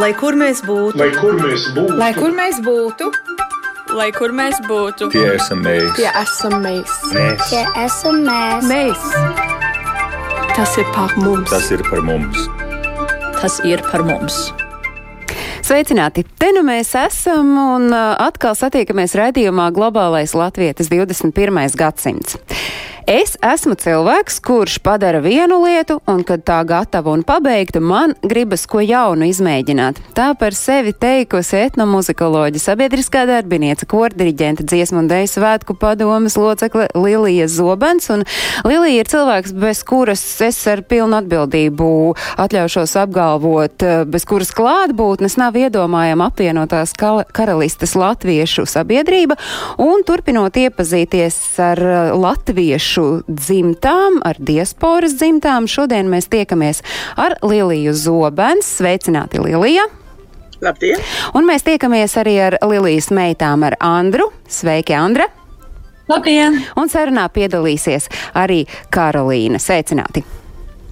Lai 0.00 0.12
kur 0.16 0.32
mēs 0.40 0.62
būtu, 0.64 0.96
Lai 0.98 1.10
kur 1.12 1.36
mēs 1.36 1.66
būtu, 1.76 1.98
Lai 2.00 2.12
kur 2.16 2.32
mēs 2.32 2.60
būtu, 2.64 3.10
Lai 3.92 4.08
kur 4.16 4.32
mēs 4.32 4.56
būtu, 4.68 5.10
Tie 5.12 5.26
esam 5.34 5.60
mēs. 5.66 5.90
tie 5.98 6.08
esam 6.22 6.54
mēs. 6.64 6.92
mēs. 7.12 7.48
Tie 7.50 7.64
esam 7.84 8.22
mēs. 8.24 8.64
Mēs. 8.70 9.02
Tas 10.56 10.76
ir 10.78 10.88
par 10.94 11.12
mums. 11.20 11.50
Tas 11.50 11.70
ir 11.70 11.82
par 11.90 12.00
mums. 12.02 12.46
Tas 13.40 13.60
ir 13.68 13.82
par 13.90 14.04
mums. 14.06 14.52
Sveicināti! 15.62 16.24
Te 16.38 16.48
nu 16.52 16.64
mēs 16.66 16.90
esam 16.98 17.52
un 17.58 17.84
uh, 17.94 18.16
atkal 18.20 18.56
satiekamies 18.58 19.14
raidījumā 19.18 19.68
Globālais 19.76 20.32
Latvijas 20.34 20.88
21. 20.90 21.76
gadsimts. 21.78 22.36
Es 23.08 23.34
esmu 23.42 23.74
cilvēks, 23.74 24.36
kurš 24.46 24.76
padara 24.78 25.18
vienu 25.22 25.56
lietu, 25.64 25.96
un 26.06 26.20
kad 26.26 26.44
tā 26.46 26.60
gatava 26.66 27.10
un 27.10 27.24
pabeigta, 27.26 27.80
man 27.82 28.12
gribas 28.22 28.62
ko 28.70 28.78
jaunu 28.78 29.26
izmēģināt. 29.26 29.98
Tā 30.14 30.28
par 30.38 30.54
sevi 30.54 30.92
teikusi 30.94 31.64
etnomuzikoloģija, 31.64 32.62
sabiedriskā 32.62 33.24
darbiniece, 33.26 33.88
kordiriģenta, 33.90 34.62
dziesmu 34.70 35.02
un 35.02 35.08
dēļu 35.10 35.30
svētku 35.32 35.74
padomas 35.80 36.38
locekle 36.38 36.86
Lilija 36.94 37.48
Zobens. 37.50 38.06
Un 38.14 38.22
Lilija 38.68 39.02
ir 39.02 39.10
cilvēks, 39.10 39.56
bez 39.64 39.82
kuras 39.88 40.22
es 40.46 40.60
ar 40.70 40.84
pilnu 40.86 41.18
atbildību 41.18 41.90
atļaušos 42.44 42.94
apgalvot, 43.02 43.82
eh, 43.82 44.04
bez 44.06 44.28
kuras 44.30 44.54
klātbūtnes 44.54 45.38
nav 45.42 45.58
iedomājama 45.58 46.30
apvienotās 46.30 46.94
karalistes 47.34 47.96
latviešu 47.98 48.62
sabiedrība, 48.70 49.40
un 49.82 50.06
turpinot 50.06 50.54
iepazīties 50.54 51.42
ar 51.58 51.82
eh, 51.82 52.14
latviešu 52.92 53.22
dzimtām, 53.28 54.20
ar 54.24 54.36
diasporas 54.38 55.14
dzimtām, 55.16 55.66
šodien 55.66 56.08
mēs 56.10 56.28
tiekamies 56.28 56.82
ar 57.16 57.36
Liliju 57.42 57.92
Zobens. 57.94 58.66
Sveicināti, 58.66 59.40
Lilija! 59.40 59.86
Labdien! 60.60 60.98
Un 61.34 61.46
mēs 61.46 61.64
tiekamies 61.64 62.16
arī 62.16 62.36
ar 62.40 62.58
Lilijas 62.62 63.10
meitām, 63.10 63.64
ar 63.64 63.76
Andru. 63.80 64.30
Sveiki, 64.48 64.94
Andra! 64.94 65.24
Labdien! 66.08 66.60
Un 66.76 66.88
sarunā 66.88 67.28
piedalīsies 67.32 68.08
arī 68.34 68.66
Karolīna. 68.90 69.58
Sveicināti! 69.58 70.24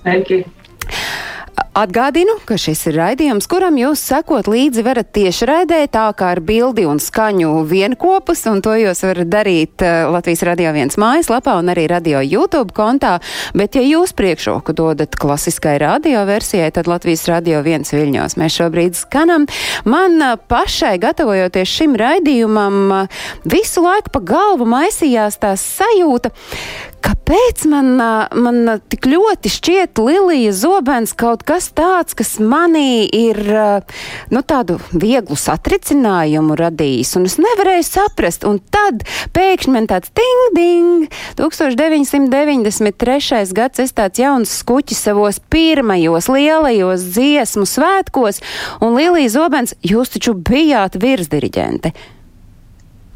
Sveiki! 0.00 0.44
Atgādinu, 1.70 2.32
ka 2.50 2.56
šis 2.58 2.80
ir 2.90 2.96
raidījums, 2.98 3.46
kuram 3.46 3.76
jūs 3.78 4.00
sekot 4.02 4.48
līdzi 4.50 4.82
varat 4.82 5.12
tieši 5.14 5.46
raidē, 5.46 5.76
tā 5.94 6.08
kā 6.18 6.32
ar 6.34 6.40
bildi 6.42 6.82
un 6.90 6.98
skaņu 6.98 7.60
vienkopus, 7.70 8.42
un 8.50 8.58
to 8.64 8.74
jūs 8.74 9.04
varat 9.06 9.30
darīt 9.30 9.84
uh, 9.86 10.08
Latvijas 10.10 10.42
Radio 10.48 10.72
1 10.74 10.98
mājaslapā 10.98 11.54
un 11.60 11.70
arī 11.70 11.86
Radio 11.92 12.24
YouTube 12.26 12.74
kontā, 12.74 13.12
bet 13.54 13.78
ja 13.78 13.84
jūs 13.86 14.16
priekšroku 14.18 14.74
dodat 14.74 15.14
klasiskai 15.14 15.76
radio 15.78 16.24
versijai, 16.26 16.72
tad 16.74 16.90
Latvijas 16.90 17.28
Radio 17.30 17.62
1 17.62 17.86
viļņos 17.94 18.34
mēs 18.42 18.58
šobrīd 18.58 18.98
skanam. 18.98 19.46
Man 19.86 20.18
uh, 20.18 20.34
pašai, 20.50 20.96
gatavojoties 20.98 21.70
šim 21.70 21.94
raidījumam, 21.94 22.80
uh, 22.98 23.24
visu 23.46 23.86
laiku 23.86 24.10
pa 24.18 24.26
galvu 24.34 24.66
maisījās 24.74 25.38
tā 25.38 25.54
sajūta, 25.54 26.34
Kāpēc 27.00 27.62
man, 27.70 27.94
man 28.44 28.56
tik 28.92 29.06
ļoti 29.08 29.48
šķiet 29.54 30.00
Lilija 30.04 30.52
Zobens 30.52 31.14
kaut 31.16 31.44
kas 31.48 31.59
tāds, 31.76 32.14
kas 32.16 32.38
manī 32.40 33.04
ir 33.04 33.36
nu, 34.32 34.40
tādu 34.42 34.78
vieglu 34.92 35.36
satricinājumu 35.36 36.56
radījis, 36.58 37.16
un 37.18 37.24
es 37.28 37.38
nevarēju 37.42 37.84
saprast, 37.86 38.44
un 38.48 38.58
tad 38.72 39.04
pēkšņi 39.36 39.72
man 39.74 39.86
tāds 39.90 40.08
ding, 40.16 40.42
ding, 40.56 41.08
1993. 41.40 43.52
gads, 43.56 43.78
es 43.84 43.92
tāds 43.96 44.18
jauns 44.22 44.50
skuķis 44.62 45.00
savos 45.08 45.36
pirmajos 45.52 46.26
lielajos 46.32 47.00
dziesmu 47.16 47.64
svētkos, 47.68 48.36
un 48.80 48.88
Lilija 48.98 49.30
Zobens, 49.36 49.70
jūs 49.84 50.08
taču 50.16 50.32
bijāt 50.34 50.92
virsdiriģente. 51.00 51.88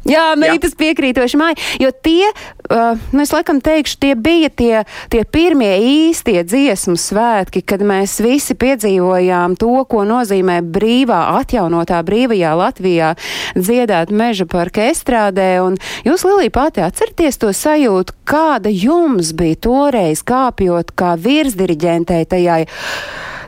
Jā, 0.05 0.35
meitas 0.37 0.75
piekrītoši 0.77 1.37
māja, 1.39 1.55
jo 1.81 1.89
tie, 2.05 2.27
uh, 2.29 2.99
nu 3.09 3.23
es 3.23 3.31
laikam 3.33 3.57
teikšu, 3.63 3.97
tie 4.03 4.11
bija 4.13 4.51
tie, 4.53 4.83
tie 5.09 5.23
pirmie 5.25 5.71
īstie 5.81 6.43
dziesmu 6.45 6.93
svētki, 6.93 7.63
kad 7.65 7.81
mēs 7.81 8.19
visi 8.21 8.53
piedzīvojām 8.53 9.57
to, 9.57 9.73
ko 9.89 10.03
nozīmē 10.05 10.59
brīvā, 10.61 11.23
atjaunotā 11.41 12.03
brīvajā 12.05 12.53
Latvijā 12.53 13.15
dziedāt 13.57 14.13
meža 14.13 14.45
parka 14.45 14.85
estrādē, 14.91 15.49
un 15.65 15.81
jūs, 16.05 16.27
Lilija, 16.29 16.53
pati 16.53 16.85
atcerieties 16.85 17.41
to 17.41 17.49
sajūtu, 17.49 18.13
kāda 18.29 18.69
jums 18.69 19.33
bija 19.33 19.57
toreiz 19.65 20.21
kāpjot 20.21 20.93
kā 20.93 21.15
virsdiriģentei 21.17 22.27
tajai, 22.29 22.65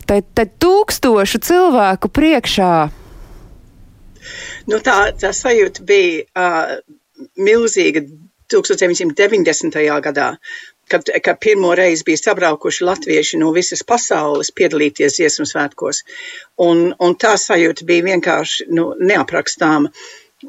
tai, 0.09 0.23
tai 0.33 0.49
tūkstošu 0.57 1.45
cilvēku 1.45 2.09
priekšā. 2.09 2.77
Nu, 4.67 4.79
tā, 4.83 4.97
tā 5.15 5.31
sajūta 5.35 5.83
bija 5.87 6.25
uh, 6.35 6.73
milzīga 7.39 8.03
1990. 8.51 9.79
gadā, 10.03 10.27
kad, 10.91 11.09
kad 11.23 11.39
pirmo 11.43 11.73
reizi 11.75 12.03
bija 12.07 12.21
sabraukuši 12.21 12.87
latvieši 12.87 13.39
no 13.41 13.51
visas 13.55 13.83
pasaules 13.87 14.51
piedalīties 14.55 15.19
dziesmu 15.19 15.47
svētkos. 15.47 16.03
Un, 16.63 16.89
un 16.99 17.15
tā 17.19 17.35
sajūta 17.39 17.87
bija 17.87 18.07
vienkārši 18.11 18.69
nu, 18.75 18.91
neaprakstāma. 18.99 19.91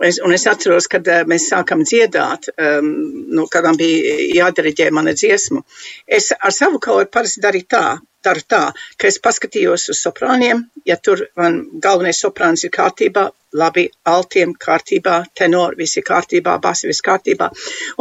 Es, 0.04 0.18
un 0.20 0.34
es 0.36 0.44
atceros, 0.50 0.90
kad 0.90 1.06
uh, 1.08 1.22
mēs 1.30 1.46
sākam 1.48 1.80
dziedāt, 1.86 2.50
um, 2.60 2.90
nu, 3.38 3.46
kad 3.48 3.64
man 3.64 3.78
bija 3.78 4.18
jādiriģē 4.42 4.90
mana 4.92 5.14
dziesma. 5.16 5.62
Es 6.04 6.28
ar 6.36 6.52
savu 6.52 6.82
ko 6.82 6.98
parasti 7.08 7.40
darīju 7.46 7.70
tā, 7.72 7.86
daru 8.24 8.44
tā, 8.44 8.62
ka 8.98 9.08
es 9.08 9.18
paskatījos 9.22 9.88
uz 9.94 10.02
soprāniem, 10.04 10.64
ja 10.84 10.98
tur 11.00 11.24
man 11.38 11.62
galvenais 11.80 12.20
soprāns 12.24 12.66
ir 12.66 12.74
kārtībā, 12.74 13.28
labi, 13.56 13.86
altiem 14.08 14.52
kārtībā, 14.60 15.22
tenori, 15.36 15.78
visi 15.80 16.02
kārtībā, 16.04 16.58
basi, 16.60 16.88
viss 16.90 17.04
kārtībā. 17.04 17.48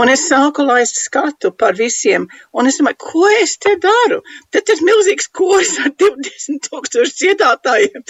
Un 0.02 0.12
es 0.12 0.26
sāku 0.28 0.66
laist 0.68 1.00
skatu 1.00 1.54
par 1.56 1.78
visiem, 1.78 2.28
un 2.54 2.68
es 2.68 2.80
domāju, 2.82 3.00
ko 3.00 3.30
es 3.40 3.56
te 3.64 3.76
daru? 3.82 4.20
Tad 4.52 4.68
ir 4.74 4.84
milzīgs 4.84 5.30
kurs 5.32 5.78
ar 5.84 5.94
20 6.04 6.60
tūkstoši 6.68 7.16
dziedātājiem, 7.22 8.04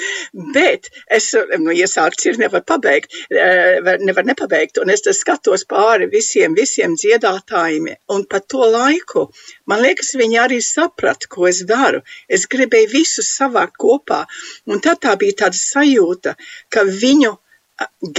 bet 0.56 0.90
es, 1.14 1.30
nu, 1.60 1.74
iesākts 1.76 2.30
ir 2.32 2.42
nevar 2.42 2.66
pabeigt, 2.66 3.14
nevar 3.30 4.26
nepabeigt, 4.26 4.82
un 4.82 4.94
es 4.94 5.06
tas 5.06 5.22
skatos 5.22 5.68
pāri 5.70 6.10
visiem, 6.10 6.58
visiem 6.58 6.98
dziedātājiem, 6.98 7.92
un 8.14 8.26
pa 8.26 8.42
to 8.42 8.66
laiku, 8.66 9.28
man 9.70 9.84
liekas, 9.86 10.16
viņi 10.18 10.42
arī 10.42 10.60
saprat, 10.64 11.30
ko 11.30 11.48
es 11.50 11.62
daru. 11.70 12.02
Es 12.28 12.48
gribēju 12.50 12.90
visus 12.96 13.30
savākt 13.38 13.78
kopā, 13.78 14.24
un 14.66 14.82
tad 14.82 15.04
tā 15.06 15.14
bija 15.20 15.44
tāda 15.44 15.60
sajūta, 15.60 16.34
ka 16.74 16.84
viņu 16.88 17.27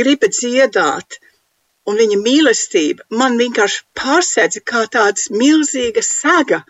griba 0.01 0.31
dziedāt, 0.33 1.19
un 1.89 1.97
viņa 2.01 2.19
mīlestība 2.21 3.07
man 3.21 3.39
vienkārši 3.41 3.85
pārsēdza 3.99 4.65
kā 4.73 4.85
tāda 4.93 5.39
milzīga 5.43 6.05
saga. 6.05 6.65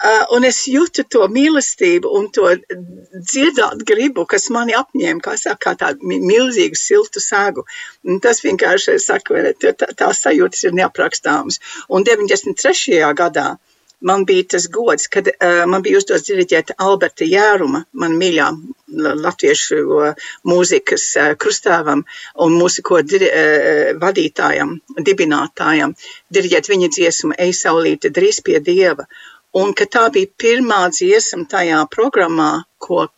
Uh, 0.00 0.24
un 0.32 0.46
es 0.48 0.62
jūtu 0.64 1.04
to 1.12 1.26
mīlestību 1.28 2.08
un 2.16 2.30
to 2.32 2.48
dziedāt 2.72 3.82
gribu, 3.88 4.24
kas 4.24 4.48
mani 4.54 4.72
apņēma, 4.78 5.20
kā 5.26 5.34
saka, 5.36 5.58
kā 5.66 5.74
tādu 5.82 6.08
milzīgu 6.08 6.78
siltu 6.80 7.20
sēgu. 7.20 7.66
Un 8.08 8.20
tas 8.24 8.40
vienkārši, 8.44 8.94
es 8.96 9.10
saku, 9.10 9.36
tā, 9.60 9.74
tā 9.76 10.08
sajūtas 10.16 10.64
ir 10.64 10.78
neaprakstāmas. 10.78 11.60
Un 11.92 12.08
93. 12.08 13.02
gadā 13.18 13.50
man 14.00 14.24
bija 14.28 14.46
tas 14.54 14.66
gods, 14.72 15.06
kad 15.12 15.28
uh, 15.28 15.62
man 15.70 15.82
bija 15.84 16.00
uzdots 16.00 16.26
diriģēt 16.28 16.74
Alberta 16.78 17.26
Jēruma, 17.28 17.84
man 17.92 18.16
mīļā 18.20 18.48
latviešu 19.24 19.80
uh, 19.96 20.28
mūzikas 20.48 21.06
uh, 21.20 21.32
krustāvam 21.40 22.04
un 22.44 22.56
mūziku 22.56 23.02
diri, 23.06 23.28
uh, 23.30 23.90
vadītājam, 24.00 24.76
dibinātājam, 25.10 25.94
diriģēt 26.32 26.72
viņa 26.72 26.92
dziesmu 26.96 27.36
Ej 27.38 27.56
saulīte 27.62 28.12
drīz 28.14 28.42
pie 28.46 28.60
Dieva. 28.64 29.06
Un 29.60 29.74
ka 29.74 29.86
tā 29.90 30.06
bija 30.14 30.30
pirmā 30.38 30.84
dziesma 30.94 31.48
tajā 31.50 31.82
programmā, 31.90 32.52
ko 32.78 33.08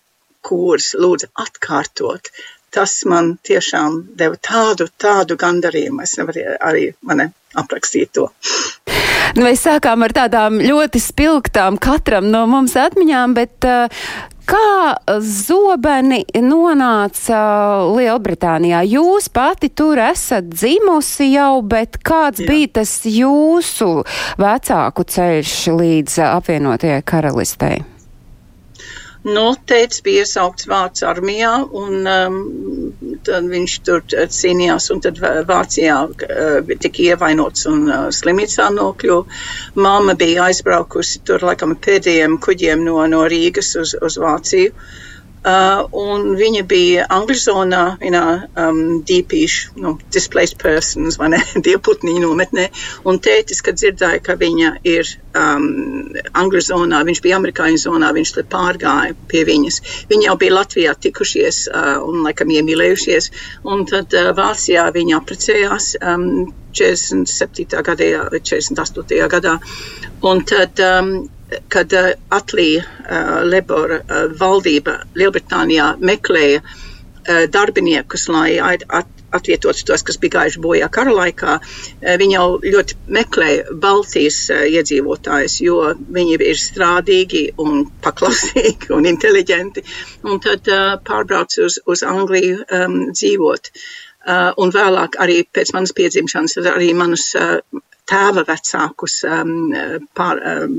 kurs 0.42 0.92
lūdza 0.98 1.28
atkārtot, 1.44 2.30
tas 2.72 2.94
man 3.04 3.34
tiešām 3.48 3.98
deva 4.16 4.38
tādu, 4.40 4.88
tādu 5.04 5.36
gandarījumu. 5.36 6.02
Es 6.06 6.16
nevaru 6.18 6.56
arī 6.70 6.88
mani 7.08 7.28
aprakstīt 7.62 8.14
to. 8.16 8.28
Mēs 9.38 9.62
sākām 9.64 10.04
ar 10.04 10.12
tādām 10.12 10.58
ļoti 10.60 11.00
spilgtām 11.00 11.78
katram 11.80 12.26
no 12.32 12.42
mums 12.50 12.74
atmiņām, 12.76 13.32
bet 13.36 13.64
uh, 13.64 14.02
kā 14.48 15.20
zobeni 15.24 16.20
nonāca 16.44 17.38
Lielbritānijā? 17.96 18.82
Jūs 18.92 19.30
pati 19.32 19.70
tur 19.72 20.00
esat 20.04 20.50
dzimusi 20.52 21.30
jau, 21.32 21.62
bet 21.64 21.96
kāds 22.04 22.42
Jā. 22.42 22.50
bija 22.50 22.72
tas 22.82 22.92
jūsu 23.08 23.90
vecāku 24.42 25.06
ceļš 25.16 25.56
līdz 25.80 26.18
apvienotajai 26.28 27.00
karalistei? 27.08 27.80
Nu, 29.24 29.44
teicis 29.70 30.02
bija 30.02 30.24
iesaukts 30.24 30.66
vārds 30.66 31.04
armijā, 31.06 31.52
un 31.82 32.08
um, 32.10 32.38
tad 33.26 33.46
viņš 33.52 33.76
tur 33.86 34.02
cīnījās, 34.10 34.88
un 34.94 35.02
tad 35.04 35.20
Vācijā 35.50 35.98
uh, 36.08 36.72
tika 36.82 37.04
ievainots 37.06 37.68
un 37.70 37.86
uh, 37.86 38.08
slimnīcā 38.10 38.66
nokļuva. 38.74 39.38
Māma 39.86 40.16
bija 40.18 40.48
aizbraukusi 40.48 41.22
tur 41.28 41.46
laikam 41.46 41.76
pēdējiem 41.86 42.40
kuģiem 42.42 42.82
no, 42.88 42.98
no 43.14 43.22
Rīgas 43.30 43.76
uz, 43.84 43.94
uz 44.02 44.18
Vāciju. 44.18 44.74
Uh, 44.74 45.11
un 45.42 46.36
viņa 46.38 46.62
bija 46.70 47.06
zonā, 47.42 47.96
vienā 47.98 48.22
um, 48.62 49.00
dīpīšu, 49.02 49.72
nu, 49.82 49.96
displaced 50.14 50.58
persons, 50.62 51.18
vai 51.18 51.32
ne, 51.34 51.40
dievputniņu 51.66 52.22
nometnē, 52.22 52.68
un 53.10 53.18
tētis, 53.18 53.62
kad 53.66 53.80
dzirdēja, 53.80 54.22
ka 54.22 54.36
viņa 54.38 54.76
ir 54.86 55.10
um, 55.34 56.14
zonā, 56.62 57.02
viņš 57.08 57.22
bija 57.24 57.40
Amerikāņu 57.40 57.82
zonā, 57.82 58.12
viņš 58.14 58.34
te 58.38 58.46
pārgāja 58.54 59.18
pie 59.28 59.44
viņas. 59.48 59.80
Viņi 60.12 60.28
jau 60.28 60.38
bija 60.38 60.56
Latvijā 60.60 60.94
tikušies 60.94 61.66
uh, 61.72 61.98
un, 62.06 62.22
laikam, 62.26 62.52
iemīlējušies, 62.54 63.30
un 63.66 63.86
tad 63.90 64.14
uh, 64.14 64.30
Vācijā 64.38 64.86
viņi 64.94 65.18
apprecējās 65.18 65.96
um, 66.02 66.52
47. 66.72 67.82
gadā 67.84 68.28
vai 68.30 68.40
48. 68.40 69.28
gadā, 69.34 69.58
un 70.22 70.46
tad 70.48 70.80
um, 70.80 71.16
kad 71.72 71.92
uh, 71.96 72.12
Atlija 72.34 72.84
uh, 72.84 73.42
Lebora 73.48 74.00
uh, 74.02 74.28
valdība 74.40 74.98
Lielbritānijā 75.18 75.92
meklēja 76.00 76.62
uh, 76.62 77.44
darbiniekus, 77.52 78.28
lai 78.32 78.58
at, 78.60 78.86
atvietotu 79.32 79.86
tos, 79.88 80.04
kas 80.06 80.18
bija 80.20 80.36
gājuši 80.36 80.60
bojā 80.62 80.88
kara 80.92 81.12
laikā, 81.16 81.56
viņi 82.20 82.34
jau 82.34 82.46
ļoti 82.60 82.98
meklēja 83.16 83.76
Baltijas 83.80 84.38
iedzīvotājus, 84.52 85.54
jo 85.64 85.78
viņi 86.16 86.36
ir 86.50 86.60
strādīgi 86.60 87.44
un 87.62 87.86
paklausīgi 88.04 88.92
un 88.96 89.08
inteliģenti, 89.08 89.84
un 90.28 90.42
tad 90.44 90.68
uh, 90.68 90.98
pārbrauc 91.06 91.56
uz, 91.64 91.80
uz 91.86 92.04
Angliju 92.04 92.60
um, 92.62 92.98
dzīvot. 93.14 93.72
Uh, 94.22 94.52
un 94.62 94.70
vēlāk 94.70 95.16
arī 95.18 95.40
pēc 95.50 95.72
manas 95.74 95.94
piedzimšanas, 95.98 96.60
arī 96.70 96.92
manus 96.94 97.32
uh, 97.34 97.58
tēva 98.10 98.44
vecākus, 98.48 99.20
um, 99.28 99.72
pār, 100.16 100.42
um, 100.64 100.76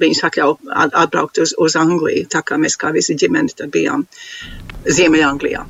viņus 0.00 0.22
atļauj 0.28 0.56
atbraukt 1.02 1.40
uz, 1.42 1.54
uz 1.58 1.76
Angliju, 1.80 2.28
tā 2.30 2.44
kā 2.46 2.60
mēs 2.60 2.78
kā 2.80 2.92
visi 2.96 3.16
ģimeni 3.18 3.56
tad 3.56 3.72
bijām 3.74 4.06
Ziemeļanglijā. 4.84 5.64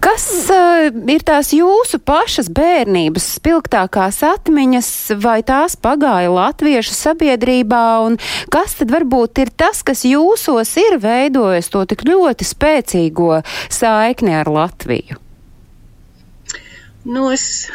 Kas 0.00 0.24
uh, 0.48 0.88
ir 1.12 1.22
tās 1.28 1.50
jūsu 1.52 2.00
pašas 2.08 2.48
bērnības 2.56 3.26
spilgtākās 3.36 4.22
atmiņas, 4.24 4.90
vai 5.20 5.40
tās 5.44 5.76
pagāja 5.76 6.32
latviešu 6.32 6.96
sabiedrībā, 6.96 7.84
un 8.08 8.16
kas 8.52 8.78
tad 8.80 8.92
varbūt 8.96 9.44
ir 9.44 9.52
tas, 9.52 9.84
kas 9.84 10.06
jūsos 10.08 10.72
ir 10.80 10.96
veidojis 11.04 11.68
to 11.72 11.84
tik 11.92 12.06
ļoti 12.08 12.48
spēcīgo 12.48 13.42
saikni 13.68 14.38
ar 14.40 14.48
Latviju? 14.48 15.20
Nu, 17.08 17.30
es 17.32 17.70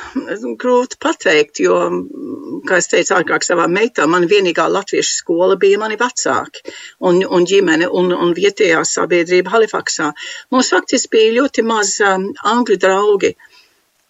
grūti 0.62 1.00
pateikt, 1.02 1.60
jo, 1.64 1.76
kā 2.70 2.78
es 2.78 2.90
teicu, 2.92 3.16
agrāk 3.18 3.46
savā 3.46 3.66
meitā, 3.66 4.06
man 4.06 4.28
vienīgā 4.30 4.68
latviešu 4.70 5.16
skola 5.18 5.56
bija 5.58 5.80
mani 5.82 5.98
vecāki 5.98 6.62
un, 7.02 7.24
un 7.26 7.48
ģimene 7.50 7.90
un, 7.90 8.14
un 8.14 8.36
vietējā 8.38 8.84
sabiedrība 8.86 9.56
Halifaksā. 9.56 10.12
Mums 10.54 10.70
faktiski 10.76 11.16
bija 11.18 11.34
ļoti 11.40 11.66
maz 11.66 11.96
um, 12.06 12.28
angļu 12.54 12.78
draugi. 12.86 13.34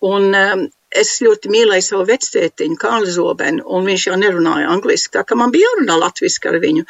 Un 0.04 0.36
um, 0.36 0.66
es 0.92 1.16
ļoti 1.24 1.52
mīlēju 1.54 1.88
savu 1.88 2.10
vectētiņu, 2.12 2.80
Kārli 2.80 3.16
Zobenu, 3.16 3.64
un 3.72 3.88
viņš 3.88 4.10
jau 4.10 4.20
nerunāja 4.20 4.68
angliski, 4.76 5.14
tā 5.16 5.24
ka 5.24 5.40
man 5.40 5.56
bija 5.56 5.70
jārunā 5.70 5.96
latviski 6.04 6.52
ar 6.52 6.60
viņu. 6.60 6.84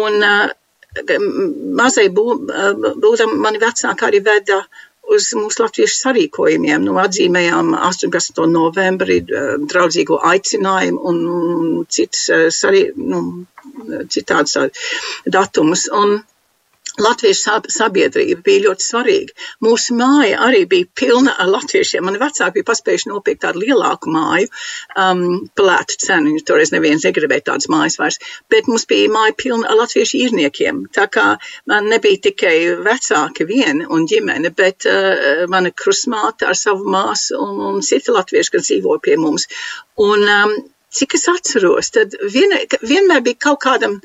Un 0.00 0.16
uh, 0.24 0.48
mazai 1.76 2.08
bū, 2.08 2.26
uh, 2.40 2.92
būdam 3.04 3.36
mani 3.44 3.60
vecāki 3.60 4.08
arī 4.08 4.24
veda 4.24 4.62
uz 5.14 5.28
mūsu 5.38 5.62
latviešu 5.64 5.98
sarīkojumiem. 6.00 6.84
Nu, 6.86 6.96
atzīmējām 7.02 7.74
18. 7.78 8.46
novembrī 8.52 9.20
eh, 9.22 9.50
draudzīgo 9.72 10.20
aicinājumu 10.32 11.02
un, 11.10 11.20
citas, 11.88 12.28
eh, 12.34 12.46
sarī, 12.54 12.86
nu, 12.96 13.22
citādas 14.12 14.56
datumus. 15.38 15.86
Un, 15.92 16.18
Latviešu 17.02 17.58
sabiedrība 17.72 18.40
bija 18.44 18.62
ļoti 18.66 18.84
svarīga. 18.84 19.34
Mūsu 19.64 19.96
māja 19.98 20.38
arī 20.46 20.62
bija 20.68 20.88
pilna 20.96 21.34
ar 21.42 21.50
latviešiem. 21.52 22.04
Mani 22.06 22.20
vecāki 22.22 22.56
bija 22.58 22.68
paspējuši 22.70 23.10
nopirkt 23.10 23.42
tādu 23.44 23.62
lielāku 23.64 24.12
māju, 24.14 24.48
um, 25.02 25.24
plētu 25.58 25.98
cenu, 26.06 26.36
toreiz 26.48 26.72
neviens 26.72 27.04
negribēja 27.04 27.48
tādas 27.50 27.68
mājas 27.72 27.98
vairs, 28.00 28.20
bet 28.52 28.70
mums 28.70 28.86
bija 28.88 29.10
māja 29.12 29.36
pilna 29.36 29.68
ar 29.70 29.80
latviešu 29.82 30.22
īrniekiem. 30.24 30.86
Tā 30.96 31.08
kā 31.12 31.26
man 31.68 31.90
nebija 31.92 32.22
tikai 32.30 32.56
vecāki 32.86 33.48
vien 33.48 33.84
un 33.84 34.06
ģimene, 34.08 34.54
bet 34.56 34.88
uh, 34.88 35.44
mana 35.52 35.74
krusmāte 35.76 36.48
ar 36.48 36.56
savu 36.56 36.88
māsu 36.96 37.36
un, 37.36 37.60
un 37.72 37.84
citi 37.84 38.14
latvieši, 38.14 38.56
kas 38.56 38.70
dzīvo 38.70 38.96
pie 39.04 39.18
mums. 39.20 39.50
Un, 40.00 40.24
um, 40.24 40.56
cik 40.96 41.18
es 41.18 41.28
atceros, 41.28 41.92
tad 41.92 42.16
vien, 42.32 42.54
vienmēr 42.80 43.20
bija 43.26 43.42
kaut 43.48 43.60
kādam 43.66 44.00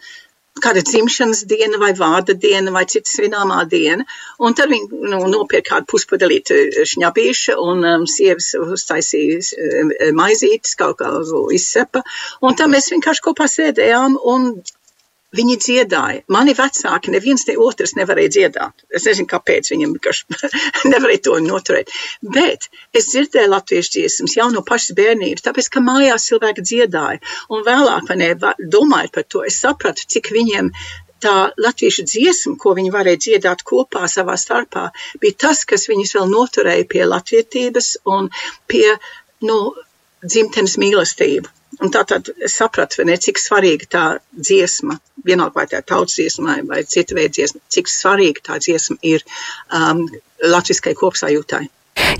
kāda 0.60 0.82
dzimšanas 0.84 1.46
diena 1.48 1.80
vai 1.82 1.92
vārda 1.98 2.36
diena 2.36 2.74
vai 2.76 2.84
cita 2.90 3.10
svināmā 3.10 3.62
diena. 3.72 4.06
Un 4.40 4.56
tad 4.58 4.72
viņi 4.74 5.02
nu, 5.14 5.22
nopirka 5.32 5.76
kādu 5.76 5.92
puspadelītu 5.94 6.58
šņabīšu 6.92 7.56
un 7.62 7.86
um, 7.88 8.06
sievas 8.10 8.52
uztaisīja 8.60 9.40
um, 9.40 9.96
maizītes, 10.20 10.76
kaut 10.80 11.00
kā 11.02 11.14
izsepa. 11.56 12.04
Un 12.42 12.60
tad 12.60 12.74
mēs 12.74 12.92
vienkārši 12.92 13.26
kopā 13.30 13.48
sēdējām 13.52 14.20
un 14.34 14.52
Viņi 15.38 15.56
dziedāja. 15.64 16.24
Mani 16.36 16.52
vecāki, 16.58 17.12
neviens 17.14 17.46
ne 17.48 17.54
otrs 17.64 17.94
nevarēja 17.96 18.32
dziedāt. 18.36 18.84
Es 18.92 19.06
nezinu, 19.08 19.30
kāpēc 19.32 19.70
viņam 19.72 19.94
nevarēja 20.92 21.22
to 21.28 21.38
noturēt. 21.46 21.94
Bet 22.36 22.68
es 22.92 23.08
dzirdēju 23.14 23.52
latviešu 23.54 23.94
dziesmas 23.96 24.36
jau 24.36 24.50
no 24.52 24.64
pašas 24.68 24.96
bērnības, 24.98 25.46
tāpēc, 25.46 25.70
ka 25.72 25.84
mājās 25.86 26.28
cilvēki 26.28 26.66
dziedāja. 26.68 27.22
Un 27.48 27.64
vēlāk, 27.68 28.12
ne, 28.20 28.34
domājot 28.76 29.16
par 29.16 29.28
to, 29.32 29.46
es 29.48 29.62
sapratu, 29.64 30.04
cik 30.16 30.34
viņiem 30.36 30.74
tā 31.24 31.36
latviešu 31.62 32.06
dziesma, 32.12 32.58
ko 32.60 32.76
viņi 32.76 32.92
varēja 32.92 33.24
dziedāt 33.28 33.64
kopā 33.72 34.10
savā 34.12 34.36
starpā, 34.42 34.90
bija 35.22 35.40
tas, 35.46 35.64
kas 35.70 35.88
viņus 35.92 36.16
vēl 36.18 36.28
noturēja 36.34 36.90
pie 36.92 37.08
latvietības 37.08 37.94
un 38.18 38.28
pie, 38.68 38.88
nu, 39.48 39.62
dzimtenes 40.26 40.80
mīlestību. 40.82 41.61
Un 41.80 41.92
tā 41.94 42.02
tad 42.08 42.28
es 42.44 42.58
sapratu, 42.60 43.06
ne, 43.08 43.16
cik 43.16 43.40
svarīga 43.40 43.88
tā 43.96 44.04
dziesma, 44.36 44.98
vienalga 45.26 45.62
vai 45.62 45.68
tā 45.72 45.80
ir 45.80 45.88
tautas 45.88 46.18
dziesma 46.20 46.58
vai 46.68 46.82
cita 46.84 47.16
veida 47.16 47.32
dziesma, 47.38 47.62
cik 47.72 47.88
svarīga 47.90 48.44
tā 48.50 48.58
dziesma 48.62 48.98
ir 49.08 49.24
um, 49.72 50.04
latviskai 50.44 50.94
kopsajūtai. 51.00 51.64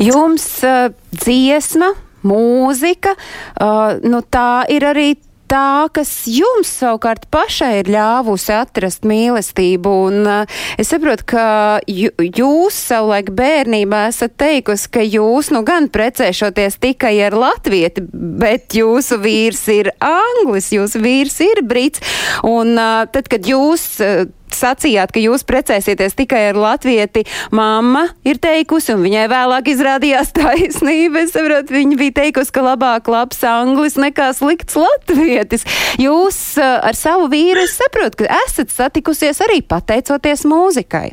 Jums 0.02 0.48
uh, 0.68 0.94
dziesma, 1.12 1.92
mūzika, 2.28 3.18
uh, 3.18 4.00
nu 4.08 4.24
tā 4.32 4.64
ir 4.72 4.88
arī 4.88 5.10
tā, 5.52 5.90
kas 5.94 6.10
jums 6.30 6.70
savukārt 6.80 7.28
pašai 7.34 7.82
ir 7.82 7.92
ļāvusi 7.92 8.54
atrast 8.56 9.06
mīlestību. 9.08 9.94
Un 10.08 10.30
uh, 10.30 10.60
es 10.80 10.92
saprotu, 10.92 11.28
ka 11.34 11.46
jūs 11.88 12.78
savulaik 12.90 13.34
bērnībā 13.36 14.06
esat 14.12 14.38
teikusi, 14.42 14.90
ka 14.94 15.04
jūs 15.06 15.52
nu 15.56 15.64
gan 15.68 15.90
precēšoties 15.92 16.80
tikai 16.84 17.16
ar 17.28 17.36
latvieti, 17.38 18.04
bet 18.12 18.78
jūsu 18.78 19.20
vīrs 19.24 19.64
ir 19.74 19.92
anglis, 20.00 20.72
jūsu 20.76 21.04
vīrs 21.04 21.42
ir 21.46 21.64
brits. 21.68 22.04
Un 22.48 22.78
uh, 22.78 23.04
tad, 23.12 23.28
kad 23.32 23.48
jūs 23.48 23.88
uh, 24.04 24.30
sacījāt, 24.58 25.14
ka 25.14 25.22
jūs 25.24 25.46
precēsieties 25.48 26.18
tikai 26.20 26.44
ar 26.52 26.60
latvieti, 26.60 27.24
mamma 27.56 28.08
ir 28.28 28.40
teikusi, 28.42 28.94
un 28.96 29.06
viņai 29.06 29.28
vēlāk 29.32 29.72
izrādījās 29.74 30.34
taisnība. 30.38 31.26
Es 31.26 31.36
saprotu, 31.36 31.76
viņa 31.78 32.00
bija 32.00 32.18
teikusi, 32.22 32.54
ka 32.56 32.66
labāk 32.66 33.10
labs 33.12 33.42
anglis 33.48 33.98
nekā 34.02 34.32
slikts 34.38 34.78
latvietis. 34.80 35.66
Jūs 36.02 36.40
eh, 36.62 36.78
ar 36.92 36.98
savu 36.98 37.30
vīru, 37.32 37.66
es 37.66 37.78
saprotu, 37.80 38.24
ka 38.24 38.44
esat 38.46 38.74
satikusies 38.74 39.42
arī 39.46 39.62
pateicoties 39.66 40.46
mūzikai. 40.50 41.10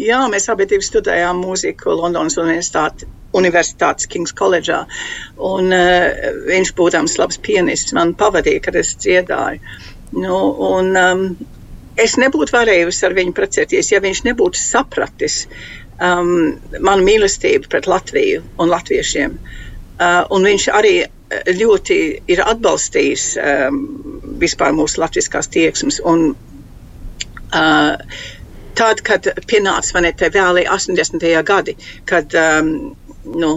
Jā, 0.00 0.20
mēs 0.30 0.50
abi 0.52 0.66
studējām 0.68 1.40
mūziku 1.44 1.94
Londonas 1.96 2.38
universitāti. 2.40 3.08
Universitātes 3.34 4.06
Kings 4.06 4.30
Collegeā. 4.38 4.84
Un, 5.42 5.72
uh, 5.74 6.28
viņš, 6.46 6.70
būdams 6.78 7.16
labs 7.18 7.40
pianists, 7.42 7.94
man 7.96 8.14
pavadīja, 8.14 8.62
kad 8.68 8.78
es 8.78 8.94
dziedāju. 9.02 9.58
Nu, 10.14 10.36
un, 10.68 10.92
um, 10.94 11.24
es 12.00 12.16
nebūtu 12.20 12.54
varējusi 12.54 13.06
ar 13.06 13.16
viņu 13.16 13.34
precēties, 13.36 13.92
ja 13.92 14.02
viņš 14.04 14.24
nebūtu 14.28 14.60
sapratis 14.60 15.44
um, 16.00 16.54
manu 16.80 17.06
mīlestību 17.06 17.70
pret 17.70 17.88
Latviju 17.90 18.42
un 18.58 18.72
latviešiem. 18.72 19.36
Uh, 19.94 20.24
un 20.34 20.46
viņš 20.48 20.68
arī 20.74 20.94
ļoti 21.54 21.98
ir 22.30 22.42
atbalstījis 22.44 23.26
um, 23.40 23.82
vispār 24.42 24.74
mūsu 24.76 25.00
latviskās 25.02 25.48
tieksmes. 25.54 26.00
Un, 26.04 26.32
uh, 27.54 28.18
tad, 28.78 29.04
kad 29.06 29.30
pienāca 29.50 29.96
man 29.96 30.10
te 30.18 30.30
vēlī 30.34 30.66
80. 30.70 31.28
gadi, 31.46 31.76
kad 32.10 32.34
um, 32.38 32.74
nu, 33.24 33.54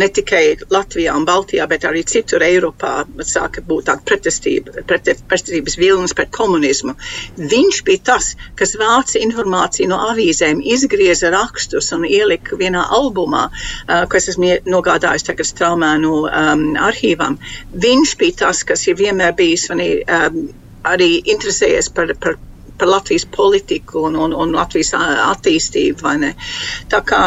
ne 0.00 0.08
tikai 0.08 0.42
Latvijā 0.72 1.14
un 1.16 1.26
Baltijā, 1.28 1.66
bet 1.70 1.86
arī 1.88 2.02
citur 2.08 2.42
Eiropā 2.44 2.92
sāka 3.26 3.62
būt 3.64 3.88
tāda 3.88 4.04
pretestība, 4.08 4.84
pretestības 4.88 5.76
vilnis 5.80 6.14
pret 6.16 6.32
komunismu. 6.34 6.96
Viņš 7.38 7.82
bija 7.86 8.04
tas, 8.10 8.32
kas 8.58 8.74
vāca 8.80 9.20
informāciju 9.22 9.90
no 9.92 10.00
avīzēm, 10.10 10.62
izgrieza 10.74 11.30
rakstus 11.34 11.92
un 11.96 12.06
ielika 12.08 12.58
vienā 12.60 12.86
albumā, 12.98 13.46
uh, 13.50 14.04
kas 14.10 14.30
esmu 14.32 14.56
nogādājis 14.70 15.28
tagad 15.30 15.50
straumēnu 15.50 16.16
um, 16.24 16.66
arhīvam. 16.88 17.38
Viņš 17.86 18.16
bija 18.20 18.40
tas, 18.46 18.64
kas 18.66 18.86
ir 18.88 18.98
vienmēr 19.00 19.36
bijis 19.38 19.68
manī, 19.72 19.90
um, 20.02 20.42
arī 20.84 21.14
interesējies 21.22 21.92
par, 21.94 22.16
par 22.20 22.40
par 22.74 22.88
Latvijas 22.90 23.22
politiku 23.30 24.00
un, 24.08 24.16
un, 24.18 24.32
un 24.34 24.50
Latvijas 24.50 24.88
attīstību? 24.98 26.14
Tā 26.90 27.00
kā 27.06 27.20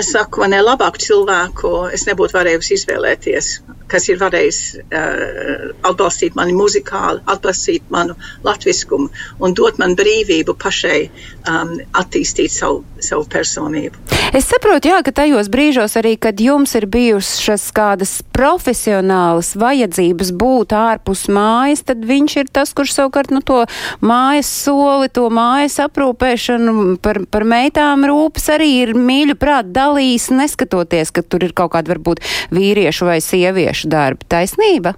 es 0.00 0.12
saku, 0.14 0.42
vai 0.44 0.50
ne, 0.52 0.60
labāku 0.64 1.02
cilvēku 1.02 1.72
es 1.98 2.06
nebūtu 2.08 2.36
varējusi 2.38 2.76
izvēlēties 2.78 3.52
kas 3.90 4.08
ir 4.12 4.20
varējis 4.20 4.60
uh, 4.84 5.68
atbalstīt 5.88 6.36
mani 6.38 6.54
muzikāli, 6.56 7.22
atbalstīt 7.26 7.88
manu 7.94 8.16
latviskumu 8.46 9.08
un 9.44 9.56
dot 9.56 9.78
man 9.80 9.96
brīvību 9.98 10.54
pašai 10.60 11.00
um, 11.08 11.76
attīstīt 11.98 12.52
savu, 12.54 12.84
savu 13.02 13.26
personību. 13.32 14.08
Es 14.36 14.44
saprotu, 14.50 14.90
jā, 14.90 14.98
ka 15.04 15.12
tajos 15.22 15.48
brīžos 15.48 15.96
arī, 15.96 16.14
kad 16.20 16.40
jums 16.42 16.74
ir 16.76 16.84
bijušas 16.92 17.70
kādas 17.72 18.18
profesionālas 18.36 19.54
vajadzības 19.58 20.34
būt 20.36 20.74
ārpus 20.76 21.24
mājas, 21.32 21.80
tad 21.88 22.04
viņš 22.04 22.36
ir 22.42 22.50
tas, 22.52 22.74
kurš 22.76 22.92
savukārt 22.98 23.32
nu, 23.32 23.40
to 23.40 23.62
mājas 24.04 24.50
soli, 24.52 25.08
to 25.08 25.28
mājas 25.32 25.78
aprūpēšanu 25.86 26.98
par, 27.04 27.22
par 27.32 27.46
meitām 27.48 28.04
rūpes 28.08 28.50
arī 28.52 28.68
ir 28.82 28.92
mīļu 28.98 29.38
prāt 29.40 29.72
dalījis, 29.72 30.28
neskatoties, 30.36 31.14
ka 31.14 31.24
tur 31.24 31.48
ir 31.48 31.56
kaut 31.56 31.72
kāda 31.72 31.94
varbūt 31.94 32.20
vīriešu 32.52 33.08
vai 33.08 33.18
sieviešu 33.24 33.77
sieviešu 33.78 33.88
darbi. 33.88 34.26
Taisnība? 34.28 34.94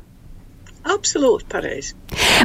Absolūti 0.81 1.45
pareizi. 1.49 1.95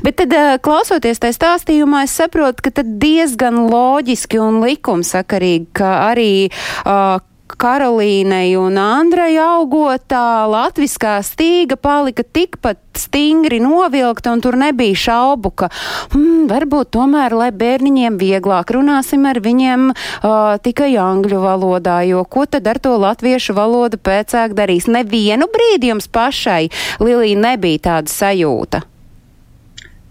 Bet 0.04 0.18
tad, 0.20 0.34
klausoties 0.62 1.20
tajā 1.20 1.34
stāstījumā, 1.38 2.04
es 2.04 2.12
saprotu, 2.12 2.68
ka 2.68 2.84
diezgan 2.84 3.70
loģiski 3.72 4.40
un 4.40 4.60
likumsakarīgi, 4.66 5.68
ka 5.74 6.12
arī 6.12 6.50
uh, 6.52 7.22
Karolīnai 7.60 8.56
un 8.60 8.78
Andrai 8.82 9.36
augot, 9.40 10.04
tā 10.12 10.46
latviskā 10.52 11.18
stīga 11.26 11.78
palika 11.80 12.24
tikpat 12.24 12.82
stingri 13.00 13.62
novilkta, 13.64 14.34
un 14.36 14.44
tur 14.44 14.58
nebija 14.60 14.98
šaubu, 15.06 15.52
ka 15.52 15.70
hmm, 16.14 16.46
varbūt 16.52 16.94
tomēr, 16.96 17.36
lai 17.36 17.50
bērniņiem 17.56 18.20
vieglāk 18.22 18.76
runāsim 18.76 19.26
ar 19.30 19.40
viņiem 19.44 19.90
uh, 19.92 20.56
tikai 20.64 20.94
angļu 21.02 21.42
valodā, 21.44 22.02
jo 22.08 22.24
ko 22.28 22.46
tad 22.50 22.68
ar 22.72 22.80
to 22.84 22.96
latviešu 23.02 23.56
valodu 23.58 24.00
pēcāk 24.00 24.56
darīs? 24.58 24.90
Nevienu 24.92 25.50
brīdi 25.52 25.92
jums 25.94 26.08
pašai, 26.12 26.70
Lilija, 27.04 27.40
nebija 27.50 27.86
tāda 27.90 28.12
sajūta. 28.12 28.84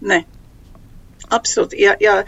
Ne. 0.05 0.23
Absolūti. 1.33 1.79
Ja, 1.81 1.95
ja, 1.99 2.19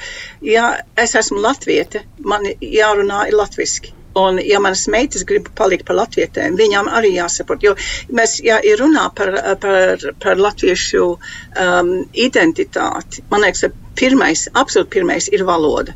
ja 0.41 0.71
es 0.97 1.13
esmu 1.15 1.41
latviete, 1.43 2.01
man 2.25 2.47
jārunā 2.62 3.27
ir 3.29 3.38
latviski. 3.38 3.93
Un, 4.17 4.39
ja 4.41 4.59
manas 4.63 4.88
meitas 4.89 5.25
grib 5.27 5.50
palikt 5.57 5.86
par 5.88 6.00
latvietēm, 6.00 6.55
viņām 6.57 6.89
arī 7.00 7.13
jāsaprot. 7.17 7.63
Jo 7.65 7.75
mēs, 8.17 8.38
ja 8.45 8.57
ir 8.65 8.79
runā 8.81 9.07
par, 9.17 9.33
par, 9.62 10.07
par 10.24 10.41
latviešu 10.41 11.03
um, 11.13 11.93
identitāti, 12.27 13.25
man 13.31 13.45
liekas, 13.45 13.67
pirmais, 14.00 14.47
absolūti 14.53 14.95
pirmais 14.97 15.29
ir 15.33 15.45
valoda. 15.47 15.95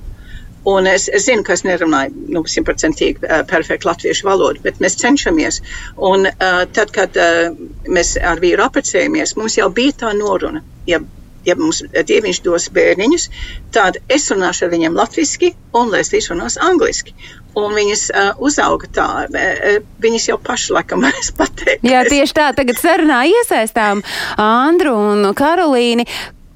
Un 0.70 0.86
es, 0.86 1.08
es 1.10 1.26
zinu, 1.26 1.42
ka 1.42 1.56
es 1.58 1.64
nerunāju 1.66 2.28
nu, 2.36 2.44
simtprocentīgi 2.46 3.26
uh, 3.26 3.40
perfektu 3.50 3.90
latviešu 3.90 4.28
valodu, 4.28 4.62
bet 4.62 4.78
mēs 4.84 5.00
cenšamies. 5.02 5.58
Un 5.98 6.28
uh, 6.30 6.62
tad, 6.76 6.94
kad 6.94 7.18
uh, 7.18 7.56
mēs 7.90 8.14
ar 8.22 8.44
vīru 8.44 8.68
apprecējamies, 8.68 9.34
mums 9.42 9.58
jau 9.58 9.72
bija 9.74 9.98
tā 10.04 10.14
noruna. 10.20 10.62
Ja, 10.86 11.02
ja 11.48 11.58
mums 11.58 11.82
dieviņš 11.82 12.44
dos 12.46 12.70
bērniņus, 12.78 13.28
tad 13.74 13.98
es 14.14 14.30
runāšu 14.30 14.68
ar 14.68 14.74
viņiem 14.76 15.02
latviski 15.02 15.56
un 15.78 15.90
Lēslīs 15.96 16.30
runās 16.30 16.60
angliski 16.62 17.18
un 17.60 17.74
viņas 17.76 18.04
uh, 18.12 18.34
uzauga 18.44 18.90
tā. 18.96 19.08
Uh, 19.28 19.80
viņas 20.04 20.30
jau 20.32 20.38
paši 20.42 20.76
laikam 20.78 21.06
varēs 21.06 21.34
pateikt. 21.38 21.88
Jā, 21.88 22.04
tieši 22.10 22.38
tā. 22.38 22.52
Tagad 22.58 22.80
sarunā 22.82 23.24
iesaistām 23.32 24.04
Andru 24.42 24.96
un 24.98 25.34
Karolīni. 25.38 26.08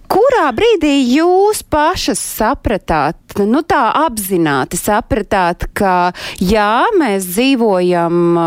Kurā 0.05 0.51
brīdī 0.53 0.99
jūs 1.15 1.63
pašas 1.65 2.19
sapratāt, 2.21 3.17
nu 3.41 3.63
tā 3.65 3.87
apzināti 4.05 4.77
sapratāt, 4.77 5.65
ka 5.73 6.13
jā, 6.37 6.85
mēs 6.99 7.25
dzīvojam 7.31 8.37
uh, 8.37 8.45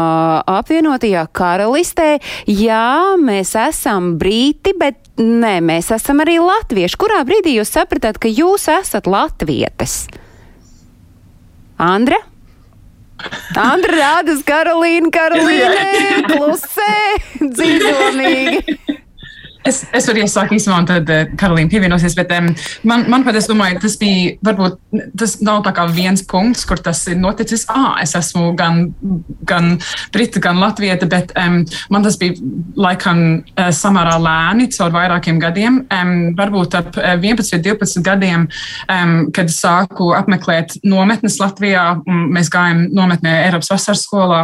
apvienotajā 0.55 1.26
karalistē, 1.35 2.21
jā, 2.47 3.19
mēs 3.19 3.57
esam 3.59 4.14
brīti, 4.21 4.76
bet 4.78 5.02
nē, 5.19 5.59
mēs 5.67 5.90
esam 5.99 6.23
arī 6.23 6.38
latvieši. 6.38 7.00
Kurā 7.00 7.25
brīdī 7.26 7.59
jūs 7.59 7.75
sapratāt, 7.75 8.23
ka 8.23 8.31
jūs 8.31 8.71
esat 8.78 9.11
latvietes? 9.11 10.05
Andra? 11.78 12.23
Andra 13.58 13.96
rāda 13.96 14.34
uz 14.37 14.44
Karolīnu, 14.46 15.10
Karolīne, 15.14 16.22
klusē, 16.30 16.94
dzīvonīgi. 17.42 18.78
Es, 19.68 19.82
es 19.92 20.06
varu 20.08 20.22
iesākt 20.22 20.54
īstenībā, 20.56 20.78
un 20.80 20.87
tad 20.88 21.10
uh, 21.12 21.25
Karolīna 21.38 21.68
pievienosies, 21.72 22.14
bet 22.16 22.30
um, 22.32 22.48
man, 22.88 23.04
manuprāt, 23.12 23.37
es 23.40 23.48
domāju, 23.50 23.80
tas 23.82 23.96
bija 24.00 24.37
varbūt 24.46 24.78
tas 25.18 25.34
nav 25.44 25.60
tā 25.66 25.75
kā 25.76 25.84
viens 25.92 26.22
punkts, 26.28 26.64
kur 26.68 26.80
tas 26.80 27.02
ir 27.10 27.18
noticis. 27.20 27.66
Ah, 27.68 27.98
es 28.02 28.14
esmu 28.16 28.52
gan, 28.58 28.87
gan 29.48 29.76
Brita, 30.14 30.40
gan 30.44 30.60
Latvieta, 30.62 31.08
bet 31.10 31.34
um, 31.38 31.60
man 31.92 32.06
tas 32.06 32.16
bija 32.20 32.38
laikam 32.78 33.20
uh, 33.40 33.68
samērā 33.75 34.16
lēni 34.25 34.70
caur 34.72 34.94
vairākiem 34.94 35.40
gadiem. 35.42 35.82
Um, 35.92 36.14
varbūt 36.38 36.78
ap 36.78 36.96
11, 36.96 37.60
12 37.66 38.04
gadiem, 38.06 38.48
um, 38.94 39.14
kad 39.37 39.52
sāku 39.52 40.12
apmeklēt 40.16 40.78
nometnes 40.88 41.38
Latvijā, 41.42 41.84
mēs 42.06 42.48
gājām 42.54 42.87
nometnē 42.96 43.34
Eiropas 43.44 43.72
vasaras 43.75 44.06
skolā, 44.06 44.40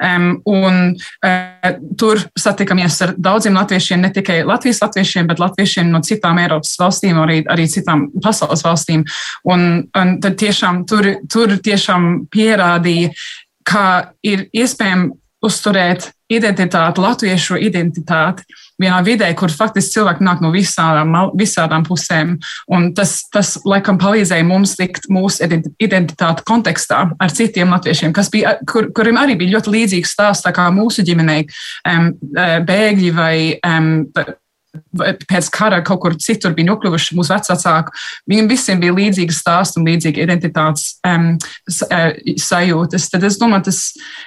um, 0.00 0.30
un 0.48 0.80
uh, 0.96 1.70
tur 2.00 2.24
satikamies 2.38 3.00
ar 3.04 3.14
daudziem 3.18 3.60
latviešiem, 3.60 4.04
ne 4.04 4.12
tikai 4.14 4.40
Latvijas 4.54 4.82
latviešiem, 4.84 5.28
bet 5.30 5.42
latviešiem 5.42 5.90
no 5.92 6.00
citām 6.06 6.40
Eiropas 6.42 6.74
valstīm, 6.80 7.18
arī, 7.24 7.40
arī 7.50 7.66
citām 7.70 8.08
pasaules 8.24 8.64
valstīm. 8.64 9.04
Un, 9.50 9.66
un 9.98 10.16
tad 10.24 10.38
tiešām 10.40 10.84
tur, 10.90 11.10
tur 11.30 11.58
tiešām 11.64 12.24
pierādīja, 12.32 13.12
ka 13.68 13.86
ir 14.24 14.48
iespējams 14.54 15.20
uzturēt 15.44 16.08
identitāti, 16.32 17.02
latviešu 17.04 17.58
identitāti 17.60 18.44
vienā 18.80 19.00
vidē, 19.04 19.28
kur 19.38 19.52
faktiski 19.52 19.98
cilvēki 19.98 20.24
nāk 20.24 20.40
no 20.42 20.50
visādām, 20.54 21.12
visādām 21.38 21.84
pusēm. 21.86 22.34
Un 22.72 22.88
tas, 22.96 23.16
tas 23.32 23.54
laikam 23.68 23.98
palīdzēja 24.00 24.46
mums 24.48 24.74
likt 24.80 25.08
mūsu 25.12 25.44
identitāti 25.82 26.46
kontekstā 26.48 27.02
ar 27.12 27.34
citiem 27.34 27.74
latviešiem, 27.76 28.14
bija, 28.32 28.56
kur, 28.70 28.88
kuriem 28.96 29.20
arī 29.20 29.36
bija 29.40 29.58
ļoti 29.58 29.74
līdzīgs 29.76 30.14
stāsts 30.16 30.48
kā 30.54 30.70
mūsu 30.74 31.04
ģimenei, 31.06 31.44
um, 31.90 32.10
bēgļi 32.68 33.12
vai 33.14 33.36
um, 33.60 33.92
pēc 35.28 35.48
kara 35.54 35.80
kaut 35.86 36.02
kur 36.02 36.16
citur 36.20 36.54
bija 36.56 36.70
nokļuvuši 36.70 37.16
mūsu 37.18 37.34
vecāki. 37.34 37.94
Viņiem 38.30 38.50
visiem 38.50 38.82
bija 38.82 38.94
līdzīga 38.96 39.34
stāsta 39.34 39.80
un 39.80 39.88
līdzīga 39.88 40.24
identitātes 40.26 40.96
um, 41.06 41.34
sajūtas. 41.70 43.08
Tad 43.12 43.26
es 43.26 43.38
domāju, 43.40 43.68
tas, 43.70 43.82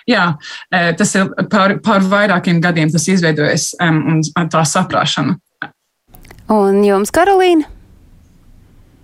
jā, 0.09 0.27
tas 0.71 1.15
ir 1.17 1.31
pār, 1.51 1.77
pār 1.83 2.05
vairākiem 2.07 2.61
gadiem 2.63 2.91
tas 2.93 3.07
izveidojas 3.11 3.71
um, 3.83 4.21
un 4.21 4.51
tā 4.53 4.63
saprāšana. 4.67 5.37
Un 6.53 6.79
jums, 6.85 7.11
Karolīna? 7.11 7.67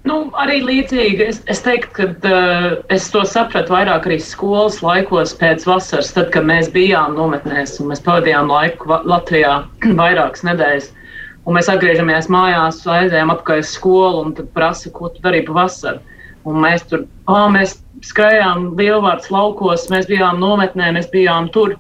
Nu, 0.03 0.17
arī 0.35 0.57
līdzīgi. 0.67 1.27
Es, 1.31 1.38
es 1.47 1.62
teiktu, 1.63 1.91
ka 1.95 2.07
uh, 2.27 2.65
es 2.91 3.05
to 3.12 3.21
sapratu 3.27 3.71
vairāk 3.71 4.09
arī 4.09 4.17
skolas 4.19 4.81
laikos 4.83 5.31
pēc 5.39 5.63
vasaras, 5.67 6.12
tad, 6.15 6.27
kad 6.35 6.43
mēs 6.47 6.67
bijām 6.73 7.15
nometnēs 7.15 7.77
un 7.79 7.93
mēs 7.93 8.03
pavadījām 8.03 8.51
laiku 8.51 8.91
Latvijā 9.07 9.62
vairākas 10.01 10.43
nedēļas. 10.47 10.89
Uh, 10.91 11.02
Un 11.43 11.57
mēs 11.57 11.67
atgriežamies 11.71 12.29
mājās, 12.31 12.81
aizējām 12.88 13.33
atpakaļ 13.33 13.63
uz 13.63 13.71
skolu 13.75 14.21
un 14.23 14.35
tad 14.38 14.51
prasa, 14.55 14.91
ko 14.95 15.09
tu 15.12 15.23
darīji 15.25 15.47
pavasarī. 15.50 16.00
Un 16.47 16.59
mēs 16.63 16.85
tur 16.88 17.05
oh, 17.31 17.47
mēs 17.51 17.77
skrējām 18.03 18.73
lielvārds 18.79 19.29
laukos, 19.31 19.89
mēs 19.91 20.07
bijām 20.09 20.39
nometnē, 20.43 20.91
mēs 20.95 21.09
bijām 21.12 21.50
tur. 21.55 21.75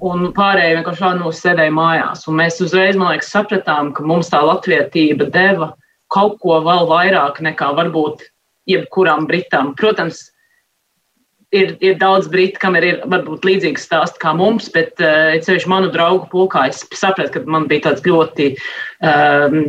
Un 0.00 0.30
pārējie 0.32 0.78
vienkārši 0.78 1.02
šādi 1.02 1.22
mūs 1.26 1.42
sēdēja 1.44 1.74
mājās. 1.76 2.24
Un 2.30 2.38
mēs 2.38 2.56
uzreiz, 2.64 2.96
man 2.96 3.12
liekas, 3.12 3.32
sapratām, 3.34 3.90
ka 3.92 4.06
mums 4.06 4.30
tā 4.32 4.40
latvietība 4.46 5.28
deva 5.34 5.74
kaut 6.10 6.38
ko 6.42 6.56
vēl 6.64 6.88
vairāk 6.90 7.42
nekā 7.44 7.68
varbūt 7.76 8.24
jebkuram 8.70 9.26
britam. 9.28 9.74
Protams, 9.78 10.30
ir, 11.56 11.74
ir 11.82 11.98
daudz 12.00 12.28
brītu, 12.30 12.60
kam 12.62 12.78
ir, 12.78 12.86
ir 12.86 13.02
varbūt 13.10 13.46
līdzīgs 13.46 13.84
stāsts 13.88 14.20
kā 14.22 14.32
mums, 14.36 14.70
bet 14.74 15.00
uh, 15.02 15.36
ceļš 15.44 15.66
manu 15.70 15.90
draugu 15.94 16.28
pulkā 16.32 16.68
es 16.70 16.84
sapratu, 16.96 17.34
ka 17.36 17.44
man 17.50 17.68
bija 17.70 17.88
tāds 17.88 18.06
ļoti, 18.06 18.52
uh, 19.04 19.60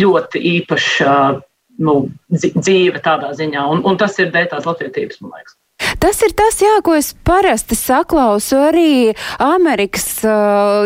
ļoti 0.00 0.44
īpašs 0.54 0.90
uh, 1.06 1.42
nu, 1.84 1.98
dzīve 2.30 3.02
tādā 3.04 3.34
ziņā. 3.38 3.66
Un, 3.74 3.84
un 3.88 4.00
tas 4.00 4.18
ir 4.22 4.32
dēļ 4.34 4.50
tās 4.52 4.68
latvietības, 4.68 5.22
man 5.24 5.38
liekas. 5.38 5.58
Tas 6.04 6.18
ir 6.20 6.34
tas, 6.36 6.58
jā, 6.60 6.72
ko 6.84 6.92
es 6.98 7.14
parasti 7.24 7.76
saklausu 7.78 8.58
arī 8.68 8.88
Amerikas 9.40 10.20
uh, 10.28 10.84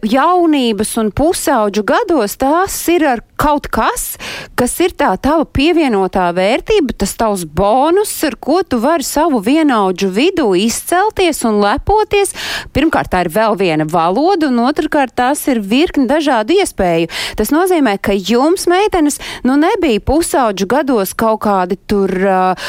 jaunības 0.00 0.94
un 1.02 1.10
pusauģu 1.12 1.82
gados. 1.86 2.38
Tās 2.40 2.76
ir 2.88 3.04
ar 3.04 3.20
kaut 3.36 3.68
kas, 3.68 4.14
kas 4.56 4.78
ir 4.80 4.94
tā 4.96 5.10
tava 5.20 5.44
pievienotā 5.44 6.30
vērtība, 6.36 6.96
tas 6.96 7.12
tavs 7.20 7.44
bonus, 7.44 8.14
ar 8.24 8.38
ko 8.40 8.62
tu 8.64 8.80
vari 8.80 9.04
savu 9.04 9.42
vienaudžu 9.44 10.08
vidū 10.16 10.48
izcelties 10.58 11.42
un 11.44 11.60
lepoties. 11.60 12.32
Pirmkārt, 12.72 13.12
tā 13.12 13.26
ir 13.26 13.32
vēl 13.36 13.58
viena 13.60 13.84
valoda, 13.92 14.48
un 14.48 14.64
otrkārt, 14.64 15.12
tās 15.20 15.44
ir 15.52 15.60
virkni 15.60 16.08
dažādu 16.08 16.56
iespēju. 16.62 17.12
Tas 17.36 17.52
nozīmē, 17.52 17.98
ka 18.00 18.16
jums, 18.16 18.64
meitenes, 18.72 19.20
nu 19.44 19.60
nebija 19.60 20.00
pusauģu 20.00 20.72
gados 20.72 21.12
kaut 21.12 21.44
kādi 21.44 21.76
tur 21.84 22.16
uh, 22.24 22.66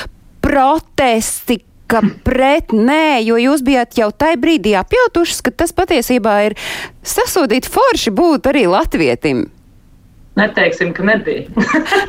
protesti, 0.47 1.59
ka 1.87 2.01
pret 2.23 2.73
nē, 2.75 3.19
jo 3.27 3.37
jūs 3.39 3.63
bijāt 3.63 3.95
jau 3.99 4.09
tajā 4.11 4.39
brīdī 4.41 4.73
apjautušas, 4.79 5.43
ka 5.45 5.53
tas 5.63 5.75
patiesībā 5.75 6.33
ir 6.49 6.55
sasodīt 7.07 7.67
forši 7.71 8.11
būt 8.15 8.49
arī 8.51 8.65
latvietim. 8.71 9.45
Neteiksim, 10.37 10.91
ka 10.93 11.01
nebija. 11.07 11.47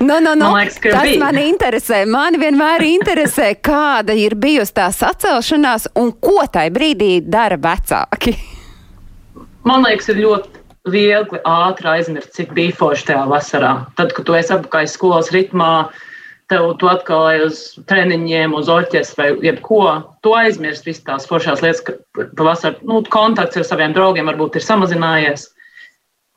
no, 0.04 0.18
no, 0.20 0.34
no. 0.36 0.50
Man 0.50 0.58
liekas, 0.60 0.76
ka 0.84 0.90
Tas 0.92 1.06
bija. 1.08 1.20
mani 1.22 1.46
interesē. 1.48 2.02
Mani 2.04 2.36
vienmēr 2.42 2.84
interesē, 2.84 3.54
kāda 3.64 4.12
ir 4.20 4.36
bijusi 4.36 4.74
tā 4.76 4.90
sacelšanās 4.92 5.88
un 5.96 6.10
ko 6.12 6.42
tajā 6.44 6.74
brīdī 6.74 7.12
dara 7.24 7.56
vecāki. 7.56 8.34
Man 9.64 9.86
liekas, 9.86 10.10
ir 10.12 10.20
ļoti 10.26 10.92
viegli 10.92 11.40
ātri 11.48 11.88
aizmirst, 11.94 12.34
cik 12.36 12.52
bija 12.56 12.76
forši 12.76 13.08
tajā 13.14 13.24
vasarā. 13.32 13.72
Tad, 13.96 14.12
kad 14.16 14.28
tu 14.28 14.36
esi 14.36 14.52
apakaļ 14.58 14.90
skolas 14.92 15.32
ritmā, 15.32 15.72
tev 16.48 16.70
tu 16.80 16.88
atkal 16.88 17.26
ej 17.32 17.44
uz 17.46 17.60
treniņiem, 17.90 18.54
uz 18.56 18.70
orķestru 18.72 19.20
vai 19.20 19.28
jebko, 19.44 19.82
tu 20.24 20.32
aizmirst 20.38 20.88
visas 20.88 21.04
tās 21.04 21.28
foršās 21.28 21.62
lietas, 21.64 21.84
ka 21.84 22.24
pavasarī 22.38 22.80
nu, 22.88 23.02
kontakts 23.12 23.60
ar 23.60 23.68
saviem 23.68 23.94
draugiem 23.96 24.30
varbūt 24.30 24.58
ir 24.58 24.64
samazinājies. 24.64 25.50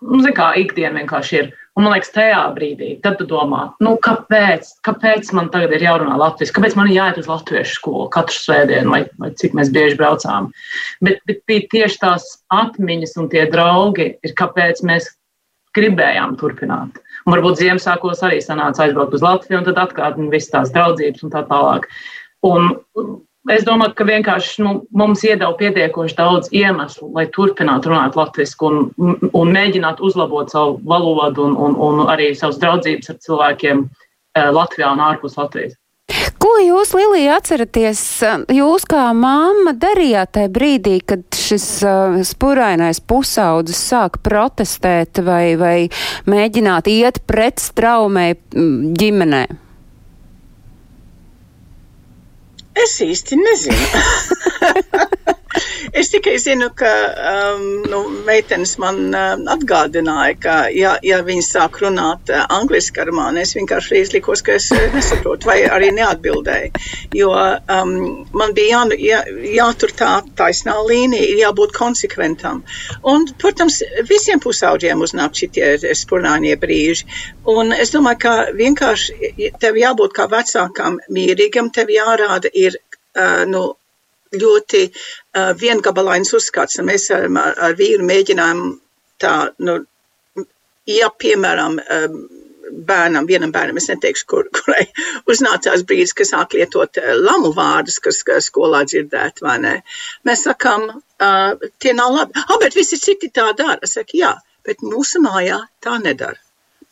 Nu, 0.01 0.19
Zini, 0.23 0.33
kā 0.37 0.51
ikdiena 0.57 0.97
vienkārši 0.97 1.37
ir. 1.37 1.51
Un 1.77 1.85
man 1.85 1.93
liekas, 1.93 2.09
tajā 2.11 2.39
brīdī, 2.55 2.89
tad 3.03 3.15
tu 3.19 3.25
domā, 3.29 3.61
nu, 3.79 3.93
kāpēc, 4.03 4.73
kāpēc 4.83 5.29
man 5.37 5.47
tagad 5.53 5.71
ir 5.77 5.85
jārunā 5.85 6.17
latviešu, 6.19 6.55
kāpēc 6.57 6.75
man 6.75 6.89
ir 6.89 6.97
jāiet 6.97 7.21
uz 7.21 7.29
latviešu 7.31 7.77
skolu 7.77 8.09
katru 8.11 8.35
svētdienu, 8.35 8.91
vai, 8.91 9.05
vai 9.21 9.29
cik 9.39 9.55
mēs 9.55 9.71
bieži 9.71 9.95
braucām. 10.01 10.49
Bet, 11.05 11.21
bet 11.29 11.39
bija 11.47 11.69
tieši 11.71 12.01
tās 12.01 12.27
atmiņas 12.51 13.15
un 13.21 13.31
tie 13.31 13.45
draugi, 13.53 14.09
ir 14.19 14.35
kāpēc 14.41 14.83
mēs 14.89 15.13
gribējām 15.77 16.35
turpināt. 16.41 16.99
Un 17.25 17.35
varbūt 17.35 17.59
Ziemassvētkos 17.61 18.23
arī 18.25 18.39
sanāca 18.41 18.85
aizbraukt 18.85 19.17
uz 19.17 19.25
Latviju 19.25 19.59
un 19.59 19.67
tad 19.67 19.81
atkārtot 19.83 20.31
visas 20.33 20.53
tās 20.53 20.71
draudzības 20.73 21.27
un 21.27 21.33
tā 21.33 21.43
tālāk. 21.49 21.85
Un 22.47 22.71
es 23.49 23.65
domāju, 23.65 23.93
ka 23.97 24.07
vienkārši 24.09 24.63
nu, 24.65 24.73
mums 24.97 25.23
iedeva 25.25 25.53
pietiekoši 25.59 26.17
daudz 26.17 26.49
iemeslu, 26.55 27.11
lai 27.15 27.27
turpinātu 27.35 27.91
runāt 27.91 28.17
latviešu 28.17 28.69
un, 28.69 28.79
un 29.29 29.53
mēģinātu 29.57 30.05
uzlabot 30.09 30.53
savu 30.53 30.79
valodu 30.85 31.45
un, 31.49 31.57
un, 31.57 31.77
un 31.77 32.07
arī 32.13 32.31
savas 32.37 32.59
draudzības 32.61 33.13
ar 33.13 33.21
cilvēkiem 33.27 33.85
eh, 33.85 34.49
Latvijā 34.49 34.93
un 34.93 35.05
ārpus 35.11 35.37
Latvijas. 35.37 35.77
Ko 36.41 36.51
jūs, 36.57 36.95
Lilija, 36.97 37.35
atceraties, 37.37 37.99
jūs 38.49 38.85
kā 38.89 39.03
mamma 39.13 39.75
darījāt 39.77 40.31
tajā 40.37 40.49
brīdī, 40.53 40.95
kad 41.05 41.21
šis 41.37 41.65
uh, 41.85 42.15
spurainais 42.25 43.01
pusaudzis 43.05 43.81
sāk 43.91 44.17
protestēt 44.25 45.21
vai, 45.25 45.53
vai 45.59 45.75
mēģināt 46.31 46.89
iet 46.89 47.21
pret 47.29 47.61
straumē 47.61 48.31
mm, 48.33 48.95
ģimenē? 48.97 49.43
Es 52.81 52.97
īsti 53.05 53.37
nezinu. 53.37 53.85
es 55.99 56.09
tikai 56.11 56.37
zinu, 56.39 56.69
ka 56.75 56.91
um, 57.31 57.63
nu, 57.89 58.01
meitenes 58.27 58.75
man 58.81 58.99
uh, 59.09 59.33
atgādināja, 59.53 60.37
ka, 60.41 60.55
ja, 60.75 60.95
ja 61.05 61.21
viņi 61.25 61.43
sāk 61.45 61.81
runāt 61.83 62.31
uh, 62.31 62.45
angliski 62.55 63.03
ar 63.03 63.11
mani, 63.15 63.43
es 63.45 63.55
vienkārši 63.57 64.01
izlikos, 64.01 64.43
ka 64.45 64.55
es 64.59 64.69
uh, 64.75 64.81
nesaprotu, 64.95 65.49
vai 65.49 65.59
arī 65.67 65.91
neatbildēju. 65.97 66.83
Jo 67.17 67.31
um, 67.33 67.93
man 68.37 68.55
bija 68.57 68.81
jā, 68.81 68.99
jā, 69.01 69.21
jātur 69.57 69.95
tā 69.97 70.11
taisnā 70.39 70.77
līnija, 70.87 71.27
ir 71.33 71.43
jābūt 71.45 71.75
konsekventam. 71.77 72.63
Un, 73.07 73.27
protams, 73.41 73.81
visiem 74.09 74.41
pusauģiem 74.43 75.03
uznāk 75.03 75.35
šitie 75.37 75.75
spurnānie 75.97 76.55
brīži. 76.61 77.07
Un 77.51 77.75
es 77.75 77.93
domāju, 77.95 78.21
ka 78.23 78.35
vienkārši 78.55 79.51
tev 79.61 79.79
jābūt 79.79 80.15
kā 80.15 80.27
vecākam 80.31 80.99
mierīgam, 81.11 81.71
tev 81.73 81.91
jārāda 81.93 82.51
ir 82.53 82.77
uh, 82.77 83.43
nu, 83.49 83.71
ļoti 84.31 84.85
uh, 85.37 85.53
viengabalains 85.57 86.33
uzskats. 86.37 86.79
Un 86.81 86.89
mēs 86.91 87.09
ar, 87.15 87.27
ar 87.67 87.77
vīru 87.79 88.05
mēģinājām 88.07 88.61
tā, 89.21 89.33
nu, 89.65 89.79
ja 90.89 91.09
piemēram, 91.23 91.79
um, 91.81 92.21
bērnam, 92.87 93.27
vienam 93.27 93.51
bērnam, 93.51 93.79
es 93.81 93.89
neteikšu, 93.91 94.27
kur, 94.31 94.49
kurai 94.55 94.85
uznācās 95.31 95.85
brīdis, 95.87 96.15
kas 96.17 96.33
sāk 96.35 96.55
lietot 96.57 97.01
uh, 97.01 97.15
lamu 97.19 97.53
vārdus, 97.57 97.99
kas 98.03 98.23
skolā 98.47 98.83
dzirdēt, 98.89 99.43
vai 99.45 99.57
ne? 99.63 99.75
Mēs 100.27 100.45
sakām, 100.47 100.87
uh, 100.91 101.67
tie 101.79 101.95
nav 101.97 102.15
labi. 102.15 102.45
Ah, 102.47 102.57
bet 102.61 102.77
visi 102.77 102.99
citi 103.01 103.31
tā 103.33 103.51
dara. 103.57 103.79
Es 103.83 103.97
saku, 103.97 104.19
jā, 104.21 104.35
bet 104.67 104.85
mūsu 104.85 105.23
mājā 105.23 105.63
tā 105.83 105.97
nedara. 106.03 106.39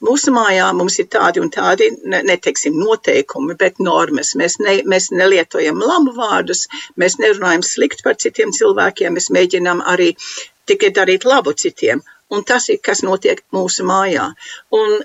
Mūsu 0.05 0.31
mājā 0.31 0.69
mums 0.75 0.95
ir 1.01 1.09
tādi 1.11 1.41
un 1.43 1.49
tādi, 1.51 1.89
ne, 2.07 2.21
neteiksim, 2.27 2.77
noteikumi, 2.79 3.55
bet 3.59 3.81
normas. 3.83 4.31
Mēs, 4.39 4.55
ne, 4.63 4.77
mēs 4.87 5.09
nelietojam 5.11 5.81
lamu 5.83 6.13
vārdus, 6.15 6.67
mēs 6.99 7.17
nerunājam 7.19 7.65
slikti 7.67 8.05
par 8.05 8.15
citiem 8.23 8.53
cilvēkiem, 8.55 9.17
mēs 9.17 9.27
mēģinām 9.35 9.83
arī 9.93 10.13
tikai 10.69 10.93
darīt 10.95 11.27
labu 11.27 11.53
citiem. 11.53 12.03
Un 12.31 12.45
tas 12.47 12.69
ir, 12.69 12.79
kas 12.85 13.03
notiek 13.03 13.41
mūsu 13.55 13.83
mājā. 13.89 14.29
Un 14.79 14.99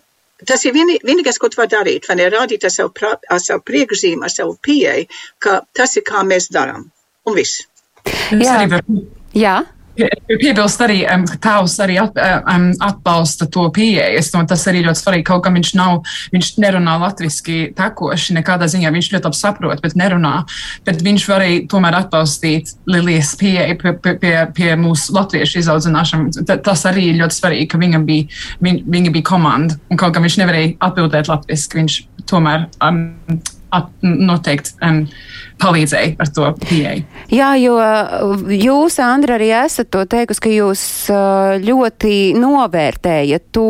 tas 0.47 0.63
ir 0.69 0.75
vienī, 0.77 1.01
vienīgais, 1.03 1.41
ko 1.43 1.51
tu 1.51 1.59
vari 1.59 1.73
darīt, 1.75 2.07
vai 2.09 2.19
ne, 2.21 2.31
rādīt 2.31 2.67
ar 2.69 2.75
savu, 2.75 2.93
pra, 2.95 3.15
ar 3.19 3.43
savu 3.43 3.65
priekšzīmu, 3.67 4.23
ar 4.27 4.33
savu 4.33 4.59
pieeju, 4.63 5.09
ka 5.43 5.63
tas 5.75 5.97
ir, 5.99 6.07
kā 6.07 6.23
mēs 6.29 6.51
darām. 6.55 6.91
Un 7.27 7.39
viss. 7.39 7.65
Jā. 8.31 8.61
Jā. 9.35 9.57
Piebilst 9.95 10.81
arī, 10.83 11.03
um, 11.07 11.23
tēvs 11.25 11.77
arī 11.85 11.99
at, 12.03 12.19
um, 12.51 12.67
atbalsta 12.83 13.47
to 13.51 13.69
pieeju. 13.75 14.23
Domāju, 14.35 14.49
tas 14.51 14.65
arī 14.71 14.83
ļoti 14.87 15.01
svarīgi. 15.01 15.27
Kaut 15.29 15.45
gan 15.47 15.55
viņš 15.55 15.71
nav, 15.79 16.01
viņš 16.35 16.51
nerunā 16.63 16.97
latviski 17.03 17.59
tekoši, 17.79 18.35
nekādā 18.39 18.67
ziņā 18.71 18.91
viņš 18.95 19.11
ļoti 19.13 19.31
labi 19.31 19.39
saprot, 19.39 19.83
bet 19.85 19.97
nerunā. 19.99 20.35
Bet 20.87 21.05
viņš 21.07 21.29
var 21.31 21.45
arī 21.45 21.61
tomēr 21.71 21.99
atbalstīt 22.01 22.75
Lilijas 22.91 23.35
pieeju 23.39 23.79
pie, 23.83 23.95
pie, 24.03 24.17
pie, 24.23 24.35
pie 24.57 24.71
mūsu 24.81 25.15
latviešu 25.15 25.63
izaudzināšanas. 25.63 26.43
Tas 26.67 26.87
arī 26.91 27.11
ir 27.13 27.21
ļoti 27.23 27.39
svarīgi, 27.39 27.71
ka 27.71 27.83
viņam 27.83 28.07
bija, 28.09 28.31
viņ, 28.65 28.83
viņa 28.91 29.15
bija 29.15 29.31
komanda. 29.31 29.79
Un 29.93 30.01
kaut 30.01 30.17
gan 30.17 30.27
viņš 30.27 30.41
nevarēja 30.43 30.75
atbildēt 30.89 31.31
latviski, 31.31 31.83
viņš 31.83 32.01
tomēr 32.31 32.67
um, 32.83 33.15
at, 33.75 33.91
noteikti 34.03 34.77
um, 34.85 35.05
palīdzēja 35.63 36.17
ar 36.21 36.31
to 36.35 36.51
pieeju. 36.65 37.05
Jā, 37.35 37.53
jo 37.61 37.77
jūs, 38.51 38.99
Andra, 39.03 39.39
arī 39.39 39.51
esat 39.65 39.91
to 39.95 40.05
teikusi, 40.11 40.43
ka 40.45 40.53
jūs 40.53 40.85
ļoti 41.65 42.17
novērtējat 42.41 43.51
to, 43.55 43.69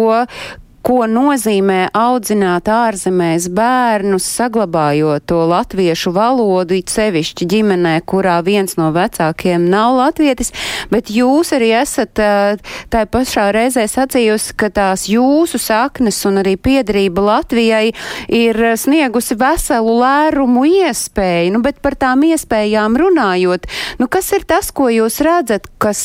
ko 0.85 1.07
nozīmē 1.09 1.89
audzināt 1.97 2.69
ārzemēs 2.69 3.49
bērnus, 3.57 4.27
saglabājot 4.37 5.25
to 5.31 5.41
latviešu 5.49 6.13
valodu, 6.15 6.77
it 6.77 6.93
sevišķi 6.93 7.49
ģimenē, 7.49 7.95
kurā 8.09 8.37
viens 8.45 8.77
no 8.77 8.91
vecākiem 8.95 9.65
nav 9.73 9.97
latvietis, 9.97 10.53
bet 10.93 11.09
jūs 11.13 11.55
arī 11.57 11.71
esat 11.81 12.21
tā 12.93 13.05
pašā 13.09 13.47
reizē 13.57 13.87
sacījusi, 13.89 14.57
ka 14.61 14.69
tās 14.75 15.07
jūsu 15.09 15.61
saknes 15.63 16.21
un 16.29 16.43
arī 16.43 16.57
piedarība 16.61 17.25
Latvijai 17.25 17.95
ir 18.29 18.61
sniegusi 18.81 19.39
veselu 19.41 19.95
lērumu 20.03 20.67
iespēju, 20.69 21.55
nu, 21.57 21.63
bet 21.65 21.81
par 21.85 21.97
tām 22.01 22.27
iespējām 22.29 22.99
runājot, 23.01 23.71
nu, 24.03 24.11
kas 24.13 24.33
ir 24.37 24.45
tas, 24.49 24.69
ko 24.75 24.91
jūs 24.93 25.23
redzat, 25.25 25.71
kas, 25.81 26.05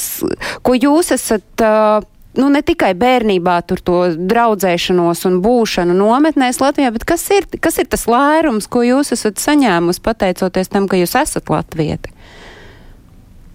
ko 0.63 0.77
jūs 0.79 1.11
esat 1.15 1.65
uh, 1.67 2.07
nu, 2.37 2.49
ne 2.53 2.61
tikai 2.65 2.91
bērnībā 2.99 3.55
tur 3.67 3.81
to 3.81 3.97
draudzēšanos 4.29 5.25
un 5.29 5.39
būšanu 5.45 5.95
nometnēs 5.97 6.61
Latvijā, 6.61 6.91
bet 6.93 7.07
kas 7.09 7.25
ir, 7.33 7.47
kas 7.61 7.79
ir 7.81 7.89
tas 7.89 8.05
lērums, 8.09 8.69
ko 8.69 8.83
jūs 8.85 9.13
esat 9.15 9.41
saņēmusi 9.41 10.03
pateicoties 10.05 10.69
tam, 10.69 10.87
ka 10.91 10.99
jūs 10.99 11.15
esat 11.17 11.49
latvieti? 11.49 12.13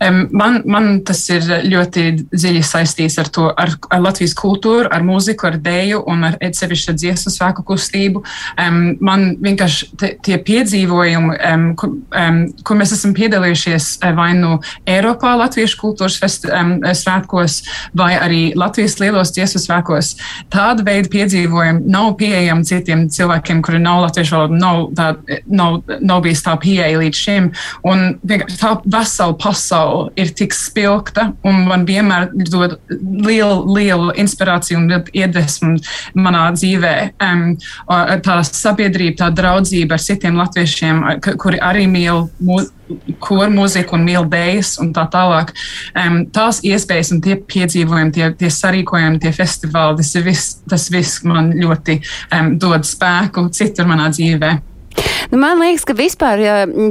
Man, 0.03 0.57
man 0.67 0.89
tas 1.07 1.21
ir 1.31 1.45
ļoti 1.71 2.03
dziļi 2.33 2.63
saistīts 2.67 3.15
ar 3.23 3.29
to, 3.33 3.45
ar, 3.55 3.71
ar 3.95 4.01
Latvijas 4.03 4.35
kultūru, 4.37 4.89
ar 4.91 5.05
mūziku, 5.07 5.47
ar 5.47 5.59
dēju 5.63 6.01
un 6.11 6.27
ar 6.27 6.39
sevišķu 6.43 6.97
dziesmu 6.99 7.31
svēku 7.31 7.63
kustību. 7.69 8.25
Um, 8.61 8.81
man 9.05 9.37
vienkārši 9.45 9.89
te, 10.01 10.11
tie 10.27 10.41
piedzīvojumi, 10.43 11.37
um, 11.39 11.67
kur, 11.79 11.93
um, 12.11 12.41
kur 12.67 12.81
mēs 12.81 12.95
esam 12.97 13.15
piedalījušies 13.17 13.89
vai 14.19 14.33
nu 14.39 14.57
Eiropā 14.91 15.37
Latviešu 15.39 15.79
kultūras 15.81 16.19
fest, 16.21 16.49
um, 16.51 16.75
svētkos 16.83 17.61
vai 17.97 18.13
arī 18.19 18.43
Latvijas 18.59 18.99
lielos 18.99 19.33
dziesmu 19.37 19.63
svētkos, 19.63 20.15
tāda 20.53 20.85
veida 20.91 21.13
piedzīvojumi 21.15 21.87
nav 21.95 22.17
pieejami 22.19 22.67
citiem 22.67 23.07
cilvēkiem, 23.15 23.63
kuri 23.65 23.81
nav 23.85 24.03
latviešu 24.09 24.37
valoda, 24.37 24.59
nav, 24.59 24.83
tā, 24.99 25.41
nav, 25.47 25.81
nav 26.03 26.27
bijis 26.27 26.43
tā 26.45 26.59
pieeja 26.61 26.99
līdz 26.99 27.25
šim. 27.25 27.51
Un 27.87 28.07
tā 28.59 28.75
vesela 28.85 29.39
pasaule 29.39 29.84
pasaule 29.85 30.13
ir 30.17 30.33
tik 30.35 30.55
spilgta 30.55 31.33
un 31.45 31.65
man 31.69 31.85
vienmēr 31.87 32.31
dod 32.51 32.79
lielu, 32.89 33.65
lielu 33.75 34.13
inspirāciju 34.21 34.79
un 34.79 34.93
iedvesmu 35.13 35.77
manā 36.15 36.51
dzīvē. 36.55 36.95
Um, 37.23 37.57
tā 38.25 38.41
sabiedrība, 38.45 39.17
tā 39.25 39.31
draudzība 39.35 39.97
ar 39.97 40.03
citiem 40.03 40.39
latviešiem, 40.41 41.03
kuri 41.41 41.61
arī 41.61 41.87
mīl 41.91 42.29
mūziku 42.45 43.97
un 43.97 44.05
mīl 44.05 44.29
dēļas 44.29 44.75
un 44.83 44.93
tā 44.97 45.07
tālāk. 45.13 45.55
Um, 45.97 46.25
tās 46.35 46.61
iespējas 46.65 47.15
un 47.15 47.23
tie 47.25 47.37
piedzīvojumi, 47.37 48.13
tie, 48.15 48.29
tie 48.39 48.53
sarīkojumi, 48.53 49.23
tie 49.23 49.33
festivāli, 49.35 50.03
tas, 50.03 50.15
viss, 50.25 50.91
viss 50.93 51.25
man 51.25 51.53
ļoti 51.57 52.01
um, 52.33 52.55
dod 52.61 52.87
spēku 52.89 53.49
citur 53.55 53.89
manā 53.91 54.11
dzīvē. 54.13 54.55
Nu, 55.31 55.39
man 55.41 55.59
liekas, 55.63 55.85
ka 55.89 55.97
vispār 55.97 56.43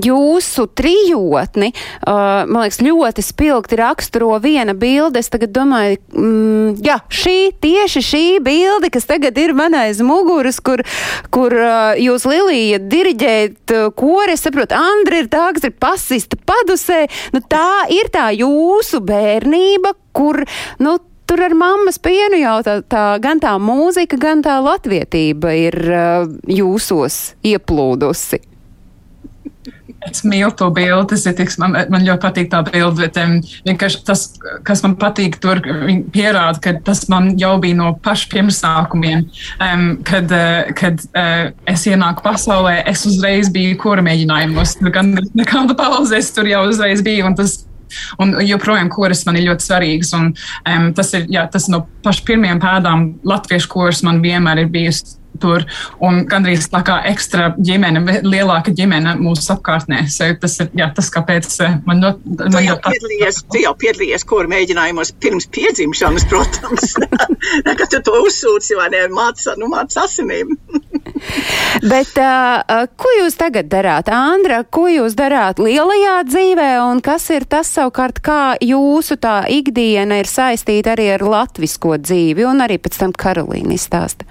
jūsu 0.04 0.66
trijotni, 0.76 1.72
uh, 2.08 2.44
liekas, 2.50 2.82
ļoti 2.84 3.24
spilgti 3.26 3.80
raksturo 3.80 4.34
viena 4.44 4.76
bilde. 4.78 5.22
Es 5.22 5.32
tagad 5.34 5.54
domāju, 5.56 6.00
mm, 6.12 6.82
jā, 6.84 6.98
šī, 7.14 7.38
tieši 7.64 8.04
šī 8.04 8.24
bilde, 8.44 8.92
kas 8.94 9.08
tagad 9.10 9.38
ir 9.40 9.56
man 9.58 9.78
aiz 9.78 10.02
muguras, 10.04 10.60
kur, 10.64 10.84
kur 11.34 11.56
uh, 11.56 11.94
jūs 12.00 12.28
Lilija 12.30 12.82
diriģēt 12.82 13.76
uh, 13.78 13.88
kori, 13.96 14.36
es 14.36 14.44
saprotu, 14.46 14.76
Andri 14.78 15.24
ir 15.24 15.32
tā, 15.32 15.50
kas 15.56 15.70
ir 15.70 15.76
pasista 15.80 16.40
padusē. 16.40 17.06
Nu, 17.36 17.44
tā 17.48 17.86
ir 17.94 18.12
tā 18.14 18.30
jūsu 18.36 19.04
bērnība, 19.06 19.96
kur, 20.14 20.44
nu, 20.84 20.98
tur 21.28 21.44
ar 21.44 21.56
mammas 21.58 22.00
pienu 22.02 22.40
jau 22.42 22.58
tā, 22.66 22.80
tā 22.86 23.04
gan 23.24 23.42
tā 23.44 23.56
mūzika, 23.62 24.20
gan 24.22 24.44
tā 24.46 24.60
latvietība 24.64 25.54
ir 25.58 25.80
uh, 25.90 26.26
jūsos 26.50 27.36
ieplūdusi. 27.46 28.42
Es 30.04 30.24
mīlu 30.28 30.52
to 30.60 30.68
bildi, 30.76 31.14
tas 31.14 31.24
ir 31.30 31.36
tiks, 31.38 31.56
man, 31.62 31.78
man 31.92 32.04
ļoti 32.04 32.22
patīk 32.26 32.50
tā 32.52 32.60
bilde, 32.68 33.06
bet 33.06 33.18
um, 33.22 33.38
vienkārši 33.68 34.02
tas, 34.08 34.26
kas 34.68 34.84
man 34.84 34.98
patīk 35.00 35.38
tur, 35.44 35.62
pierāda, 36.12 36.60
ka 36.64 36.74
tas 36.84 37.06
man 37.12 37.32
jau 37.40 37.54
bija 37.64 37.78
no 37.80 37.94
paša 38.04 38.28
pirmsākumiem, 38.34 39.24
um, 39.64 39.86
kad, 40.08 40.32
uh, 40.36 40.74
kad 40.76 41.00
uh, 41.16 41.54
es 41.72 41.88
ienāku 41.88 42.26
pasaulē, 42.26 42.82
es 42.92 43.06
uzreiz 43.08 43.52
biju 43.54 43.80
kura 43.80 44.04
mēģinājumos, 44.04 44.82
gan 44.92 45.16
nekāda 45.40 45.78
pauze, 45.80 46.20
es 46.20 46.34
tur 46.36 46.52
jau 46.52 46.66
uzreiz 46.68 47.04
biju, 47.06 47.30
un 47.32 47.40
tas 47.40 47.62
Un 48.24 48.36
joprojām 48.44 48.92
koris 48.94 49.26
man 49.28 49.40
ir 49.40 49.50
ļoti 49.50 49.68
svarīgs. 49.70 50.14
Un, 50.18 50.32
um, 50.70 50.94
tas 50.98 51.14
ir 51.18 51.28
jā, 51.32 51.48
tas 51.52 51.70
no 51.72 51.86
paša 52.06 52.28
pirmajām 52.30 52.64
pēdām 52.64 53.10
latviešu 53.28 53.72
koris 53.72 54.04
man 54.06 54.24
vienmēr 54.24 54.66
ir 54.66 54.72
bijis 54.74 55.04
tur. 55.42 55.66
Un 56.04 56.24
gandrīz 56.30 56.68
tā 56.72 56.84
kā 56.86 57.00
ekstra 57.10 57.52
ģimene, 57.58 58.22
lielāka 58.26 58.74
ģimene 58.76 59.16
mūsu 59.22 59.54
apkārtnē. 59.56 60.04
So 60.14 60.30
tas 60.40 60.60
ir 60.64 60.72
jā, 60.80 60.90
tas, 60.96 61.10
kāpēc 61.14 61.50
eh, 61.66 61.78
man 61.88 62.04
ļoti 62.04 62.36
patīk. 62.38 62.54
Tu 62.54 62.66
jau 62.68 62.78
piedalījies, 62.88 63.42
tu 63.54 63.64
jau 63.64 63.74
piedalījies 63.86 64.28
kuru 64.30 64.52
mēģinājumos 64.54 65.14
pirms 65.24 65.50
piedzimšanas, 65.56 66.28
protams. 66.32 66.98
Kad 67.80 67.88
tu 67.92 68.04
to 68.06 68.20
uzsūci, 68.28 68.78
vai 68.80 68.92
ne, 68.94 69.08
māca, 69.14 69.58
nu, 69.60 69.72
māca 69.74 70.06
asinīm. 70.08 70.56
Bet 71.92 72.18
uh, 72.20 72.88
ko 73.00 73.12
jūs 73.20 73.38
tagad 73.40 73.70
darāt, 73.72 74.10
Andra? 74.14 74.64
Ko 74.64 74.88
jūs 74.92 75.16
darāt 75.18 75.62
lielajā 75.62 76.18
dzīvē, 76.30 76.70
un 76.88 77.04
kas 77.06 77.30
ir 77.34 77.48
tas 77.50 77.70
savukārt, 77.76 78.22
kā 78.24 78.42
jūsu 78.64 79.18
tā 79.22 79.44
ikdiena 79.52 80.22
ir 80.22 80.30
saistīta 80.30 80.96
arī 80.96 81.12
ar 81.16 81.26
latvisko 81.26 81.98
dzīvi, 82.02 82.48
un 82.50 82.66
arī 82.66 82.80
pēc 82.82 83.00
tam 83.04 83.16
Karolīna 83.16 83.78
izstāsta? 83.78 84.28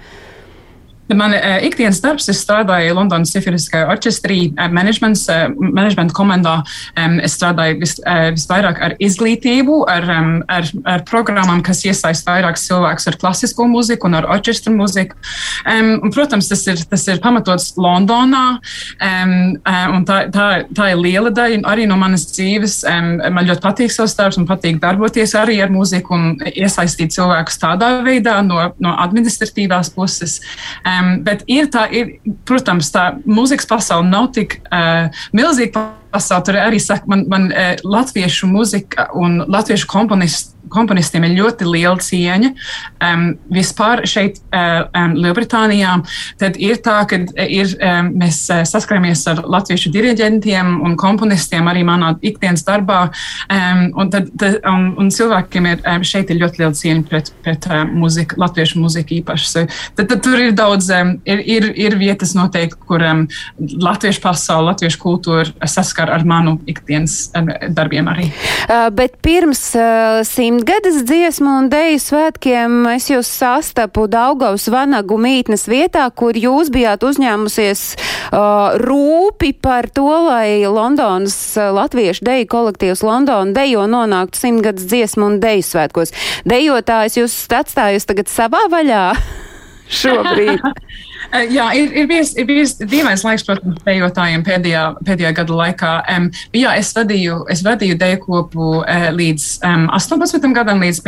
Man 1.11 1.33
uh, 1.35 1.57
ikdienas 1.67 1.99
darbs, 1.99 2.29
es 2.31 2.39
strādāju 2.45 2.93
Londonas 2.95 3.33
simfoniskajā 3.35 3.89
orķestrī, 3.91 4.37
uh, 4.55 4.69
menedžmenta 4.71 6.15
komandā. 6.15 6.53
Um, 6.95 7.17
es 7.19 7.35
strādāju 7.35 7.81
vis, 7.81 7.97
uh, 8.07 8.29
visvairāk 8.31 8.79
ar 8.79 8.95
izglītību, 9.03 9.81
ar, 9.91 10.07
um, 10.07 10.29
ar, 10.47 10.69
ar 10.87 11.03
programmām, 11.09 11.59
kas 11.65 11.83
iesaist 11.83 12.23
vairāk 12.29 12.55
cilvēkus 12.61 13.09
ar 13.11 13.17
klasisko 13.19 13.67
mūziku 13.67 14.07
un 14.07 14.15
ar 14.21 14.29
orķestra 14.31 14.71
mūziku. 14.71 15.19
Um, 15.67 15.97
un, 15.97 16.13
protams, 16.15 16.47
tas 16.47 16.63
ir, 16.71 16.79
tas 16.87 17.03
ir 17.11 17.19
pamatots 17.23 17.73
Londonā, 17.75 18.45
um, 19.03 19.35
un 19.97 20.07
tā, 20.07 20.21
tā, 20.31 20.47
tā 20.71 20.89
ir 20.93 21.03
liela 21.03 21.33
daļa 21.35 21.65
arī 21.67 21.89
no 21.89 21.99
manas 21.99 22.29
dzīves. 22.31 22.79
Um, 22.87 23.17
man 23.19 23.51
ļoti 23.51 23.65
patīk 23.67 23.91
savs 23.91 24.15
darbs 24.15 24.39
un 24.39 24.47
patīk 24.47 24.79
darboties 24.79 25.35
arī 25.35 25.59
ar 25.67 25.73
mūziku 25.73 26.15
un 26.15 26.25
iesaistīt 26.47 27.11
cilvēkus 27.11 27.59
tādā 27.59 27.91
veidā 28.07 28.39
no, 28.47 28.69
no 28.79 28.95
administratīvās 29.03 29.91
puses. 29.99 30.39
Um, 30.87 30.92
Um, 30.93 31.11
bet 31.25 31.43
ir 31.51 31.69
tā, 31.73 31.87
ir, 31.95 32.17
protams, 32.47 32.91
tā 32.93 33.13
mūzikas 33.25 33.69
pasaule 33.69 34.07
nav 34.09 34.31
tik 34.35 34.59
uh, 34.67 35.09
milzīga 35.35 35.85
pasaule. 36.13 36.47
Tur 36.47 36.61
arī 36.61 36.81
saka, 36.83 37.09
man, 37.09 37.27
man 37.31 37.51
uh, 37.51 37.73
latviešu 37.83 38.49
muzika 38.51 39.09
un 39.17 39.41
latviešu 39.47 39.89
komponisti 39.91 40.53
komponistiem 40.73 41.27
ir 41.27 41.35
ļoti 41.37 41.67
liela 41.67 41.97
cieņa. 42.01 42.51
Um, 43.03 43.25
vispār 43.53 44.03
šeit, 44.09 44.39
uh, 44.53 44.85
um, 44.95 45.15
Lielbritānijā, 45.19 45.95
tad 46.41 46.57
ir 46.61 46.79
tā, 46.85 46.99
ka 47.09 47.19
ir, 47.43 47.73
um, 47.77 48.11
mēs 48.21 48.39
uh, 48.51 48.63
saskaramies 48.67 49.25
ar 49.31 49.43
latviešu 49.43 49.91
diriģentiem 49.93 50.75
un 50.83 50.97
komponistiem 50.99 51.67
arī 51.71 51.83
manā 51.87 52.13
ikdienas 52.25 52.65
darbā. 52.67 53.05
Um, 53.51 53.85
un, 53.99 54.11
tad, 54.13 54.31
tad, 54.39 54.59
un, 54.69 54.91
un 55.01 55.11
cilvēkiem 55.13 55.69
ir, 55.73 55.83
um, 55.95 56.05
šeit 56.07 56.31
ir 56.33 56.41
ļoti 56.43 56.63
liela 56.63 56.77
cieņa 56.79 57.07
pret, 57.09 57.33
pret 57.45 57.69
uh, 57.69 57.83
muziku, 57.89 58.39
latviešu 58.41 58.81
muziku 58.83 59.19
īpaši. 59.19 59.49
So, 59.49 59.65
tad, 59.97 60.09
tad 60.11 60.23
tur 60.25 60.39
ir 60.41 60.55
daudz, 60.57 60.89
um, 60.95 61.15
ir, 61.29 61.43
ir, 61.57 61.69
ir 61.87 61.97
vietas 61.99 62.35
noteikti, 62.37 62.79
kur 62.87 63.03
um, 63.05 63.25
latviešu 63.59 64.23
pasaule, 64.23 64.71
latviešu 64.71 65.01
kultūra 65.01 65.69
saskar 66.03 66.13
ar 66.13 66.25
manu 66.25 66.59
ikdienas 66.67 67.31
darbiem 67.69 68.07
arī. 68.07 68.29
Bet 68.93 69.21
pirms 69.21 69.73
simt 70.27 70.63
simtgades 70.63 71.03
dziesmu 71.03 71.49
un 71.59 71.69
deju 71.69 71.99
svētkiem 71.99 72.85
es 72.93 73.09
jūs 73.09 73.27
sastapu 73.27 74.07
Daugavas 74.07 74.67
vanagu 74.69 75.17
mītnes 75.17 75.67
vietā, 75.67 76.09
kur 76.15 76.33
jūs 76.35 76.69
bijāt 76.71 77.03
uzņēmusies 77.03 77.95
rūpi 78.83 79.53
par 79.61 79.89
to, 79.89 80.07
lai 80.27 80.63
Londonas 80.65 81.55
latviešu 81.57 82.23
deju 82.25 82.47
kolektīvs 82.47 83.03
Londona 83.03 83.53
dejo 83.53 83.87
nonāktu 83.87 84.39
simtgades 84.39 84.87
dziesmu 84.87 85.25
un 85.25 85.39
deju 85.39 85.63
svētkos. 85.63 86.13
Dejotājs 86.45 87.17
jūs 87.17 87.39
atstājusi 87.53 88.07
tagad 88.07 88.31
savā 88.31 88.67
vaļā 88.71 89.05
šobrīd. 89.89 90.63
Eh, 91.31 91.47
jā, 91.53 91.67
ir, 91.77 91.91
ir 92.01 92.07
bijis, 92.09 92.33
ir 92.37 92.47
bijis 92.47 92.75
dīvains 92.81 93.23
laiks, 93.25 93.45
protams, 93.47 93.79
dejotājiem 93.85 94.43
pēdējā, 94.45 94.83
pēdējā 95.07 95.31
gada 95.37 95.57
laikā. 95.59 95.91
Um, 96.13 96.27
jā, 96.55 96.73
es 96.79 96.91
vadīju, 96.95 97.39
es 97.53 97.63
vadīju 97.65 97.97
deju 98.01 98.19
kopu 98.25 98.69
uh, 98.81 99.07
līdz 99.15 99.47
um, 99.67 99.87
18 99.95 100.55
gadam, 100.55 100.83
līdz 100.83 101.01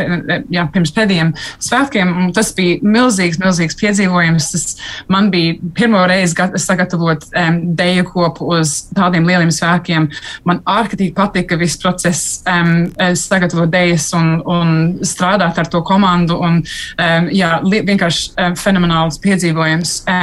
jā, 0.52 0.66
pirms 0.72 0.94
pēdējiem 0.96 1.32
svētkiem. 1.62 2.14
Tas 2.36 2.52
bija 2.56 2.80
milzīgs, 2.82 3.40
milzīgs 3.42 3.78
piedzīvojums. 3.80 4.48
Tas 4.54 4.66
man 5.12 5.30
bija 5.34 5.58
pirmo 5.76 6.04
reizi 6.08 6.36
sagatavot 6.62 7.28
um, 7.30 7.60
deju 7.78 8.08
kopu 8.10 8.50
uz 8.56 8.76
tādiem 8.96 9.28
lieliem 9.28 9.52
svētkiem. 9.54 10.08
Man 10.48 10.62
ārkārtīgi 10.64 11.14
patika 11.16 11.60
viss 11.60 11.80
process, 11.82 12.40
um, 12.48 12.88
sagatavot 13.20 13.70
dejas 13.72 14.08
un, 14.16 14.38
un 14.42 14.74
strādāt 15.06 15.60
ar 15.60 15.70
to 15.70 15.84
komandu. 15.86 16.40
Un, 16.40 16.62
um, 16.64 17.30
jā, 17.34 17.52
vienkārši 17.66 18.32
um, 18.32 18.58
fenomenāls 18.58 19.20
piedzīvojums. 19.22 19.96
Um, 20.06 20.15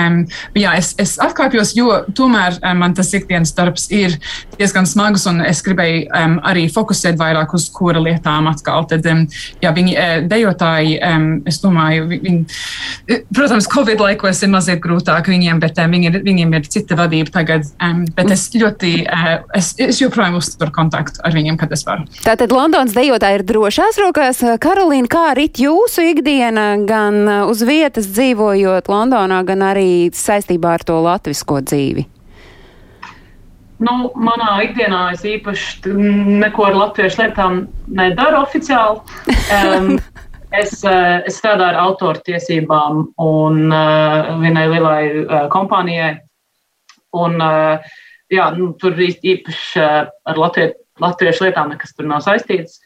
jā, 0.58 0.73
es, 0.79 0.93
es 1.01 1.15
atkāpjos, 1.21 1.73
jo 1.77 1.89
tomēr 2.15 2.58
um, 2.62 2.82
man 2.84 2.95
tas 2.97 3.12
ikdienas 3.15 3.53
darbs 3.58 3.88
ir 3.93 4.17
diezgan 4.58 4.88
smags, 4.89 5.25
un 5.29 5.41
es 5.45 5.62
gribēju 5.65 6.06
um, 6.10 6.38
arī 6.47 6.65
fokusēt 6.71 7.17
vairāk 7.19 7.53
uz 7.58 7.69
kura 7.73 8.01
lietām 8.03 8.47
atkal. 8.51 8.88
Tad, 8.89 9.06
um, 9.10 9.25
jā, 9.63 9.73
viņi 9.75 9.95
uh, 9.95 10.15
dejotāji, 10.29 10.97
um, 11.08 11.27
es 11.49 11.60
domāju, 11.63 12.08
viņi, 12.12 12.43
protams, 13.34 13.69
Covid 13.73 14.03
laikos 14.03 14.43
ir 14.45 14.53
mazliet 14.53 14.82
grūtāk 14.84 15.29
viņiem, 15.32 15.62
bet 15.63 15.82
um, 15.84 15.97
viņi 15.97 16.12
ir, 16.12 16.19
viņiem 16.25 16.58
ir 16.60 16.69
cita 16.75 16.97
vadība 16.99 17.34
tagad. 17.39 17.67
Um, 17.84 18.03
bet 18.17 18.32
es 18.36 18.47
ļoti, 18.56 18.93
uh, 19.08 19.34
es, 19.58 19.73
es 19.82 20.01
joprojām 20.03 20.38
uzturu 20.39 20.73
kontaktu 20.75 21.23
ar 21.23 21.36
viņiem, 21.36 21.60
kad 21.62 21.73
es 21.75 21.86
varu. 21.88 22.08
Tātad 22.23 22.53
Londonas 22.53 22.95
dejotāji 22.95 23.41
ir 23.41 23.47
drošās 23.49 23.99
rokās. 24.01 24.43
Karolīna, 24.63 25.10
kā 25.12 25.25
rit 25.38 25.60
jūsu 25.62 26.06
ikdiena 26.13 26.73
gan 26.88 27.23
uz 27.49 27.63
vietas 27.65 28.08
dzīvojot 28.13 28.89
Londonā, 28.91 29.41
gan 29.47 29.63
arī 29.65 29.72
arī 29.73 29.89
saistībā 30.15 30.77
ar 30.77 30.86
to 30.88 30.99
latvisko 31.03 31.62
dzīvi? 31.65 32.07
Nu, 33.83 34.12
manā 34.15 34.51
ikdienā 34.67 35.01
es 35.15 35.23
īpaši 35.27 35.91
neko 36.43 36.67
ar 36.69 36.77
latviešu 36.77 37.23
lietām 37.23 37.63
nedaru 37.91 38.43
oficiāli. 38.43 39.01
Um, 39.51 39.89
es, 40.62 40.77
uh, 40.86 41.19
es 41.27 41.39
strādāju 41.41 41.73
ar 41.73 41.79
autoru 41.81 42.21
tiesībām 42.23 43.01
un 43.23 43.59
uh, 43.73 44.31
vienai 44.43 44.67
lielai 44.71 45.01
uh, 45.09 45.36
kompānijai. 45.53 46.13
Un, 47.19 47.38
uh, 47.43 47.83
jā, 48.33 48.47
nu, 48.57 48.71
tur 48.79 48.95
īpaši 49.03 49.83
uh, 49.83 49.99
ar 50.31 50.39
latvie, 50.39 50.71
latviešu 51.03 51.49
lietām 51.49 51.73
nekas 51.73 51.97
tur 51.97 52.07
nav 52.09 52.23
saistīts. 52.25 52.79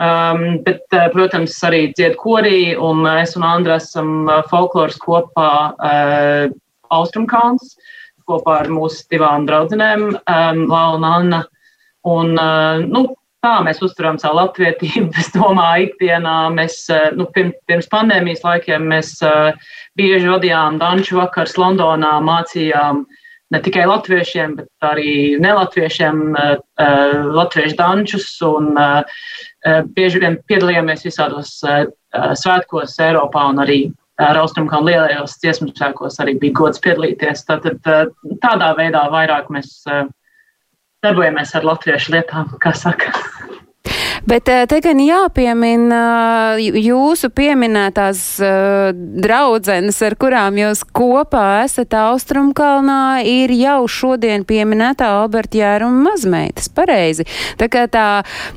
Um, 0.00 0.62
bet, 0.64 0.86
uh, 0.96 1.08
protams, 1.12 1.58
arī 1.68 1.90
dziedā 1.92 2.16
korī, 2.18 2.72
un 2.80 3.04
es 3.12 3.36
un 3.36 3.44
Andra 3.44 3.76
esam 3.76 4.30
folkloras 4.48 4.96
kopā 5.02 5.50
uh, 5.76 6.46
Austrumkāns 6.92 7.76
kopā 8.28 8.60
ar 8.62 8.70
mūsu 8.72 9.04
divām 9.12 9.46
draudzenēm, 9.48 10.06
um, 10.20 10.62
Lau 10.70 10.96
un 10.98 11.08
Anna. 11.08 11.42
Un, 12.08 12.32
uh, 12.38 12.82
nu, 12.82 13.04
tā 13.42 13.56
mēs 13.66 13.82
uzturam 13.84 14.18
savu 14.22 14.40
latvietību. 14.40 15.10
Es 15.22 15.32
domāju, 15.34 15.90
ikdienā 15.90 16.36
mēs, 16.54 16.84
uh, 16.92 17.10
nu, 17.18 17.28
pirms, 17.34 17.58
pirms 17.70 17.90
pandēmijas 17.92 18.44
laikiem 18.46 18.86
mēs 18.94 19.16
uh, 19.26 19.52
bieži 19.98 20.30
vadījām 20.30 20.80
danču 20.82 21.18
vakars 21.20 21.58
Londonā, 21.60 22.16
mācījām 22.24 23.04
ne 23.52 23.60
tikai 23.62 23.84
latviešiem, 23.88 24.56
bet 24.58 24.86
arī 24.86 25.38
nelatviešiem 25.42 26.20
uh, 26.32 26.54
uh, 26.56 27.16
latviešu 27.36 27.76
dančus. 27.78 28.28
Un, 28.48 28.72
uh, 28.76 29.02
bieži 29.96 30.22
vien 30.22 30.40
piedalījāmies 30.50 31.04
visādos 31.06 31.60
svētkos 31.62 32.96
Eiropā 32.98 33.44
un 33.52 33.60
arī 33.62 33.76
ar 34.18 34.40
austrumkām 34.40 34.88
lielajos 34.88 35.36
dziesmu 35.38 35.70
sēkos 35.78 36.18
arī 36.22 36.34
bija 36.40 36.56
gods 36.58 36.82
piedalīties. 36.82 37.44
Tātad 37.46 37.78
tādā 38.42 38.72
veidā 38.74 39.04
vairāk 39.12 39.46
mēs 39.54 39.70
darbojamies 41.06 41.54
ar 41.54 41.68
latviešu 41.70 42.16
lietām, 42.16 42.50
kā 42.58 42.74
saka. 42.74 43.14
Bet 44.26 44.48
eh, 44.48 44.64
te 44.70 44.78
gan 44.84 45.00
jāpiemina 45.02 46.02
eh, 46.54 46.76
jūsu 46.78 47.32
pieminētās 47.34 48.20
uh, 48.42 48.92
draudzenes, 48.94 49.98
ar 50.06 50.14
kurām 50.20 50.60
jūs 50.60 50.84
kopā 50.94 51.64
esat 51.64 51.96
Austrumkalnā, 51.98 53.24
ir 53.26 53.50
jau 53.56 53.80
šodien 53.90 54.46
pieminētā 54.46 55.10
Alberta 55.22 55.58
Jēruma 55.58 56.12
mazmeitas. 56.12 56.70
Pareizi. 56.72 57.26
Tā 57.58 57.66
kā 57.72 57.88
tā, 57.90 58.06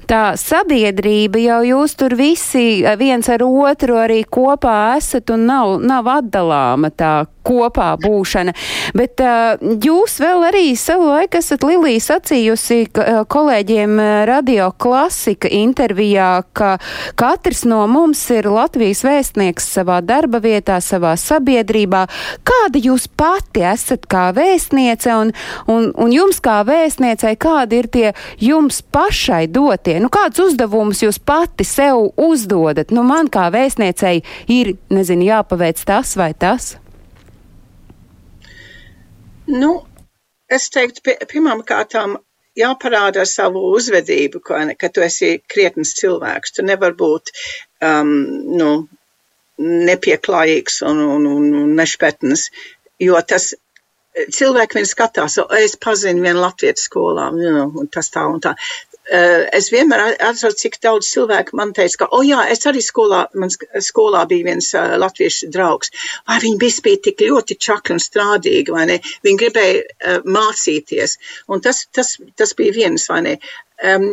tā 0.09 0.23
sabiedrība 0.39 1.41
jau 1.41 1.61
jūs 1.71 1.97
tur 1.97 2.13
visi 2.19 2.85
viens 2.99 3.29
ar 3.33 3.45
otru 3.45 3.97
arī 3.99 4.21
kopā 4.23 4.95
esat 4.99 5.33
un 5.33 5.47
nav, 5.49 5.79
nav 5.81 6.13
atdalāma 6.19 6.93
tā 6.93 7.15
kopā 7.45 7.93
būšana. 8.01 8.55
Bet 8.97 9.21
uh, 9.23 9.55
jūs 9.61 10.19
vēl 10.21 10.47
arī 10.49 10.65
savu 10.79 11.09
laiku 11.11 11.39
esat 11.41 11.65
Lilija 11.65 12.03
sacījusi 12.09 12.79
kolēģiem 13.31 13.99
radio 14.29 14.69
klasika 14.81 15.49
intervijā, 15.51 16.43
ka 16.55 16.75
katrs 17.19 17.63
no 17.67 17.83
mums 17.91 18.21
ir 18.33 18.47
Latvijas 18.51 19.03
vēstnieks 19.05 19.67
savā 19.77 20.01
darba 20.05 20.41
vietā, 20.43 20.79
savā 20.83 21.15
sabiedrībā. 21.19 22.05
Kāda 22.47 22.81
jūs 22.81 23.07
pati 23.07 23.65
esat 23.65 24.07
kā 24.11 24.27
vēstniece 24.35 25.15
un, 25.15 25.33
un, 25.71 25.89
un 25.91 26.15
jums 26.15 26.41
kā 26.43 26.61
vēstniecei, 26.67 27.35
kādi 27.41 27.81
ir 27.81 27.91
tie 27.91 28.07
jums 28.41 28.81
pašai 28.95 29.45
dotie? 29.51 29.99
Nu, 30.03 30.11
kādus 30.13 30.49
uzdevumus 30.49 31.03
jūs 31.05 31.19
pati 31.19 31.67
sev 31.67 32.11
uzdodat? 32.15 32.93
Nu, 32.95 33.05
man 33.07 33.31
kā 33.31 33.49
vēstniecei 33.53 34.21
ir, 34.51 34.75
nezinu, 34.93 35.29
jāpaveic 35.31 35.85
tas 35.87 36.15
vai 36.19 36.33
tas. 36.37 36.75
Nu, 39.47 39.71
es 40.49 40.69
teiktu, 40.73 41.03
pirmām 41.29 41.61
kārtām 41.67 42.17
jāparāda 42.57 43.23
ar 43.23 43.29
savu 43.29 43.61
uzvedību, 43.75 44.41
ka, 44.45 44.61
ka 44.79 44.89
tu 44.93 45.03
esi 45.05 45.35
krietns 45.51 45.93
cilvēks. 45.99 46.55
Tu 46.55 46.65
nevar 46.65 46.95
būt 46.97 47.33
um, 47.83 48.15
nu, 48.57 48.71
nepieklājīgs 49.59 50.81
un, 50.87 51.03
un, 51.17 51.27
un, 51.29 51.51
un 51.63 51.75
nešpetns, 51.77 52.49
jo 53.03 53.19
tas 53.27 53.53
cilvēki 54.15 54.79
vien 54.79 54.87
skatās, 54.87 55.37
es 55.59 55.75
pazinu 55.81 56.23
vienu 56.23 56.41
latviešu 56.43 56.87
skolā, 56.87 57.29
you 57.35 57.51
know, 57.51 57.71
un 57.81 57.89
tas 57.91 58.09
tā 58.13 58.23
un 58.31 58.39
tā. 58.43 58.55
Eh, 59.05 59.43
es 59.53 59.67
vienmēr 59.69 60.15
atceros, 60.17 60.57
cik 60.57 60.79
daudz 60.81 61.11
cilvēku 61.13 61.53
man 61.59 61.75
teica, 61.77 61.99
ka, 62.01 62.07
o 62.09 62.19
oh, 62.19 62.23
jā, 62.25 62.39
es 62.49 62.65
arī 62.65 62.81
skolā, 62.81 63.25
man 63.37 63.51
skolā 63.53 64.23
bija 64.29 64.47
viens 64.47 64.71
uh, 64.73 64.95
latviešu 64.97 65.51
draugs. 65.53 65.91
Vai 66.25 66.39
viņi 66.41 66.57
bija 66.63 66.73
spīd 66.73 67.03
tik 67.05 67.21
ļoti 67.29 67.57
čakli 67.67 67.93
un 67.93 68.01
strādīgi, 68.01 68.73
vai 68.73 68.87
ne? 68.89 68.97
Viņi 69.27 69.41
gribēja 69.43 69.83
uh, 69.83 70.25
mācīties. 70.25 71.19
Un 71.53 71.61
tas, 71.61 71.83
tas, 71.93 72.15
tas 72.33 72.55
bija 72.57 72.73
viens, 72.79 73.05
vai 73.11 73.21
ne? 73.27 73.35
Um, 73.93 74.09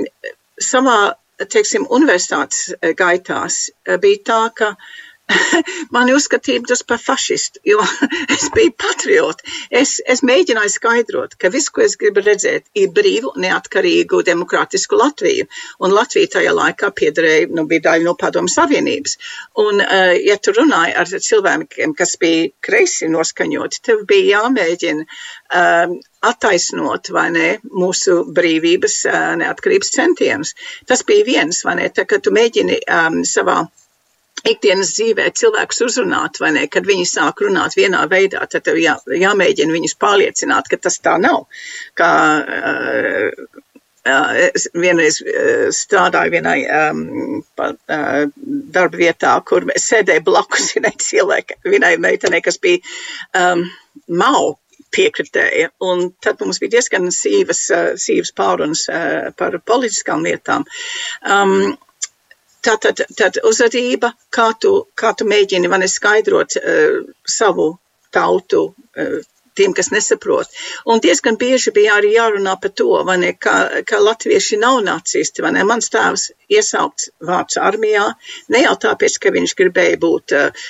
savā, 0.61 0.99
teiksim, 1.41 1.89
universitātes 1.89 2.75
gaitās 2.99 3.63
bija 4.03 4.21
tā, 4.29 4.43
ka 4.61 4.75
uh, 4.75 4.93
mani 5.95 6.15
uzskatīja 6.17 6.63
tas 6.69 6.83
par 6.87 7.01
fašistu, 7.03 7.61
jo 7.67 7.81
es 8.37 8.49
biju 8.55 8.75
patrioti. 8.79 9.49
Es, 9.83 9.97
es 10.15 10.23
mēģināju 10.27 10.73
skaidrot, 10.75 11.37
ka 11.41 11.51
viss, 11.55 11.71
ko 11.73 11.85
es 11.87 11.97
gribu 12.01 12.25
redzēt, 12.25 12.69
ir 12.79 12.93
brīvu, 12.95 13.35
neatkarīgu, 13.43 14.23
demokrātisku 14.27 14.99
Latviju. 15.01 15.49
Un 15.85 15.95
Latvija 15.97 16.35
tajā 16.39 16.55
laikā 16.57 16.93
piederēja, 16.99 17.51
nu, 17.57 17.67
bija 17.71 17.87
daļa 17.89 18.09
no 18.09 18.17
padomu 18.19 18.53
savienības. 18.53 19.19
Un, 19.65 19.83
uh, 19.85 20.15
ja 20.21 20.39
tu 20.39 20.55
runāji 20.57 20.97
ar 21.03 21.13
cilvēkiem, 21.29 21.97
kas 21.99 22.17
bija 22.23 22.49
kreisi 22.65 23.11
noskaņoti, 23.13 23.83
tev 23.87 24.07
bija 24.09 24.43
jāmēģina 24.43 25.07
um, 25.07 25.99
attaisnot 26.23 27.11
vai 27.15 27.29
ne 27.35 27.49
mūsu 27.67 28.23
brīvības, 28.35 28.99
uh, 29.11 29.29
neatkarības 29.43 29.95
centienus. 29.95 30.57
Tas 30.89 31.05
bija 31.09 31.27
viens, 31.29 31.63
vai 31.67 31.79
ne, 31.81 31.93
tā, 31.95 32.07
ka 32.09 32.21
tu 32.23 32.35
mēģini 32.35 32.83
um, 32.87 33.23
savā 33.29 33.63
ikdienas 34.49 34.93
dzīvē 34.97 35.29
cilvēkus 35.39 35.83
uzrunāt, 35.87 36.41
vai 36.43 36.53
ne, 36.57 36.67
kad 36.71 36.87
viņi 36.89 37.09
sāk 37.09 37.45
runāt 37.45 37.77
vienā 37.79 38.05
veidā, 38.11 38.45
tad 38.51 38.67
tev 38.67 38.81
jā, 38.83 38.97
jāmēģina 39.07 39.77
viņus 39.77 39.99
pārliecināt, 40.03 40.71
ka 40.71 40.81
tas 40.83 40.99
tā 41.03 41.19
nav. 41.23 41.47
Kā, 41.99 42.13
uh, 42.43 43.61
Es 44.03 44.65
vienreiz 44.75 45.21
strādāju 45.79 46.33
vienai 46.35 46.57
um, 46.67 47.03
uh, 47.63 48.25
darba 48.75 48.99
vietā, 48.99 49.37
kur 49.47 49.63
sēdēju 49.79 50.25
blakus 50.27 50.73
vienai 50.75 50.91
cilvēkai, 50.99 51.61
vienai 51.71 51.93
meitenei, 52.03 52.41
kas 52.43 52.59
bija 52.59 52.83
um, 53.39 53.63
mau 54.11 54.57
piekritēja. 54.91 55.71
Un 55.87 56.09
tad 56.19 56.43
mums 56.43 56.59
bija 56.59 56.81
diezgan 56.81 57.13
sīvas, 57.15 57.63
uh, 57.71 57.93
sīvas 57.95 58.35
pārunas 58.35 58.89
uh, 58.91 59.31
par 59.39 59.61
politiskām 59.71 60.27
lietām. 60.27 60.67
Um, 61.23 61.77
Tā, 62.63 62.77
tā, 62.79 63.29
uzvedība, 63.49 64.13
kā 64.31 64.53
tu, 64.63 64.73
kā 64.95 65.11
tu 65.19 65.27
mēģini 65.27 65.71
man 65.71 65.83
skaidrot 65.91 66.55
uh, 66.61 67.01
savu 67.27 67.73
tautu 68.15 68.61
uh, 68.71 69.17
tiem, 69.59 69.73
kas 69.77 69.91
nesaprot. 69.93 70.53
Un 70.89 71.01
diezgan 71.05 71.37
bieži 71.41 71.73
bija 71.75 71.97
arī 71.99 72.13
jārunā 72.15 72.55
par 72.63 72.73
to, 72.81 72.89
ne, 73.21 73.33
ka, 73.47 73.55
ka 73.89 74.01
latvieši 74.01 74.59
nav 74.63 74.81
nacisti. 74.87 75.45
Ne. 75.57 75.65
Mans 75.69 75.91
tēvs 75.93 76.29
iesaukts 76.53 77.11
vārds 77.29 77.59
armijā 77.61 78.07
ne 78.55 78.63
jau 78.65 78.75
tāpēc, 78.87 79.19
ka 79.23 79.35
viņš 79.35 79.57
gribēja 79.59 79.99
būt 80.05 80.37
uh, 80.39 80.69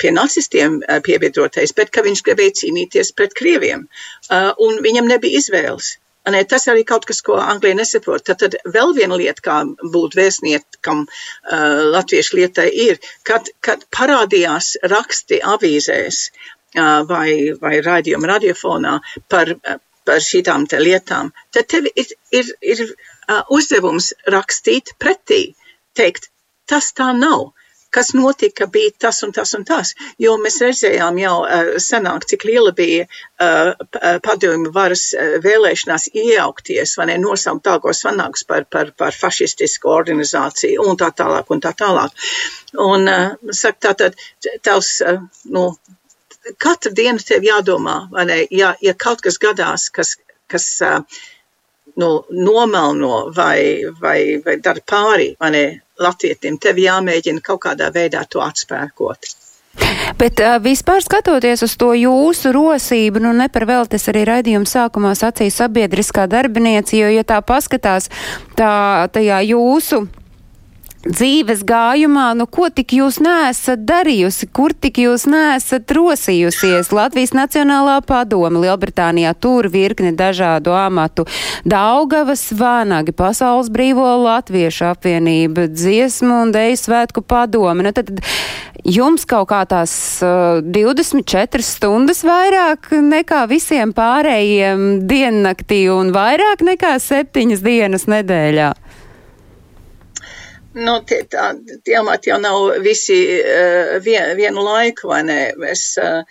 pie 0.00 0.14
nacistiem 0.16 0.80
piebiedrotais, 1.06 1.74
bet 1.76 1.92
ka 1.94 2.06
viņš 2.06 2.22
gribēja 2.28 2.58
cīnīties 2.62 3.12
pret 3.18 3.36
krieviem. 3.36 3.88
Uh, 4.30 4.52
un 4.66 4.80
viņam 4.86 5.10
nebija 5.10 5.42
izvēles. 5.42 5.96
Ne, 6.28 6.42
tas 6.44 6.66
arī 6.68 6.82
kaut 6.84 7.06
kas, 7.08 7.22
ko 7.24 7.38
Anglija 7.40 7.78
nesaprot. 7.78 8.24
Tad, 8.28 8.42
tad 8.42 8.56
vēl 8.74 8.92
viena 8.96 9.16
lieta, 9.16 9.40
kā 9.44 9.56
būt 9.94 10.16
vēstniekam 10.18 11.06
uh, 11.06 11.78
latviešu 11.94 12.36
lietai, 12.36 12.68
ir, 12.86 13.00
kad, 13.26 13.48
kad 13.64 13.86
parādījās 13.96 14.74
raksti 14.92 15.40
avīzēs 15.54 16.18
uh, 16.28 17.00
vai, 17.08 17.56
vai 17.62 17.78
raidījuma 17.86 18.34
radiofonā 18.34 18.98
par, 19.32 19.54
uh, 19.56 19.80
par 20.04 20.20
šītām 20.26 20.68
te 20.68 20.82
lietām, 20.82 21.32
tad 21.56 21.70
tev 21.72 21.88
ir, 21.94 22.12
ir, 22.36 22.52
ir 22.60 22.84
uh, 22.84 23.40
uzdevums 23.56 24.12
rakstīt 24.36 24.92
pretī, 25.00 25.42
teikt, 25.96 26.28
tas 26.68 26.92
tā 26.92 27.10
nav 27.16 27.48
kas 27.94 28.12
notika, 28.14 28.66
bija 28.66 28.92
tas 29.06 29.22
un 29.26 29.34
tas 29.36 29.54
un 29.58 29.66
tas. 29.68 29.94
Jo 30.22 30.36
mēs 30.42 30.60
redzējām 30.64 31.20
jau 31.20 31.34
uh, 31.42 31.72
senāk, 31.82 32.26
cik 32.30 32.46
liela 32.48 32.72
bija 32.76 33.06
uh, 33.06 33.72
padomju 34.24 34.72
varas 34.74 35.10
vēlēšanās 35.44 36.10
iejaukties, 36.14 36.96
vai 36.98 37.10
ne, 37.12 37.20
nosaukt 37.22 37.64
tāgos 37.66 38.04
vanāks 38.06 38.46
par, 38.48 38.66
par, 38.70 38.92
par 38.96 39.16
fašistisku 39.16 39.90
organizāciju 39.90 40.86
un 40.86 40.98
tā 41.00 41.10
tālāk 41.16 41.50
un 41.50 41.62
tā 41.64 41.74
tālāk. 41.76 42.28
Un, 42.80 43.08
saka, 43.50 43.90
tātad, 43.90 44.20
tavs, 44.62 45.00
nu, 45.50 45.64
katru 46.58 46.92
dienu 46.96 47.22
tev 47.26 47.44
jādomā, 47.44 47.96
vai 48.12 48.26
ne, 48.28 48.40
ja, 48.54 48.74
ja 48.82 48.94
kaut 48.94 49.22
kas 49.24 49.38
gadās, 49.42 49.88
kas, 49.94 50.16
kas 50.50 50.68
nu, 52.00 52.10
nomelno 52.30 53.26
vai, 53.36 53.84
vai, 54.00 54.40
vai 54.44 54.56
dara 54.64 54.82
pāri, 54.86 55.34
ne, 55.52 55.64
latvietim, 56.00 56.58
tev 56.62 56.80
jāmēģina 56.80 57.44
kaut 57.44 57.62
kādā 57.66 57.92
veidā 57.94 58.24
to 58.28 58.42
atspēkot. 58.44 59.36
Bet 60.18 60.40
uh, 60.42 60.56
vispār 60.62 61.02
skatoties 61.04 61.62
uz 61.62 61.76
to 61.78 61.92
jūsu 61.94 62.50
rosību, 62.52 63.22
nu 63.22 63.30
ne 63.36 63.46
par 63.52 63.68
vēl 63.68 63.86
tas 63.90 64.08
arī 64.10 64.24
raidījuma 64.28 64.66
sākumā 64.66 65.12
sacīja 65.16 65.54
sabiedriskā 65.60 66.26
darbinieci, 66.30 66.98
jo, 66.98 67.12
ja 67.14 67.22
tā 67.24 67.38
paskatās 67.46 68.10
tā, 68.58 68.72
tajā 69.14 69.38
jūsu 69.52 70.02
dzīves 71.06 71.62
gājumā, 71.64 72.30
nu 72.36 72.44
ko 72.50 72.68
tik 72.72 72.92
jūs 72.98 73.20
neesat 73.24 73.86
darījusi, 73.88 74.48
kur 74.52 74.74
tik 74.76 75.00
jūs 75.00 75.24
neesat 75.30 75.90
rosījusies? 75.96 76.92
Latvijas 76.92 77.32
Nacionālā 77.36 78.00
padome 78.04 78.60
Lielbritānijā 78.60 79.32
tur 79.40 79.70
virkni 79.72 80.12
dažādu 80.16 80.74
amatu. 80.76 81.24
Daugavas 81.64 82.50
vānagi, 82.52 83.14
Pasaules 83.16 83.70
brīvo 83.72 84.04
latviešu 84.26 84.90
apvienība, 84.90 85.70
dziesmu 85.72 86.42
un 86.44 86.52
deju 86.54 86.76
svētku 86.82 87.24
padome. 87.24 87.86
Nu, 87.86 87.94
tad, 87.96 88.12
jums 88.84 89.24
kaut 89.28 89.48
kā 89.54 89.62
tās 89.70 89.92
uh, 90.24 90.60
24 90.60 91.64
stundas 91.64 92.20
vairāk 92.28 92.92
nekā 92.92 93.46
visiem 93.48 93.96
pārējiem 93.96 95.06
diennaktī 95.08 95.86
un 95.92 96.12
vairāk 96.16 96.64
nekā 96.66 96.98
septiņas 97.00 97.64
dienas 97.64 98.08
nedēļā? 98.10 98.72
Nu, 100.74 101.00
tie, 101.02 101.24
tā, 101.26 101.48
tie 101.84 101.96
amati 101.98 102.30
jau 102.30 102.38
nav 102.38 102.76
visi 102.84 103.18
uh, 103.40 103.96
vien, 104.04 104.36
vienu 104.38 104.62
laiku, 104.62 105.08
vai 105.10 105.24
ne? 105.26 105.40
Es 105.66 105.96
uh, 105.98 106.22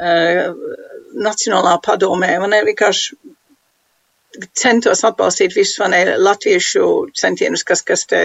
uh, 0.00 0.52
Nacionālā 1.16 1.78
padomē, 1.80 2.34
man 2.42 2.52
ne 2.52 2.60
vienkārši 2.66 3.16
centos 4.52 5.04
atbalstīt 5.06 5.54
visus 5.56 5.80
ne, 5.88 6.02
latviešu 6.20 6.86
centienus, 7.16 7.64
kas, 7.64 7.82
kas 7.86 8.04
te 8.10 8.20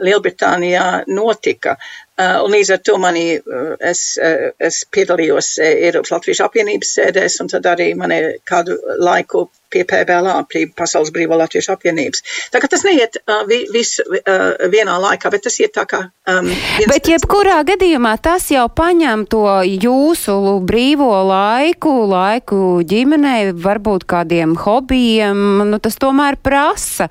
Lielbritānijā 0.00 1.04
notika. 1.12 1.76
Uh, 2.12 2.42
un 2.44 2.52
līdz 2.52 2.74
ar 2.74 2.80
to 2.84 2.98
manī 3.00 3.24
uh, 3.40 3.72
es, 3.80 4.18
uh, 4.20 4.50
es 4.60 4.82
piedalījos 4.92 5.54
Eiropas 5.64 6.12
Latviešu 6.12 6.44
apvienības 6.44 6.90
sēdēs, 6.98 7.38
un 7.40 7.48
tad 7.48 7.64
arī 7.70 7.86
mani 7.96 8.18
kādu 8.44 8.76
laiku 9.00 9.46
pie 9.72 9.86
PBLA, 9.88 10.34
pie 10.52 10.66
Pasaules 10.76 11.08
brīvo 11.14 11.38
Latviešu 11.40 11.72
apvienības. 11.72 12.20
Tā 12.52 12.60
kā 12.60 12.68
tas 12.68 12.84
neiet 12.84 13.16
uh, 13.22 13.46
vi, 13.48 13.62
viss 13.72 14.02
uh, 14.04 14.44
vienā 14.68 14.98
laikā, 15.06 15.32
bet 15.32 15.46
tas 15.48 15.56
iet 15.64 15.72
tā 15.72 15.86
kā. 15.88 16.02
Um, 16.28 16.52
bet 16.92 17.08
jebkurā 17.08 17.62
gadījumā 17.72 18.12
tas 18.20 18.50
jau 18.52 18.66
paņem 18.68 19.24
to 19.32 19.46
jūsu 19.70 20.36
brīvo 20.68 21.10
laiku, 21.32 21.96
laiku 22.12 22.60
ģimenei, 22.92 23.54
varbūt 23.56 24.04
kādiem 24.12 24.52
hobijiem, 24.66 25.64
nu 25.72 25.80
tas 25.80 25.96
tomēr 25.96 26.36
prasa 26.44 27.08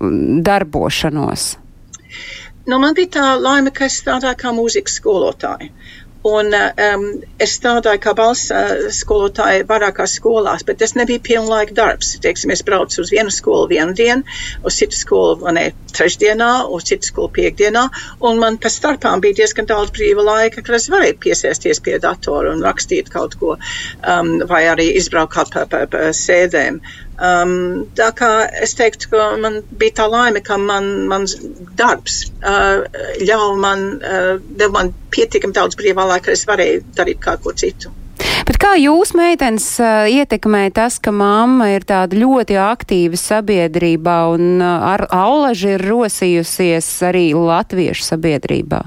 darbošanos. 0.00 1.59
Nu, 2.68 2.78
man 2.78 2.94
bija 2.94 3.14
tā 3.16 3.26
laime, 3.40 3.72
ka 3.72 3.86
es 3.88 3.96
strādāju 4.02 4.36
kā 4.40 4.52
mūzikas 4.54 5.00
skolotāja. 5.00 5.70
Un 6.28 6.52
um, 6.52 7.04
es 7.40 7.54
strādāju 7.56 8.00
kā 8.04 8.12
balss 8.12 8.50
uh, 8.52 8.90
skolotāja 8.92 9.64
vairākās 9.64 10.18
skolās, 10.18 10.66
bet 10.68 10.76
tas 10.82 10.92
nebija 10.92 11.22
pilnlaika 11.24 11.72
darbs. 11.78 12.10
Teiksim, 12.20 12.52
es 12.52 12.60
braucu 12.66 13.00
uz 13.00 13.12
vienu 13.14 13.32
skolu 13.32 13.70
vienu 13.70 13.96
dienu, 13.96 14.36
uz 14.60 14.76
citu 14.76 14.98
skolu 14.98 15.54
ne, 15.56 15.70
trešdienā, 15.96 16.50
uz 16.76 16.84
citu 16.90 17.08
skolu 17.08 17.32
piekdienā, 17.38 17.86
un 18.28 18.42
man 18.42 18.60
pa 18.60 18.68
starpām 18.68 19.24
bija 19.24 19.40
diezgan 19.40 19.70
daudz 19.70 19.96
brīva 19.96 20.26
laika, 20.28 20.60
kad 20.60 20.76
es 20.76 20.90
varēju 20.92 21.16
piesēsties 21.24 21.80
pie 21.88 21.96
datora 22.04 22.52
un 22.52 22.60
rakstīt 22.68 23.08
kaut 23.08 23.40
ko, 23.40 23.56
um, 24.04 24.34
vai 24.50 24.66
arī 24.68 24.90
izbraukt 25.00 25.56
pa, 25.56 25.64
pa, 25.72 25.86
pa 25.88 26.10
sēdēm. 26.12 26.82
Um, 27.20 27.84
tā 27.92 28.06
kā 28.16 28.28
es 28.64 28.72
teiktu, 28.78 29.10
ka 29.12 29.24
man 29.36 29.58
bija 29.76 29.98
tā 29.98 30.06
laime, 30.08 30.40
ka 30.40 30.56
man, 30.56 30.86
mans 31.10 31.34
darbs 31.76 32.22
uh, 32.40 32.86
ļauj 33.20 33.58
man, 33.60 33.82
uh, 34.00 34.38
deva 34.40 34.72
man 34.78 34.94
pietiekami 35.12 35.52
daudz 35.52 35.76
brīvā 35.76 36.06
laika, 36.08 36.30
ka 36.30 36.36
es 36.38 36.46
varēju 36.48 36.80
darīt 36.96 37.20
kaut 37.20 37.42
ko 37.44 37.52
citu. 37.52 37.92
Bet 38.48 38.56
kā 38.62 38.72
jūs, 38.80 39.12
meitenes, 39.18 39.66
uh, 39.84 40.08
ietekmē 40.08 40.70
tas, 40.72 40.96
ka 40.96 41.12
mamma 41.12 41.68
ir 41.74 41.84
tāda 41.84 42.16
ļoti 42.16 42.56
aktīva 42.56 43.20
sabiedrībā 43.20 44.16
un 44.32 44.64
uh, 44.64 44.88
ar 44.94 45.04
allaži 45.12 45.74
ir 45.76 45.84
rosījusies 45.90 46.88
arī 47.10 47.26
latviešu 47.36 48.06
sabiedrībā? 48.14 48.80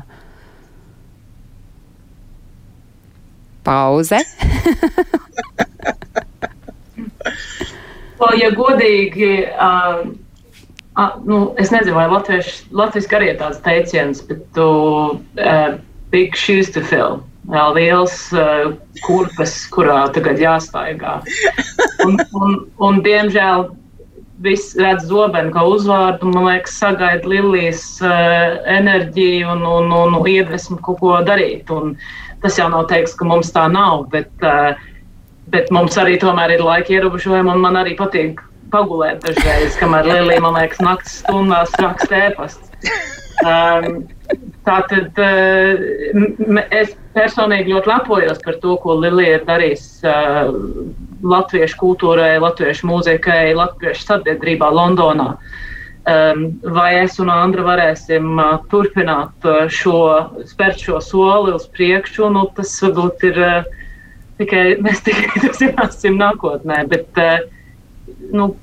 Pauze. 3.64 4.26
To, 8.24 8.30
ja 8.40 8.54
godīgi, 8.56 9.32
uh, 9.60 10.04
uh, 10.96 11.16
nu, 11.28 11.40
es 11.60 11.74
nezinu, 11.74 11.98
vai 11.98 12.06
latviešu 12.08 13.18
arī 13.18 13.34
ir 13.34 13.40
tāds 13.42 13.60
teiciens, 13.66 14.22
bet 14.30 14.46
tu 14.56 14.68
uh, 15.20 15.74
big 16.14 16.38
shoes 16.40 16.72
to 16.72 16.84
fill. 16.88 17.20
Vēl 17.52 17.76
liels 17.76 18.16
uh, 18.32 18.72
kurpes, 19.04 19.58
kurā 19.74 20.06
tagad 20.16 20.40
jāstaigā. 20.40 21.18
Un, 22.06 22.16
un, 22.40 22.56
un 22.80 23.02
diemžēl 23.04 23.68
viss 24.44 24.72
redz 24.80 25.10
zobenu 25.12 25.52
kā 25.52 25.66
uzvārdu, 25.68 26.32
man 26.32 26.48
liekas, 26.48 26.78
sagaida 26.80 27.28
Lilijas 27.28 27.84
uh, 28.00 28.56
enerģiju 28.72 29.52
un, 29.58 29.68
un, 29.68 29.92
un, 29.92 30.16
un 30.22 30.32
iedvesmu 30.32 30.80
kaut 30.86 31.02
ko 31.04 31.20
darīt. 31.28 31.68
Un 31.76 31.98
tas 32.40 32.56
jau 32.62 32.72
nav 32.72 32.88
teiks, 32.88 33.18
ka 33.20 33.28
mums 33.28 33.52
tā 33.52 33.68
nav, 33.76 34.08
bet 34.16 34.48
uh, 34.48 34.72
bet 35.54 35.72
mums 35.74 35.98
arī 36.02 36.18
tomēr 36.22 36.58
ir 36.58 36.66
laika 36.66 36.98
ierobežojumi, 36.98 37.54
un 37.54 37.64
man 37.64 37.78
arī 37.80 37.96
patīk 38.00 38.42
pagulēt 38.74 39.22
dažreiz, 39.26 39.78
kamēr 39.78 40.10
Lilija, 40.10 40.42
man 40.42 40.58
liekas, 40.58 40.82
naktas 40.82 41.20
stundās 41.22 41.74
raksta 41.82 42.26
ēpasts. 42.30 42.90
Um, 43.44 44.04
Tātad 44.64 45.18
uh, 45.20 46.62
es 46.72 46.94
personīgi 47.16 47.74
ļoti 47.74 47.90
lepojos 47.92 48.40
par 48.46 48.56
to, 48.64 48.78
ko 48.80 48.96
Lilija 48.96 49.40
ir 49.40 49.44
darījusi 49.50 50.08
uh, 50.08 50.54
latviešu 51.34 51.80
kultūrai, 51.82 52.38
latviešu 52.40 52.88
mūzikai, 52.88 53.52
latviešu 53.60 54.08
sabiedrībā 54.08 54.70
Londonā. 54.72 55.34
Um, 56.08 56.46
vai 56.76 56.94
es 57.02 57.20
un 57.20 57.32
Andra 57.32 57.66
varēsim 57.68 58.40
uh, 58.40 58.56
turpināt 58.72 59.48
uh, 59.48 59.66
šo, 59.72 60.00
spērt 60.48 60.80
šo 60.84 61.04
soli 61.04 61.54
uz 61.56 61.68
priekšu, 61.76 62.32
nu, 62.32 62.48
tas 62.56 62.72
varbūt 62.84 63.28
ir 63.30 63.40
uh, 63.44 63.83
tikai 64.42 64.64
mēs 64.84 65.04
tikai 65.06 65.28
to 65.44 65.52
zināsim 65.58 66.18
nākotnē. 66.22 66.84
Bet, 66.92 67.10
uh, 67.22 67.44
nu, 68.34 68.54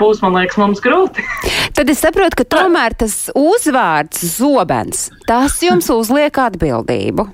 būs, 0.00 0.20
man 0.24 0.36
liekas, 0.38 0.58
mums 0.60 0.82
grūti. 0.84 1.24
Tad 1.76 1.90
es 1.90 2.02
saprotu, 2.04 2.42
ka 2.42 2.48
tomēr 2.56 2.96
tas 2.98 3.28
uzvārds 3.38 4.22
zobens, 4.36 5.08
tas 5.28 5.56
jums 5.64 5.90
uzliek 5.92 6.38
atbildību. 6.44 7.26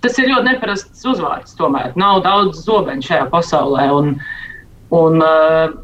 Tas 0.00 0.16
ir 0.16 0.30
ļoti 0.30 0.48
neparasts 0.48 1.04
uzvārds. 1.04 1.52
Tomēr 1.58 1.92
nav 2.00 2.22
daudz 2.24 2.62
zobenu 2.64 3.04
šajā 3.04 3.26
pasaulē. 3.32 3.90
Un, 3.92 4.14
un, 4.96 5.20
uh, 5.20 5.74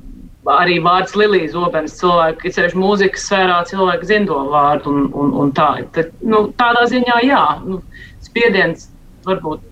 arī 0.57 0.79
vārds 0.81 1.17
Lilijas 1.19 1.53
zobens, 1.53 1.99
cilvēki, 2.01 2.53
ceļš 2.55 2.77
mūzikas 2.79 3.27
sfērā, 3.29 3.61
cilvēki 3.69 4.09
zina 4.09 4.31
to 4.31 4.41
vārdu 4.53 4.93
un, 4.93 5.07
un, 5.13 5.33
un 5.43 5.53
tā. 5.57 5.69
Tad, 5.93 6.15
nu, 6.25 6.47
tādā 6.59 6.87
ziņā, 6.91 7.19
jā, 7.27 7.43
nu, 7.67 7.83
spiediens 8.25 8.89
varbūt 9.27 9.65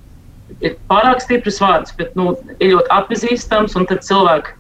ir 0.61 0.77
pārāk 0.91 1.23
stiprs 1.25 1.61
vārds, 1.63 1.95
bet 1.99 2.15
nu, 2.19 2.35
ir 2.59 2.75
ļoti 2.75 2.93
atpazīstams, 2.99 3.77
tad 3.91 4.05
cilvēki 4.07 4.57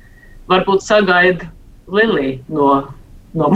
varbūt 0.52 0.84
sagaida 0.84 1.50
Liliju 1.92 2.38
no 2.48 2.68
No 3.40 3.48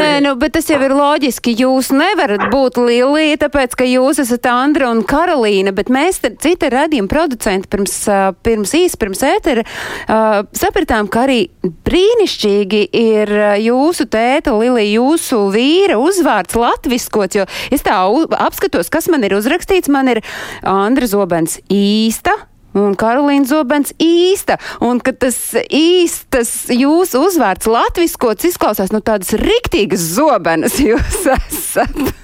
Nē, 0.00 0.22
nu, 0.24 0.32
bet 0.40 0.54
tas 0.56 0.68
jau 0.70 0.78
ir 0.80 0.94
loģiski. 0.96 1.52
Jūs 1.60 1.90
nevarat 1.92 2.46
būt 2.52 2.78
Lilija, 2.80 3.36
tāpēc, 3.42 3.74
ka 3.76 3.84
jūs 3.84 4.20
esat 4.22 4.48
Andra 4.48 4.88
un 4.92 5.02
Karolīna, 5.04 5.74
bet 5.76 5.90
mēs, 5.92 6.22
citi 6.40 6.70
radījuma 6.72 7.10
producenti, 7.10 7.68
pirms, 7.68 7.98
pirms 8.46 8.72
īsi 8.78 9.00
pirms 9.00 9.20
ētera, 9.28 9.66
uh, 9.66 10.38
sapratām, 10.56 11.10
ka 11.12 11.26
arī 11.26 11.38
brīnišķīgi 11.84 12.82
ir 13.02 13.34
jūsu 13.66 14.08
tēta 14.08 14.56
Lilija, 14.56 14.96
jūsu 14.96 15.42
vīra 15.52 16.00
uzvārds 16.00 16.56
latviskots, 16.56 17.42
jo 17.42 17.46
es 17.74 17.84
tā 17.84 18.00
apskatos, 18.40 18.88
kas 18.92 19.12
man 19.12 19.28
ir 19.28 19.36
uzrakstīts. 19.36 19.92
Man 19.92 20.08
ir 20.16 20.24
Andra 20.64 21.10
Zobens 21.10 21.60
īsta 21.68 22.38
un 22.78 22.96
Karolīna 22.98 23.48
Zobens 23.48 23.94
īsta, 24.02 24.58
un 24.84 25.00
ka 25.04 25.14
tas 25.16 25.38
īstas 25.68 26.52
jūsu 26.74 27.22
uzvārds 27.28 27.70
latviskots 27.70 28.50
izklausās 28.50 28.92
no 28.92 29.00
nu, 29.00 29.06
tādas 29.06 29.34
riktīgas 29.40 30.04
zobenes 30.18 30.78
jūs 30.82 31.24
esat. 31.38 32.14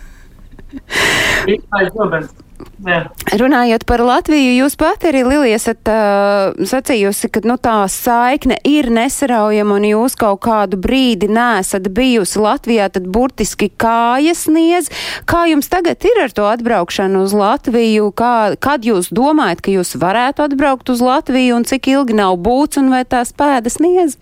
Īstais 1.51 1.93
zobens. 1.97 2.31
Jā. 2.81 3.01
Runājot 3.41 3.85
par 3.89 4.01
Latviju, 4.05 4.55
jūs 4.63 4.77
pat 4.81 5.05
arī, 5.09 5.21
Lilija, 5.27 5.59
esat 5.61 5.91
uh, 5.93 6.67
sacījusi, 6.67 7.29
ka 7.33 7.43
nu, 7.45 7.57
tā 7.61 7.77
saikne 7.93 8.57
ir 8.67 8.89
nesaraujama 8.95 9.77
un 9.77 9.87
jūs 9.91 10.17
kaut 10.21 10.41
kādu 10.47 10.79
brīdi 10.81 11.29
nesat 11.31 11.91
bijusi 11.95 12.41
Latvijā, 12.41 12.89
tad 12.93 13.09
burtiski 13.13 13.71
kājas 13.71 14.47
niedz. 14.53 14.91
Kā 15.29 15.45
jums 15.51 15.69
tagad 15.73 16.01
ir 16.09 16.23
ar 16.25 16.35
to 16.37 16.49
atbraukšanu 16.49 17.25
uz 17.27 17.37
Latviju? 17.37 18.11
Kā, 18.17 18.35
kad 18.61 18.87
jūs 18.89 19.13
domājat, 19.15 19.65
ka 19.65 19.75
jūs 19.77 19.97
varētu 20.01 20.49
atbraukt 20.49 20.93
uz 20.93 21.05
Latviju 21.05 21.61
un 21.61 21.69
cik 21.69 21.93
ilgi 21.93 22.17
nav 22.17 22.39
būts 22.41 22.81
un 22.81 22.93
vai 22.93 23.05
tās 23.05 23.35
pēdas 23.37 23.81
niedz? 23.83 24.17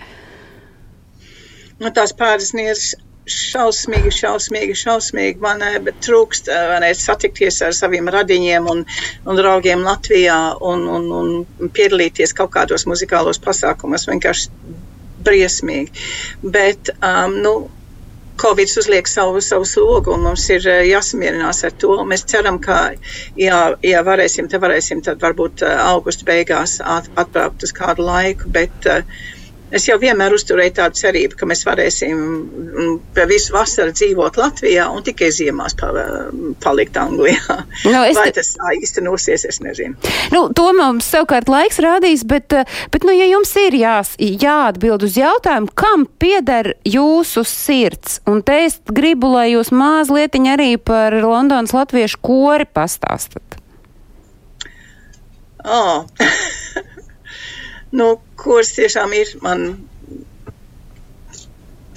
Nu, 1.78 1.92
tās 1.94 2.10
pēdas 2.18 2.50
niedz 2.58 2.96
šausmīgi, 3.32 4.12
šausmīgi, 4.14 4.74
šausmīgi. 4.82 5.40
Man 5.44 5.62
eh, 5.64 5.78
trūkst 6.04 6.50
eh, 6.52 6.74
ne, 6.82 6.90
satikties 6.96 7.60
ar 7.66 7.76
saviem 7.76 8.10
radiņiem 8.12 8.68
un, 8.72 8.84
un 9.24 9.40
draugiem 9.40 9.84
Latvijā 9.86 10.38
un, 10.72 10.84
un, 10.98 11.08
un 11.20 11.72
piedalīties 11.74 12.36
kaut 12.36 12.52
kādos 12.56 12.86
muzikālos 12.90 13.40
pasākumos. 13.44 14.08
Vienkārši 14.10 14.52
briesmīgi. 15.24 16.06
Bet, 16.42 16.92
um, 17.02 17.40
nu, 17.42 17.56
Covid 18.38 18.70
uzliek 18.78 19.08
savu, 19.10 19.40
savu 19.42 19.66
slogu, 19.66 20.12
un 20.14 20.28
mums 20.28 20.44
ir 20.54 20.66
eh, 20.70 20.84
jāsamierinās 20.92 21.64
ar 21.66 21.74
to. 21.82 21.96
Mēs 22.06 22.22
ceram, 22.30 22.60
ka, 22.62 22.78
ja, 23.38 23.64
ja 23.82 24.04
varēsim, 24.06 24.46
tad 24.50 24.62
varēsim, 24.62 25.02
tad 25.06 25.18
varbūt 25.24 25.66
augusta 25.66 26.28
beigās 26.28 26.78
atbraukt 26.84 27.66
uz 27.66 27.74
kādu 27.74 28.06
laiku. 28.06 28.52
Bet, 28.54 28.86
uh, 28.86 29.34
Es 29.74 29.84
jau 29.84 29.98
vienmēr 30.00 30.32
uzturēju 30.32 30.72
tādu 30.78 30.96
cerību, 30.96 31.36
ka 31.36 31.46
mēs 31.48 31.64
varēsim 31.68 32.16
mm, 32.16 32.94
visu 33.28 33.52
vasaru 33.52 33.92
dzīvot 33.92 34.38
Latvijā 34.40 34.86
un 34.88 35.04
tikai 35.04 35.28
ziemās 35.34 35.76
palikt 36.64 36.96
Anglijā. 36.96 37.58
Nu, 37.84 38.00
Vai 38.16 38.30
te... 38.30 38.38
tas 38.40 38.54
tā 38.56 38.72
īstenosies, 38.78 39.44
es 39.48 39.60
nezinu. 39.64 39.98
Nu, 40.32 40.46
to 40.56 40.70
mums 40.76 41.08
savukārt 41.12 41.50
laiks 41.52 41.80
rādīs, 41.84 42.24
bet, 42.28 42.56
bet 42.92 43.04
nu, 43.04 43.12
ja 43.16 43.28
jums 43.28 43.52
ir 43.60 43.76
jās, 43.76 44.14
jāatbild 44.18 45.04
uz 45.04 45.18
jautājumu, 45.20 45.72
kam 45.78 46.06
pieder 46.20 46.72
jūsu 46.88 47.44
sirds, 47.48 48.18
un 48.28 48.40
te 48.46 48.62
es 48.66 48.80
gribu, 48.88 49.34
lai 49.36 49.50
jūs 49.52 49.72
mazliet 49.74 50.36
arī 50.38 50.74
par 50.80 51.14
Londonas 51.22 51.74
latviešu 51.76 52.20
kori 52.24 52.66
pastāstat. 52.72 53.58
Oh. 55.64 56.06
nu, 57.92 58.08
kuras 58.36 58.74
tiešām 58.76 59.14
ir 59.16 59.30
man 59.42 59.68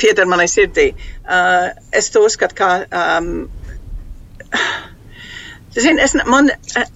pieder 0.01 0.25
manai 0.29 0.47
sirdī. 0.49 0.91
Uh, 1.21 1.71
es 1.93 2.09
to 2.13 2.23
uzskatu 2.25 2.57
kā, 2.57 2.69
um, 2.89 3.49
zin, 5.75 5.99
es, 6.01 6.15
man, 6.25 6.49
uh, 6.51 6.87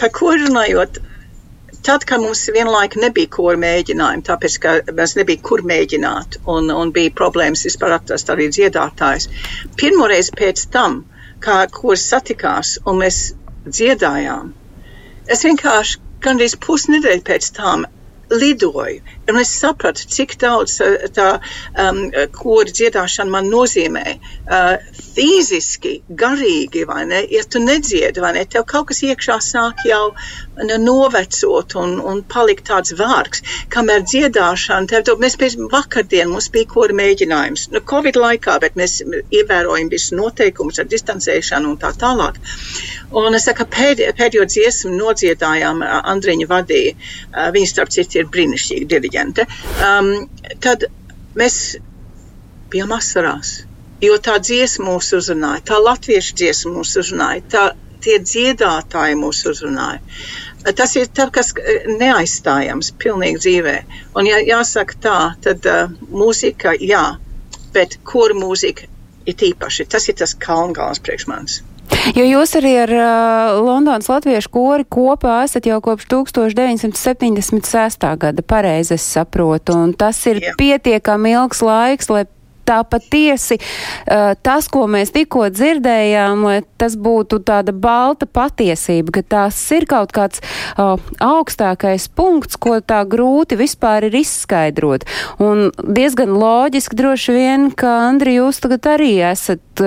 par 0.00 0.10
ko 0.16 0.32
runājot, 0.34 0.98
tad, 1.86 2.04
kad 2.08 2.20
mums 2.20 2.42
vienlaika 2.52 3.00
nebija 3.00 3.30
ko 3.36 3.52
mēģinājumi, 3.62 4.24
tāpēc, 4.26 4.56
ka 4.62 4.74
mēs 4.98 5.14
nebija 5.20 5.44
kur 5.46 5.62
mēģināt 5.68 6.40
un, 6.50 6.72
un 6.74 6.92
bija 6.96 7.14
problēmas 7.20 7.64
vispār 7.68 7.94
atrast 8.00 8.32
arī 8.34 8.48
dziedātājs. 8.52 9.28
Pirmoreiz 9.78 10.32
pēc 10.36 10.66
tam, 10.74 11.02
kā 11.44 11.60
kurs 11.72 12.08
satikās 12.10 12.76
un 12.84 12.98
mēs 13.04 13.20
dziedājām, 13.68 14.50
es 15.30 15.44
vienkārši 15.46 16.02
gandrīz 16.24 16.58
pusnedēļu 16.66 17.24
pēc 17.30 17.52
tam 17.56 17.86
lidoju. 18.30 19.00
Un 19.28 19.40
es 19.40 19.52
sapratu, 19.60 20.06
cik 20.08 20.36
daudz 20.40 20.78
eh, 20.84 21.06
tā 21.14 21.28
um, 21.80 22.02
kora 22.34 22.72
dziedāšana 22.72 23.32
man 23.32 23.50
nozīmē. 23.52 24.04
Uh, 24.48 24.76
fiziski, 25.18 25.94
garīgi, 26.20 26.84
vai 26.86 27.02
ne? 27.10 27.22
Ja 27.32 27.42
tu 27.42 27.58
nedziedi, 27.62 28.22
vai 28.22 28.32
ne? 28.36 28.44
Tev 28.50 28.64
kaut 28.70 28.88
kas 28.90 29.00
iekšā 29.06 29.38
sāk 29.42 29.82
jau 29.88 30.12
nu, 30.60 30.76
novecot 30.84 31.74
un, 31.80 31.96
un 32.10 32.22
palikt 32.34 32.68
tāds 32.70 32.94
vārgs. 32.98 33.42
Kamēr 33.74 34.04
dziedāšana, 34.06 34.86
tev, 34.90 35.04
tev, 35.08 35.18
mēs 35.22 35.38
pēc 35.40 35.56
vakardien 35.72 36.30
mums 36.30 36.50
bija 36.54 36.70
kora 36.70 36.94
mēģinājums. 37.00 37.68
Nu, 37.74 37.82
Covid 37.92 38.18
laikā, 38.20 38.58
bet 38.62 38.78
mēs 38.78 39.00
ievērojam 39.02 39.90
visu 39.92 40.18
noteikumus 40.18 40.78
ar 40.78 40.88
distancēšanu 40.92 41.74
un 41.74 41.80
tā 41.82 41.92
tālāk. 41.98 42.38
Un 43.18 43.34
es 43.38 43.48
saku, 43.48 43.66
pēdējo, 43.74 44.14
pēdējo 44.18 44.46
dziesmu 44.54 44.94
nodziedājām, 44.94 45.82
Andriņa 46.14 46.50
vadīja. 46.50 46.94
Viņa, 47.56 47.72
starp 47.72 47.94
citu, 47.94 48.22
ir 48.22 48.30
brīnišķīga 48.30 48.90
diriģente. 48.94 49.48
Um, 49.82 50.12
tad 50.62 50.86
mēs 51.38 51.58
bijām 52.72 52.92
asarās, 52.92 53.62
jo 54.04 54.18
tā 54.22 54.38
dziesma 54.42 54.92
mūs 54.92 55.12
uzrunāja, 55.18 55.64
tā 55.72 55.78
latviešu 55.82 56.36
dziesma 56.38 56.74
mūs 56.78 56.96
uzrunāja, 57.00 57.44
tā, 57.52 57.64
tie 58.04 58.18
dziedātāji 58.22 59.18
mūs 59.18 59.44
uzrunāja. 59.50 60.02
Tas 60.76 60.94
ir 60.98 61.08
tas, 61.14 61.30
kas 61.32 61.54
neaizstājams 62.00 62.92
pilnīgi 63.00 63.42
dzīvē. 63.44 63.76
Un, 64.18 64.28
ja 64.28 64.42
jāsaka 64.42 64.98
tā, 65.02 65.18
tad 65.44 65.66
uh, 65.70 65.88
mūzika, 66.10 66.74
jā, 66.82 67.04
bet 67.74 67.98
kur 68.06 68.34
mūzika 68.36 68.88
ir 69.28 69.38
tīpaši, 69.38 69.88
tas 69.90 70.08
ir 70.10 70.18
tas 70.18 70.34
kalngāls 70.38 71.02
priekš 71.04 71.28
manis. 71.30 71.60
Jo 72.16 72.24
jūs 72.24 72.52
arī 72.58 72.74
ar 72.82 72.90
uh, 72.92 73.58
Londonas 73.64 74.10
latviešu 74.10 74.50
kori 74.52 74.84
kopā 74.84 75.38
esat 75.46 75.66
jau 75.68 75.78
kopš 75.84 76.08
1976. 76.12 78.08
gada, 78.20 78.44
pareizi 78.44 78.96
es 78.98 79.06
saprotu, 79.16 79.76
un 79.76 79.94
tas 79.96 80.20
ir 80.28 80.42
Jā. 80.42 80.52
pietiekami 80.60 81.32
ilgs 81.36 81.62
laiks, 81.64 82.10
lai 82.12 82.26
tā 82.68 82.78
patiesi 82.88 83.58
uh, 83.58 84.34
tas, 84.44 84.68
ko 84.72 84.86
mēs 84.90 85.12
tikko 85.14 85.48
dzirdējām, 85.54 86.44
lai 86.46 86.58
tas 86.80 86.96
būtu 87.00 87.40
tāda 87.48 87.74
balta 87.74 88.28
patiesība, 88.28 89.18
ka 89.18 89.24
tās 89.36 89.60
ir 89.74 89.88
kaut 89.90 90.12
kāds 90.16 90.42
uh, 90.42 90.96
augstākais 91.24 92.08
punkts, 92.12 92.60
ko 92.60 92.78
tā 92.80 93.02
grūti 93.08 93.58
vispār 93.58 94.08
ir 94.10 94.20
izskaidrot. 94.20 95.06
Un 95.42 95.70
diezgan 95.82 96.34
loģiski 96.38 96.98
droši 96.98 97.36
vien, 97.36 97.70
ka 97.72 97.98
Andri, 98.08 98.38
jūs 98.38 98.60
tagad 98.64 98.92
arī 98.96 99.14
esat 99.30 99.82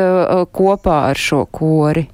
kopā 0.56 0.98
ar 1.12 1.20
šo 1.20 1.46
kori. 1.52 2.08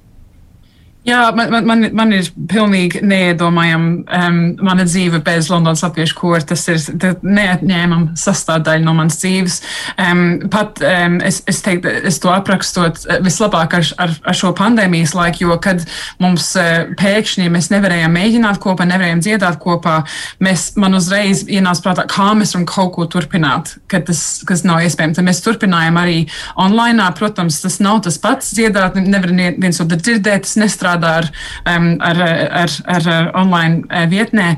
Jā, 1.06 1.30
man, 1.32 1.52
man, 1.64 1.84
man 1.94 2.10
ir 2.12 2.26
pilnīgi 2.50 3.00
neiedomājama 3.06 3.90
um, 4.18 4.38
mana 4.66 4.84
dzīve 4.84 5.20
bez 5.24 5.46
Londonas 5.48 5.84
latviešu 5.84 6.16
kora. 6.18 6.40
Tas 6.50 6.64
ir 6.68 6.80
neatņēmama 7.22 8.16
sastāvdaļa 8.18 8.82
no 8.84 8.96
manas 8.98 9.20
dzīves. 9.22 9.60
Um, 9.94 10.24
pat 10.52 10.82
um, 10.82 11.20
es, 11.24 11.40
es 11.48 11.62
teiktu, 11.64 11.92
es 12.10 12.18
to 12.20 12.32
aprakstot 12.34 12.98
eh, 13.06 13.20
vislabāk 13.24 13.76
ar, 13.78 13.86
ar, 14.04 14.16
ar 14.26 14.36
šo 14.36 14.50
pandēmijas 14.58 15.14
laiku, 15.16 15.46
jo 15.46 15.56
kad 15.62 15.84
mums 16.20 16.50
uh, 16.58 16.90
pēkšņi 16.98 17.46
mēs 17.54 17.70
nevarējām 17.72 18.18
mēģināt 18.18 18.60
kopā, 18.64 18.88
nevarējām 18.90 19.22
dziedāt 19.24 19.60
kopā, 19.62 20.00
mēs, 20.44 20.72
man 20.82 20.98
uzreiz 20.98 21.44
ienāca 21.46 21.86
prātā, 21.86 22.08
kā 22.10 22.32
mēs 22.36 22.56
varam 22.56 22.68
kaut 22.68 22.92
ko 22.98 23.08
turpināt, 23.14 23.76
kad 23.88 24.08
tas, 24.10 24.42
kas 24.48 24.66
nav 24.66 24.82
iespējams. 24.84 25.22
Tad 25.22 25.30
mēs 25.30 25.44
turpinājām 25.46 26.02
arī 26.02 26.20
online. 26.58 27.06
Protams, 27.18 27.62
tas 27.62 27.78
nav 27.80 28.02
tas 28.04 28.18
pats 28.20 28.50
dziedāt, 28.56 28.98
nevar 28.98 29.30
viens 29.32 29.78
otru 29.80 29.96
dzirdēt, 30.02 30.44
tas 30.44 30.58
nestrādā 30.60 30.87
strādā 30.88 31.14
ar, 31.22 31.30
um, 31.68 31.96
ar, 32.00 32.22
ar, 32.64 32.76
ar, 32.86 33.08
online 33.36 33.84
uh, 33.88 34.06
vietnē. 34.08 34.56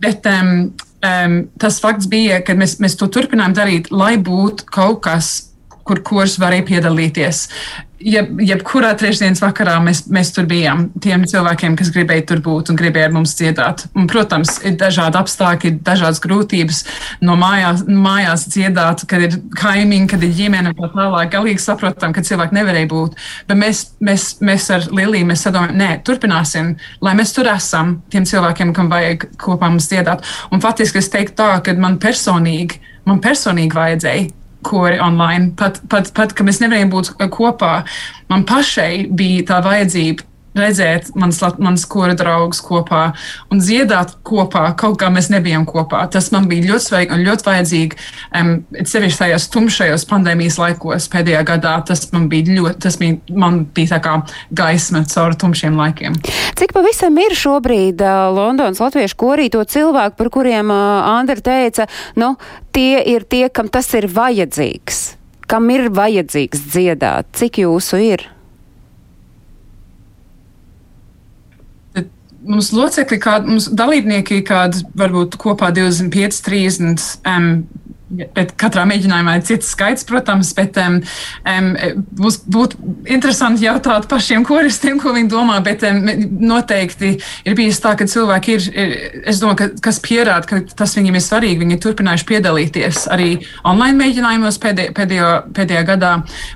Bet 0.00 0.26
um, 0.26 0.74
um, 1.04 1.36
tas 1.58 1.80
fakts 1.80 2.08
bija, 2.08 2.42
ka 2.44 2.56
mēs, 2.56 2.78
mēs 2.80 2.96
to 2.96 3.08
turpinājām 3.08 3.56
darīt, 3.56 3.90
lai 3.90 4.16
būtu 4.16 4.68
kaut 4.72 5.02
kas, 5.06 5.52
kur 5.86 6.02
kurs 6.06 6.38
varēja 6.42 6.66
piedalīties 6.70 7.46
jeb, 8.00 8.40
jebkurā 8.42 8.92
trešdienas 8.98 9.40
vakarā 9.42 9.76
mēs, 9.84 10.04
mēs 10.12 10.32
tur 10.34 10.46
bijām. 10.48 10.86
Tiem 11.02 11.24
cilvēkiem, 11.28 11.76
kas 11.78 11.90
gribēja 11.94 12.26
tur 12.30 12.42
būt 12.44 12.70
un 12.72 12.78
gribēja 12.78 13.08
ar 13.08 13.14
mums 13.16 13.34
dziedāt. 13.38 13.86
Un, 13.96 14.08
protams, 14.10 14.56
ir 14.66 14.76
dažādi 14.80 15.18
apstākļi, 15.20 15.72
ir 15.72 15.80
dažādas 15.86 16.20
grūtības 16.24 16.82
no 17.26 17.36
mājās, 17.40 17.84
mājās 17.88 18.46
dziedāt, 18.52 19.06
kad 19.10 19.26
ir 19.26 19.38
kaimiņi, 19.56 20.10
kad 20.12 20.24
ir 20.26 20.34
ģimene 20.36 20.72
un 20.72 20.78
tā 20.78 20.90
tālāk. 20.94 21.32
Galīgi 21.34 21.64
saprotam, 21.64 22.14
ka 22.16 22.24
cilvēki 22.26 22.58
nevarēja 22.58 22.90
būt. 22.92 23.20
Bet 23.50 23.60
mēs, 23.60 23.84
mēs, 24.04 24.28
mēs 24.44 24.70
ar 24.74 24.88
Liliju 24.92 25.30
mēs 25.32 25.46
sadomājam, 25.46 25.78
nē, 25.80 25.90
turpināsim, 26.06 26.74
lai 27.04 27.16
mēs 27.18 27.34
tur 27.36 27.50
esam 27.52 27.98
tiem 28.12 28.28
cilvēkiem, 28.28 28.74
kam 28.76 28.90
vajag 28.92 29.30
kopā 29.40 29.70
mums 29.72 29.88
dziedāt. 29.90 30.24
Un 30.52 30.64
faktiski 30.64 31.02
es 31.02 31.12
teiktu 31.12 31.40
tā, 31.40 31.52
ka 31.64 31.76
man 31.80 32.00
personīgi, 32.02 32.82
man 33.08 33.22
personīgi 33.24 33.76
vajadzēja 33.76 34.45
kori 34.66 35.00
online. 35.02 35.52
Pat, 35.58 35.80
pat, 35.90 36.12
pat, 36.16 36.34
kad 36.36 36.48
mēs 36.48 36.62
nevarējām 36.62 36.92
būt 36.92 37.12
kopā, 37.34 37.74
man 38.32 38.46
pašai 38.48 39.06
bija 39.16 39.46
tā 39.52 39.60
vajadzība 39.64 40.26
redzēt 40.56 41.12
mans, 41.18 41.40
mans 41.62 41.84
kora 41.90 42.16
draugus 42.18 42.62
kopā 42.64 43.10
un 43.52 43.60
dziedāt 43.62 44.16
kopā, 44.26 44.68
kaut 44.78 44.98
kā 45.00 45.10
mēs 45.12 45.30
nebijām 45.32 45.66
kopā. 45.68 46.04
Tas 46.12 46.30
man 46.34 46.48
bija 46.50 46.72
ļoti 46.72 46.86
svarīgi 46.88 47.16
un 47.16 47.24
ļoti 47.26 47.48
vajadzīgi. 47.48 48.00
Um, 48.36 48.52
sevišķi 48.76 49.20
tajos 49.22 49.48
tumšajos 49.54 50.06
pandēmijas 50.10 50.58
laikos 50.60 51.08
pēdējā 51.12 51.42
gadā 51.48 51.76
tas 51.86 52.06
man 52.14 52.28
bija 52.32 52.56
ļoti, 52.58 52.78
tas 52.86 52.98
bija, 53.00 53.18
man 53.32 53.64
bija 53.76 53.94
tā 53.96 54.02
kā 54.04 54.16
gaisma 54.56 55.04
caur 55.10 55.36
tumšiem 55.38 55.76
laikiem. 55.78 56.18
Cik 56.56 56.74
pavisam 56.76 57.16
ir 57.22 57.36
šobrīd 57.36 58.02
uh, 58.04 58.28
Londonas 58.36 58.80
latviešu 58.82 59.18
korī 59.20 59.50
to 59.52 59.64
cilvēku, 59.64 60.16
par 60.18 60.32
kuriem 60.34 60.72
uh, 60.72 61.10
Andra 61.16 61.40
teica, 61.40 61.88
nu, 62.20 62.34
tie 62.74 63.02
ir 63.14 63.26
tie, 63.28 63.46
kam 63.52 63.70
tas 63.72 63.92
ir 63.96 64.08
vajadzīgs? 64.12 65.04
Kam 65.46 65.68
ir 65.70 65.90
vajadzīgs 65.94 66.64
dziedāt? 66.72 67.30
Cik 67.38 67.62
jūsu 67.62 68.00
ir? 68.02 68.26
Mums 72.48 72.72
locekļi, 72.74 73.18
kādi, 73.22 73.52
mums 73.54 73.68
dalībnieki, 73.76 74.42
kādi 74.46 74.84
varbūt 74.98 75.38
kopā 75.40 75.72
25, 75.74 76.40
30. 76.46 77.06
Um, 77.26 77.50
katrā 78.60 78.84
mēģinājumā 78.86 79.34
ir 79.38 79.44
cits 79.46 79.72
skaits, 79.74 80.04
protams, 80.06 80.52
bet 80.54 80.76
um, 80.78 81.00
būs, 82.16 82.38
būtu 82.46 82.78
interesanti 83.10 83.66
jautāt 83.66 84.06
pašiem 84.10 84.44
koristiem, 84.46 85.00
ko 85.02 85.10
viņi 85.16 85.30
domā. 85.32 85.58
Bet 85.66 85.82
um, 85.88 86.04
noteikti 86.46 87.16
ir 87.18 87.56
bijis 87.58 87.80
tā, 87.82 87.96
ka 87.98 88.06
cilvēki 88.10 88.54
ir, 88.54 88.68
ir 88.70 88.94
es 89.26 89.40
domāju, 89.42 89.58
ka, 89.58 89.82
kas 89.88 89.98
pierāda, 90.04 90.46
ka 90.46 90.60
tas 90.78 90.94
viņiem 90.98 91.18
ir 91.18 91.24
svarīgi. 91.24 91.60
Viņi 91.64 91.76
ir 91.78 91.82
turpinājuši 91.82 92.28
piedalīties 92.30 93.02
arī 93.14 93.28
online 93.66 93.98
mēģinājumos 93.98 94.60
pēdējo, 94.62 94.94
pēdējo, 94.96 95.32
pēdējā 95.58 95.82
gadā. 95.90 96.12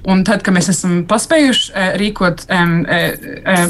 Un 0.06 0.22
tad, 0.28 0.46
kad 0.46 0.54
mēs 0.54 0.70
esam 0.70 1.00
paspējuši 1.10 1.74
uh, 1.74 1.90
rīkot 2.00 2.46
um, 2.46 2.78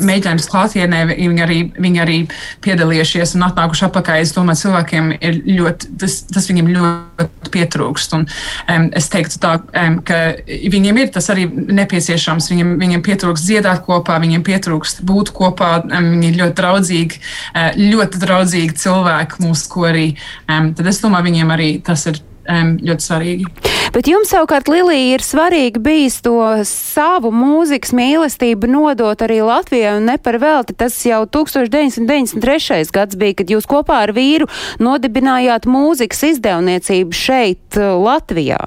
mēģinājumus 0.05 0.51
klātienē, 0.53 1.03
viņi 1.15 1.47
arī, 1.47 1.59
viņi 1.81 2.05
arī 2.05 2.21
piedalījušies 2.67 3.39
un 3.39 3.49
atnākuši 3.49 3.89
apakaļ. 3.89 4.21
Es 4.21 4.37
domāju, 4.37 4.67
cilvēkiem 4.67 5.13
ir 5.17 5.43
ļoti, 5.49 5.95
tas, 6.05 6.21
tas 6.29 6.53
viņiem 6.53 6.73
ļoti 6.77 7.51
pietrūkst 7.51 7.70
pietrūkst. 7.71 8.17
Un, 8.19 8.27
um, 8.69 8.89
es 8.97 9.09
teiktu, 9.13 9.39
tā, 9.43 9.57
um, 9.63 10.01
ka 10.07 10.21
viņiem 10.47 11.01
ir 11.03 11.13
tas 11.15 11.31
arī 11.33 11.47
nepieciešams. 11.51 12.51
Viņiem, 12.53 12.75
viņiem 12.81 13.05
pietrūkst 13.07 13.47
dziedāt 13.47 13.85
kopā, 13.87 14.19
viņiem 14.23 14.45
pietrūkst 14.47 15.05
būt 15.07 15.33
kopā. 15.37 15.73
Um, 15.87 16.11
viņi 16.17 16.33
ir 16.33 16.41
ļoti 16.43 16.59
draudzīgi, 16.61 17.21
uh, 17.55 17.71
ļoti 17.79 18.25
draudzīgi 18.25 18.81
cilvēki 18.81 19.45
mūsu 19.47 19.71
korī. 19.71 20.09
Um, 20.49 20.75
tad 20.75 20.91
es 20.91 21.01
domāju, 21.03 21.31
viņiem 21.31 21.55
arī 21.55 21.71
tas 21.87 22.07
ir 22.11 22.21
um, 22.49 22.77
ļoti 22.81 23.07
svarīgi. 23.07 23.49
Bet 23.91 24.07
jums 24.07 24.31
savukārt, 24.31 24.69
Lilija, 24.71 25.17
ir 25.17 25.25
svarīgi 25.25 25.81
bijis 25.83 26.21
to 26.23 26.37
savu 26.69 27.33
mūzikas 27.35 27.91
mīlestību 27.97 28.71
nodot 28.71 29.25
arī 29.27 29.41
Latvijai 29.43 29.97
un 29.99 30.07
ne 30.13 30.15
par 30.23 30.39
velti. 30.43 30.77
Tas 30.79 30.95
jau 31.07 31.25
1993. 31.27 32.93
gads 32.95 33.19
bija, 33.19 33.41
kad 33.41 33.51
jūs 33.51 33.67
kopā 33.71 34.05
ar 34.05 34.15
vīru 34.15 34.47
nodibinājāt 34.83 35.67
mūzikas 35.71 36.23
izdevniecību 36.31 37.19
šeit, 37.19 37.81
Latvijā. 37.81 38.61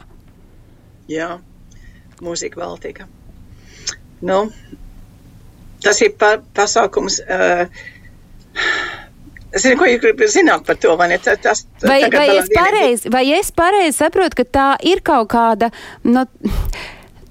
Jā, 1.11 1.38
mūzika 2.24 2.59
Baltika. 2.59 3.07
Nu, 4.24 4.45
tas 5.84 6.03
ir 6.03 6.13
pa, 6.19 6.36
pasākums. 6.55 7.21
Uh, 7.24 7.65
zinu, 9.59 9.77
ko 9.79 9.89
jūs 9.89 10.01
gribat 10.03 10.33
zināt 10.33 10.65
par 10.67 10.79
to, 10.81 10.95
vai 10.99 11.11
ne? 11.13 11.19
Tas, 11.21 11.39
tas, 11.43 11.63
vai, 11.83 12.01
vai, 12.13 12.27
es 12.39 12.49
pareizi, 12.53 13.13
vai 13.13 13.23
es 13.37 13.53
pareizi 13.53 13.97
saprotu, 13.99 14.41
ka 14.41 14.49
tā 14.57 14.67
ir 14.89 15.03
kaut 15.05 15.31
kāda. 15.33 15.71
No, 16.03 16.25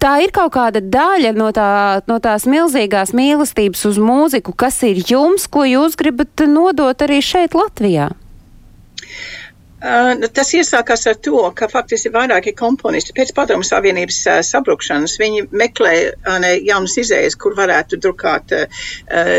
Tā 0.02 0.16
ir 0.18 0.32
kaut 0.34 0.50
kāda 0.56 0.80
daļa 0.82 1.30
no, 1.36 1.52
tā, 1.54 2.02
no 2.10 2.16
tās 2.18 2.42
milzīgās 2.50 3.12
mīlestības 3.14 3.84
uz 3.86 4.00
mūziku, 4.02 4.50
kas 4.50 4.80
ir 4.88 4.98
jums, 5.06 5.44
ko 5.46 5.62
jūs 5.62 5.94
gribat 6.00 6.42
nodot 6.50 7.04
arī 7.06 7.20
šeit, 7.22 7.54
Latvijā. 7.54 8.08
Uh, 9.83 10.28
tas 10.30 10.53
iesākās 10.55 11.09
ar 11.11 11.16
to, 11.26 11.41
ka 11.59 11.66
faktiski 11.66 12.12
vairāki 12.14 12.53
komponisti 12.55 13.14
pēc 13.16 13.33
padomu 13.35 13.66
savienības 13.66 14.18
uh, 14.30 14.37
sabrukšanas 14.47 15.16
viņi 15.18 15.49
meklē 15.51 15.95
uh, 16.12 16.47
jaunas 16.62 16.95
izējas, 17.03 17.35
kur 17.35 17.57
varētu 17.59 17.99
drukāt 17.99 18.55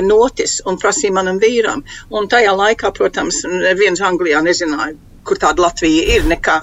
notis 0.04 0.58
un 0.68 0.76
prasīja 0.82 1.16
manam 1.16 1.40
vīram. 1.40 1.86
Un 2.12 2.28
tajā 2.28 2.52
laikā, 2.60 2.92
protams, 2.98 3.44
viens 3.80 4.02
Anglijā 4.04 4.42
nezināja, 4.44 4.98
kur 5.24 5.40
tāda 5.40 5.64
Latvija 5.64 6.18
ir, 6.18 6.28
nekā, 6.28 6.58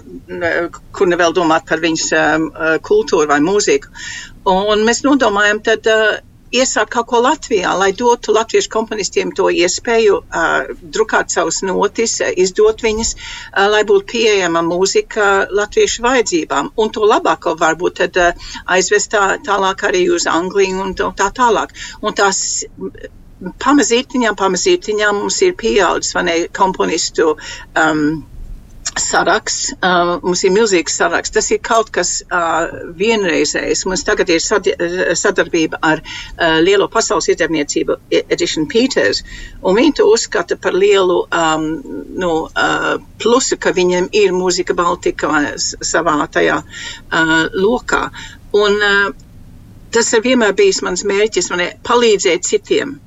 kur 0.92 1.08
nevēl 1.08 1.32
domāt 1.36 1.64
par 1.70 1.80
viņas 1.80 2.10
kultūru 2.84 3.30
vai 3.30 3.40
mūziku. 3.44 3.92
Un 4.50 4.84
mēs 4.84 5.04
nodomājam, 5.06 5.62
tad 5.64 5.88
iesākt 6.54 6.92
kaut 6.94 7.08
ko 7.10 7.20
Latvijā, 7.24 7.72
lai 7.78 7.90
dotu 7.96 8.34
latviešu 8.34 8.70
komponistiem 8.72 9.32
to 9.36 9.48
iespēju 9.50 10.18
uh, 10.20 10.70
drukāt 10.96 11.34
savus 11.34 11.60
notis, 11.66 12.18
izdot 12.44 12.82
viņas, 12.84 13.14
uh, 13.14 13.68
lai 13.72 13.84
būtu 13.88 14.08
pieejama 14.12 14.62
mūzika 14.66 15.30
latviešu 15.50 16.04
vajadzībām. 16.06 16.72
Un 16.80 16.92
to 16.94 17.06
labāko 17.06 17.54
varbūt 17.60 18.02
tad 18.02 18.20
uh, 18.20 18.50
aizvest 18.66 19.14
tā, 19.14 19.24
tālāk 19.46 19.86
arī 19.90 20.06
uz 20.14 20.26
Angliju 20.30 20.84
un 20.86 20.94
tā 20.98 21.30
tālāk. 21.34 21.74
Un 22.02 22.16
tās 22.16 22.42
pamazītiņām, 23.64 24.36
pamazītiņām 24.36 25.22
mums 25.22 25.40
ir 25.46 25.54
pieaudzis, 25.58 26.14
vai 26.16 26.24
ne, 26.26 26.36
komponistu 26.56 27.32
um, 27.32 28.04
saraksts, 28.98 29.70
uh, 29.82 30.18
mums 30.24 30.42
ir 30.44 30.52
milzīgs 30.54 30.96
saraksts. 30.98 31.34
Tas 31.34 31.50
ir 31.54 31.60
kaut 31.62 31.90
kas 31.94 32.20
uh, 32.26 32.66
vienreizējs. 32.98 33.84
Mums 33.86 34.04
tagad 34.06 34.30
ir 34.32 34.42
sad, 34.42 34.66
sadarbība 35.18 35.78
ar 35.86 36.02
uh, 36.02 36.58
lielo 36.64 36.88
pasaules 36.90 37.28
izdevniecību 37.30 37.96
Edition 38.20 38.66
Peters, 38.70 39.22
un 39.62 39.78
viņi 39.78 39.96
to 40.00 40.08
uzskata 40.10 40.58
par 40.60 40.76
lielu 40.76 41.20
um, 41.26 41.66
nu, 42.18 42.32
uh, 42.50 42.92
plusu, 43.22 43.58
ka 43.60 43.74
viņiem 43.76 44.10
ir 44.12 44.34
mūzika 44.36 44.76
Baltika 44.76 45.30
savā 45.56 46.16
tajā 46.32 46.60
uh, 46.62 47.34
lokā. 47.54 48.08
Un 48.56 48.80
uh, 48.82 49.10
tas 49.94 50.12
ir 50.16 50.24
vienmēr 50.26 50.56
bijis 50.58 50.82
mans 50.86 51.06
mērķis, 51.06 51.50
man 51.52 51.66
ir 51.66 51.76
palīdzēt 51.86 52.46
citiem, 52.48 52.98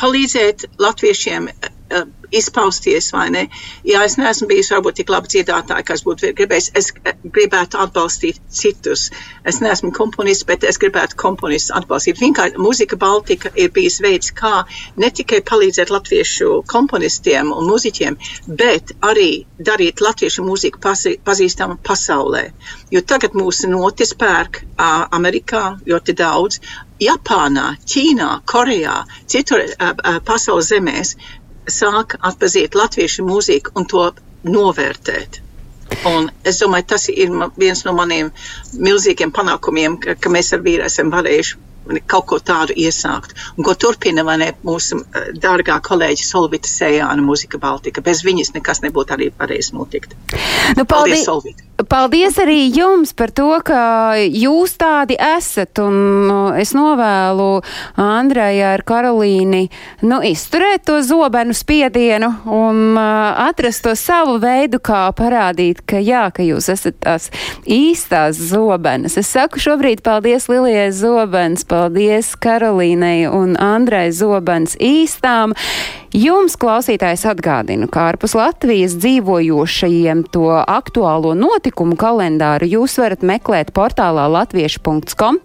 palīdzēt 0.00 0.68
latviešiem 0.82 1.50
uh, 1.50 2.06
izpausties, 2.40 3.10
vai 3.14 3.28
ne? 3.34 3.44
Jā, 3.86 4.02
es 4.06 4.16
neesmu 4.20 4.48
bijis 4.50 4.70
varbūt 4.74 5.00
tik 5.00 5.12
labi 5.12 5.30
dziedātāji, 5.34 5.86
kas 5.88 6.04
būtu 6.06 6.32
gribējis. 6.38 6.70
Es 6.78 6.90
gribētu 7.24 7.80
atbalstīt 7.84 8.40
citus. 8.48 9.08
Es 9.44 9.60
neesmu 9.64 9.92
komponists, 9.96 10.46
bet 10.48 10.64
es 10.68 10.80
gribētu 10.82 11.18
komponistus 11.20 11.74
atbalstīt. 11.78 12.20
Vienkārši 12.22 12.60
muzika 12.62 12.98
Baltika 13.00 13.52
ir 13.54 13.72
bijis 13.74 14.00
veids, 14.04 14.32
kā 14.34 14.64
ne 15.00 15.10
tikai 15.10 15.42
palīdzēt 15.46 15.92
latviešu 15.94 16.62
komponistiem 16.70 17.52
un 17.54 17.68
muziķiem, 17.70 18.18
bet 18.60 18.94
arī 19.04 19.44
darīt 19.58 20.02
latviešu 20.04 20.44
mūziku 20.46 20.82
pazīstamu 21.24 21.78
pasaulē. 21.86 22.48
Jo 22.94 23.02
tagad 23.02 23.36
mūsu 23.38 23.70
notis 23.70 24.14
pērk 24.18 24.62
Amerikā 24.78 25.64
ļoti 25.86 26.16
daudz, 26.18 26.60
Japānā, 27.02 27.74
Ķīnā, 27.90 28.28
Korejā, 28.46 29.00
citur 29.26 29.64
pasaules 30.24 30.70
zemēs 30.70 31.16
sāk 31.70 32.18
atpazīt 32.20 32.76
latviešu 32.78 33.24
mūziku 33.26 33.74
un 33.78 33.88
to 33.90 34.06
novērtēt. 34.44 35.40
Un 36.08 36.30
es 36.48 36.58
domāju, 36.60 36.88
tas 36.94 37.06
ir 37.12 37.32
viens 37.60 37.84
no 37.84 37.92
maniem 37.96 38.30
milzīgiem 38.72 39.32
panākumiem, 39.34 39.98
ka, 40.00 40.16
ka 40.20 40.32
mēs 40.32 40.52
ar 40.56 40.64
vīru 40.64 40.84
esam 40.88 41.12
varējuši 41.12 41.60
kaut 42.08 42.26
ko 42.30 42.38
tādu 42.40 42.74
iesākt. 42.80 43.34
Un 43.58 43.66
ko 43.66 43.74
turpina 43.76 44.24
ne, 44.40 44.50
mūsu 44.64 45.00
uh, 45.02 45.28
dārgā 45.40 45.76
kolēģa 45.84 46.24
Solvita 46.24 46.70
Sējāna 46.70 47.24
mūzika 47.24 47.60
Baltika. 47.60 48.04
Bez 48.04 48.24
viņas 48.24 48.54
nekas 48.56 48.80
nebūtu 48.84 49.16
arī 49.16 49.30
varējis 49.38 49.72
notikt. 49.76 50.16
Nu, 50.78 50.84
paldies, 50.84 50.88
paldies 50.94 51.26
Solvita! 51.28 51.73
Paldies 51.74 52.36
arī 52.38 52.68
jums 52.70 53.10
par 53.18 53.32
to, 53.34 53.48
ka 53.66 54.14
jūs 54.30 54.76
tādi 54.78 55.16
esat, 55.18 55.80
un 55.82 55.96
nu, 56.28 56.36
es 56.54 56.70
novēlu 56.76 57.48
Andrejai 57.98 58.76
ar 58.76 58.84
Karolīni, 58.86 59.64
nu, 60.06 60.20
izturēt 60.22 60.84
to 60.86 61.00
zobenu 61.02 61.56
spiedienu 61.56 62.30
un 62.46 62.94
uh, 62.94 63.34
atrast 63.48 63.82
to 63.88 63.96
savu 63.98 64.36
veidu, 64.42 64.78
kā 64.78 65.08
parādīt, 65.18 65.82
ka 65.82 65.98
jā, 65.98 66.28
ka 66.36 66.46
jūs 66.46 66.70
esat 66.70 67.00
tās 67.02 67.26
īstās 67.66 68.38
zobenes. 68.54 69.18
Es 69.18 69.34
saku 69.34 69.58
šobrīd 69.58 70.04
paldies 70.06 70.46
Lilijai 70.52 70.92
Zobens, 70.94 71.66
paldies 71.66 72.36
Karolīnai 72.38 73.24
un 73.26 73.58
Andrai 73.58 74.12
Zobens 74.14 74.78
īstām. 74.78 75.58
Jums, 76.14 76.54
klausītājs, 76.62 77.24
atgādinu, 77.26 77.88
ka 77.90 78.04
ārpus 78.12 78.36
Latvijas 78.38 78.92
dzīvojošajiem 79.02 80.20
to 80.30 80.46
aktuālo 80.54 81.32
notikumu 81.34 81.96
kalendāru 81.98 82.68
jūs 82.70 82.92
varat 83.02 83.24
meklēt 83.26 83.72
portālā 83.74 84.28
latviešu.com. 84.30 85.40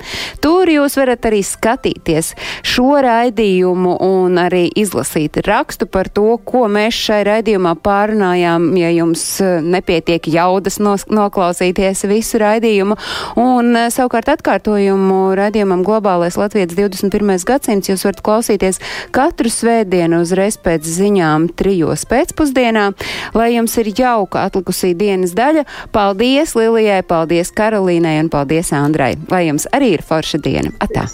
Tur 0.45 0.69
jūs 0.69 0.93
varat 0.99 1.25
arī 1.25 1.39
skatīties 1.41 2.35
šo 2.61 2.99
raidījumu 3.01 3.95
un 4.05 4.37
arī 4.37 4.67
izlasīt 4.77 5.39
rakstu 5.47 5.87
par 5.89 6.11
to, 6.13 6.35
ko 6.45 6.67
mēs 6.69 7.01
šai 7.07 7.23
raidījumā 7.31 7.73
pārunājām, 7.81 8.69
ja 8.77 8.93
jums 8.93 9.25
eh, 9.41 9.65
nepietiek 9.65 10.29
jaudas 10.29 10.77
noklausīties 10.77 12.05
visu 12.13 12.43
raidījumu. 12.45 12.99
Un 13.41 13.73
eh, 13.73 13.87
savukārt 13.89 14.29
atkārtojumu 14.35 15.33
raidījumam 15.41 15.81
Globālais 15.81 16.37
Latvijas 16.37 16.77
21. 16.77 17.41
gadsimts 17.49 17.89
jūs 17.89 18.05
varat 18.05 18.21
klausīties 18.21 18.83
katru 19.17 19.49
svētdienu 19.49 20.21
uzreiz 20.21 20.58
pēc 20.65 20.89
ziņām 20.97 21.49
trijos 21.59 22.05
pēcpusdienā. 22.09 22.89
Lai 23.37 23.49
jums 23.55 23.77
ir 23.81 23.91
jauka 23.95 24.45
atlikusī 24.49 24.93
dienas 24.97 25.35
daļa, 25.37 25.65
paldies 25.95 26.55
Lilijai, 26.59 27.01
paldies 27.07 27.53
Karolīnai 27.55 28.19
un 28.23 28.29
paldies 28.33 28.73
Andrai. 28.75 29.15
Lai 29.31 29.47
jums 29.47 29.69
arī 29.75 29.95
ir 29.97 30.05
forša 30.05 30.41
diena. 30.43 30.75
Atā! 30.83 31.07